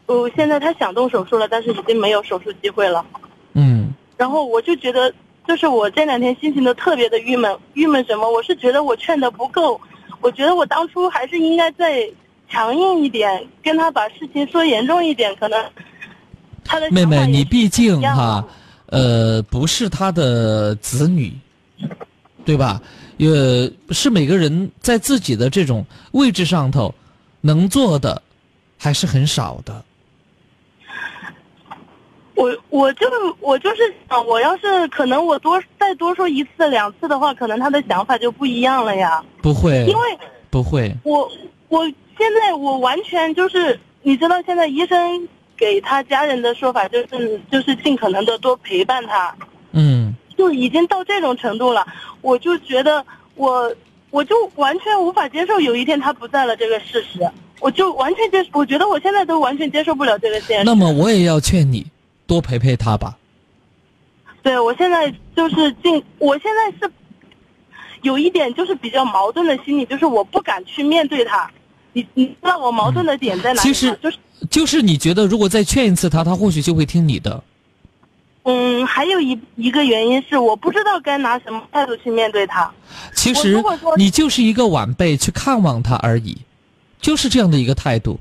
[0.07, 3.05] 呃，现在他想动手术了，但是已经没有手术机会了。
[3.53, 5.13] 嗯然后我就觉得，
[5.47, 7.57] 就是我这两天心情都特别的郁闷。
[7.73, 8.29] 郁闷什么？
[8.29, 9.79] 我是觉得我劝的不够，
[10.21, 12.07] 我觉得我当初还是应该再
[12.49, 15.63] 强硬一点，跟他把事情说严重一点，可能
[16.63, 18.45] 他的妹妹，你毕竟哈，
[18.87, 21.31] 呃，不是他的子女，
[22.45, 22.81] 对吧？
[23.19, 26.93] 呃，是每个人在自己的这种位置上头
[27.41, 28.21] 能做的
[28.77, 29.83] 还是很少的。
[32.37, 33.07] 我我就
[33.39, 33.77] 我就是
[34.07, 39.23] 想，我要是可能我多再多说一次两次的话，可能他的想法就不一样了呀。
[39.41, 40.17] 不会，因为
[40.51, 41.27] 不会，我
[41.67, 41.83] 我
[42.15, 45.27] 现在我完全就是，你知道现在医生
[45.57, 49.35] 给他家人的说法就是就是尽可能的多陪伴他，
[49.71, 51.85] 嗯就已经到这种程度了。
[52.21, 53.03] 我就觉得
[53.33, 53.73] 我
[54.11, 57.27] 我就完全无法接受有一天他不在了这个事实，
[57.59, 60.63] 我就完全接，我觉得我现在都完全接受不了这个现实。
[60.63, 61.83] 那么我也要劝你
[62.27, 63.17] 多陪陪他吧。
[64.43, 66.93] 对，我现在就是进，我现在是
[68.03, 71.49] 有一点就是比较矛盾的心理，就是我不敢去面对他。
[71.93, 73.73] 你你知道我矛盾的点在哪里吗？
[73.73, 74.17] 其实就是
[74.49, 77.43] 就是你觉得如果再劝一次他，他或许就会听你的。
[78.43, 82.71] 嗯，还有一一个原因是我不知道该拿什么态度去面对他。
[83.13, 83.61] 其实
[83.97, 86.37] 你就是一个晚辈去看望他而已，
[87.01, 88.17] 就是这样的一个态度。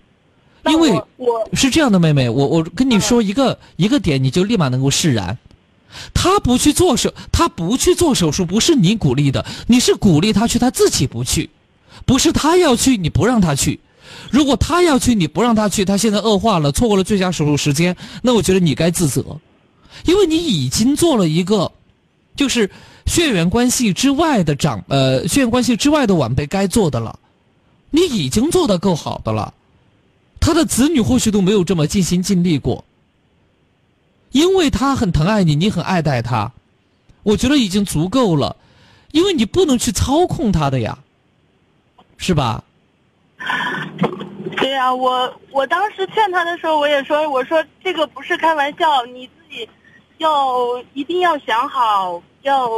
[0.70, 5.38] 因为我是这样的，妹妹，我我跟你说一个、一个点，你就立马能够释然。
[6.12, 11.48] 他不去做手，他不去做手术，不是你鼓励的，你是鼓励他去，他自己不去，
[12.05, 13.80] 不是他要去，你不让他去。
[14.30, 19.24] 如果他要去，你不让他去，他现在恶化了，错过了最佳手术时间，那我觉得你该自责，
[20.05, 21.72] 因为你已经做了一个，
[22.34, 22.70] 就是
[23.06, 27.18] 血缘关系之外的长呃血缘关系之外的晚辈该做的了，
[27.90, 29.55] 你已经做得够好的了。
[30.40, 32.84] 他的子女或许都没有这么尽心尽力过，
[34.30, 36.52] 因为他很疼爱你，你很爱戴他，
[37.22, 38.56] 我觉得已经足够了，
[39.12, 40.98] 因为你不能去操控他的呀，
[42.16, 42.62] 是吧？
[44.56, 49.68] 对呀、我我当时劝他的时候，我也说，我说这个不是开玩笑，你自己
[50.18, 52.68] 要一定要想好，要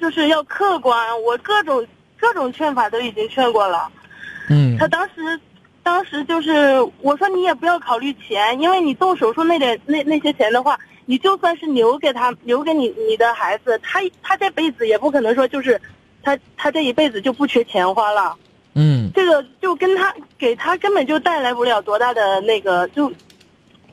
[0.00, 1.86] 就是要客观，我各种
[2.18, 3.90] 各种劝法都已经劝过了。
[4.50, 4.76] 嗯。
[4.76, 5.40] 他当时，
[5.86, 6.50] 当时就是
[7.00, 15.80] 我说你也不要考虑钱，因为你动手术那点那那些钱的话，你就算是留给他，留给你你的孩子，他他这辈子也不可能说就是，
[16.24, 18.34] 他他这一辈子就不缺钱花了。
[18.74, 23.12] 嗯，这个就跟他给他根本就带来不了多大的那个，就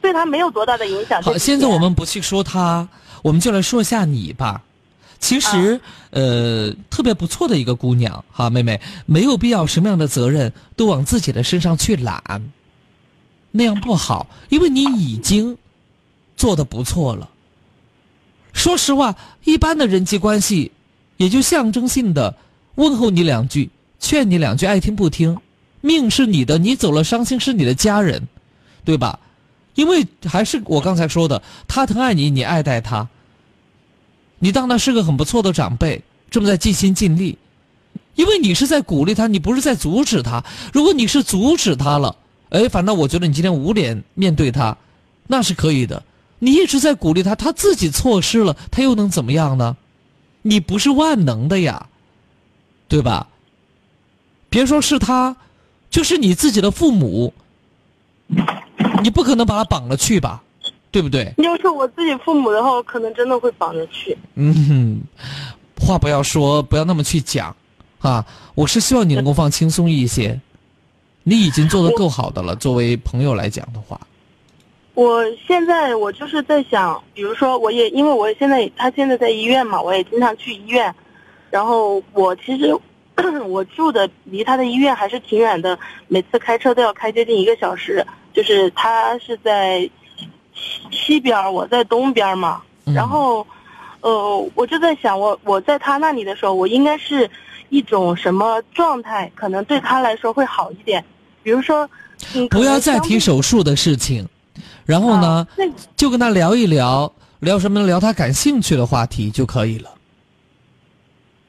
[0.02, 1.22] 对他没有多大的影响。
[1.22, 2.90] 好，现在我们不去说他，
[3.22, 4.64] 我们就来说一下你吧。
[5.24, 5.80] 其实，
[6.10, 12.52] 呃，特别不错的一个姑娘，哈，妹妹，没有必要什么样的责任都往自己的身上去揽，
[13.52, 15.58] 那样不好，因为你已经
[16.36, 17.30] 做的不错了。
[18.52, 20.74] 说实话，一般的人际关系，
[21.16, 22.36] 也就象征性的
[22.76, 23.70] 问候你两句，
[24.02, 25.38] 劝你两句，爱听不听，
[25.80, 28.28] 命是你的，你走了伤心是你的家人，
[28.84, 29.18] 对吧？
[29.76, 33.08] 因为还是我刚才说的，他疼爱你，你爱戴他。
[34.44, 37.38] 你当他是个很不错的长辈，这么在尽心尽力，
[38.16, 40.44] 因为你是在鼓励他，你不是在阻止他。
[40.74, 42.14] 如果你是阻止他了，
[42.50, 44.76] 哎，反正我觉得你今天无脸面对他，
[45.28, 46.04] 那是可以的。
[46.40, 49.78] 你一直在鼓励他，他自己错失了，他又能怎么样呢？
[50.42, 51.88] 你不是万能的呀，
[52.90, 53.30] 对吧？
[54.50, 55.38] 别说是他，
[55.90, 57.34] 就是你自己的父母，
[59.02, 60.44] 你不可能把他绑了去吧？
[60.94, 61.34] 对不对？
[61.38, 64.16] 要是我自己父母的话，我可能真的会绑着去。
[64.36, 65.02] 嗯，
[65.82, 67.54] 话不要说，不要那么去讲，
[68.00, 68.24] 啊！
[68.54, 70.40] 我是希望你能够放轻松一些。
[71.24, 74.00] 你已经做的够好的了，作为朋友来讲的话。
[74.94, 80.94] 我现在我就是在想，比如说，我也因为我现在他现在在医院嘛，我也经常去医院。
[81.50, 82.72] 然后我其实
[83.48, 88.06] 我住的离他的医院还是挺远的，每次开车都要开接近一个小时。
[88.32, 89.90] 就是他是在。
[90.92, 93.46] 西边，我在东边嘛，然后，
[94.02, 97.30] 呃，我就在想，我我在他那里的时候，我应该是
[97.70, 101.04] 一种什么状态，可能对他来说会好一点。
[101.42, 101.90] 比如说，
[102.50, 104.28] 不要再提手术的事情，
[104.86, 105.46] 然后呢，
[105.98, 107.86] 就跟他聊一聊，聊什么？
[107.86, 109.90] 聊他感兴趣的话题就可以了。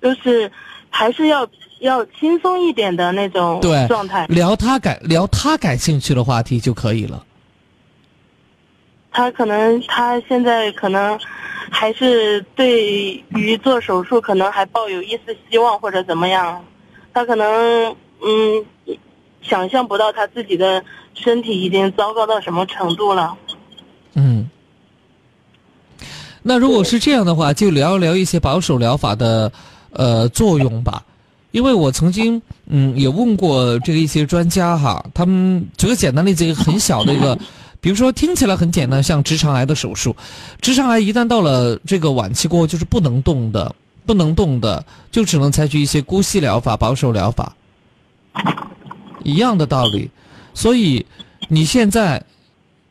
[0.02, 0.50] 就是
[0.90, 1.48] 还是要
[1.80, 7.24] 要轻松一点的那种状态，聊他感聊他感兴趣的话题就可以了。
[9.16, 11.16] 他可能，他现在可能
[11.70, 16.64] 还是对于做手术可能还抱有一丝希望或者怎么样，
[17.12, 18.96] 他可能嗯，
[19.40, 20.84] 想象不到他自己的
[21.14, 23.36] 身体已经糟糕到什么程度了。
[24.14, 24.50] 嗯，
[26.42, 29.52] 那如果是这样的话，就聊一聊一些保守疗法的
[29.92, 31.04] 呃作用吧，
[31.52, 37.38] 因为我曾经嗯也问过这个一些专家哈，他们举个简单例子，一个很小的一个。
[37.84, 40.16] 比如说，听起来很简单，像直肠癌的手术，
[40.62, 43.74] 直肠癌一旦到了这个晚期过后，就是不能动的，
[44.06, 44.82] 不能动的，
[45.12, 47.54] 就只能采取一些姑息疗法、保守疗法，
[49.22, 50.10] 一样的道理。
[50.54, 51.04] 所以
[51.48, 52.24] 你现在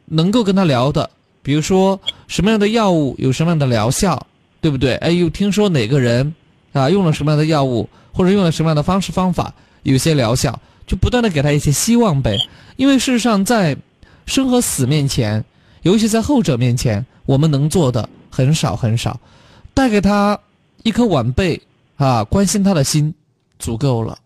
[0.06, 1.10] 能够跟他聊的，
[1.41, 4.28] 比如说什么样的药物有什么样的疗效，
[4.61, 4.94] 对不对？
[4.98, 6.36] 哎，又听说哪个人
[6.72, 9.52] 啊用了什么样的药物，或者用了什么样的方式方法，
[9.82, 12.38] 有些疗效，就不断的给他一些希望呗。
[12.76, 13.76] 因为事实上在。
[14.26, 15.44] 生和死面前，
[15.82, 19.20] 尤其在后者面前，我们能做的很少很少，
[19.74, 20.40] 带给他
[20.84, 21.62] 一颗晚辈
[21.98, 23.14] 啊，关心他的心，
[23.60, 24.18] 足够了。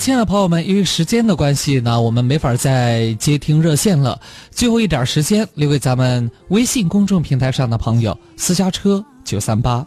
[0.00, 4.18] 亲爱的朋友们，由于时间的关系呢，我们没法再接听热线了。
[4.50, 9.86] 最后一点时间留给咱们微信公众平台上的朋友，私家车九三八。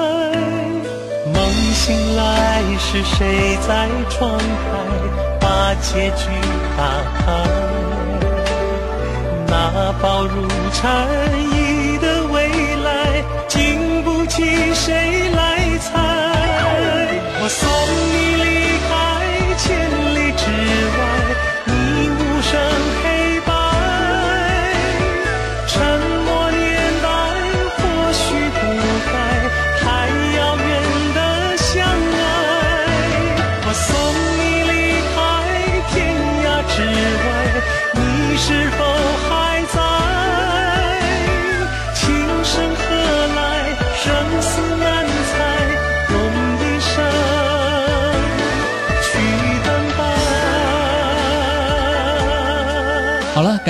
[1.91, 4.43] 醒来，是谁在窗台
[5.41, 6.29] 把结局
[6.77, 6.81] 打
[7.17, 7.25] 开？
[9.45, 11.05] 那薄如蝉
[11.51, 12.47] 翼的未
[12.85, 15.41] 来，经不起谁来
[15.79, 15.89] 猜。
[17.43, 17.67] 我送
[18.13, 18.30] 你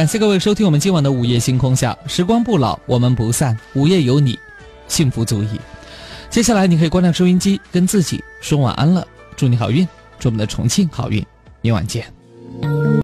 [0.02, 4.36] 感谢各位收听我们今晚的午夜星空下，时光不老，我们不散，午夜有你，
[4.88, 5.62] 幸福足矣。
[6.28, 9.88] 接下来你可以关掉收音机，跟自己说晚安了，祝你好运，
[10.18, 11.24] 祝我们的重庆好运，
[11.62, 12.21] 明晚见。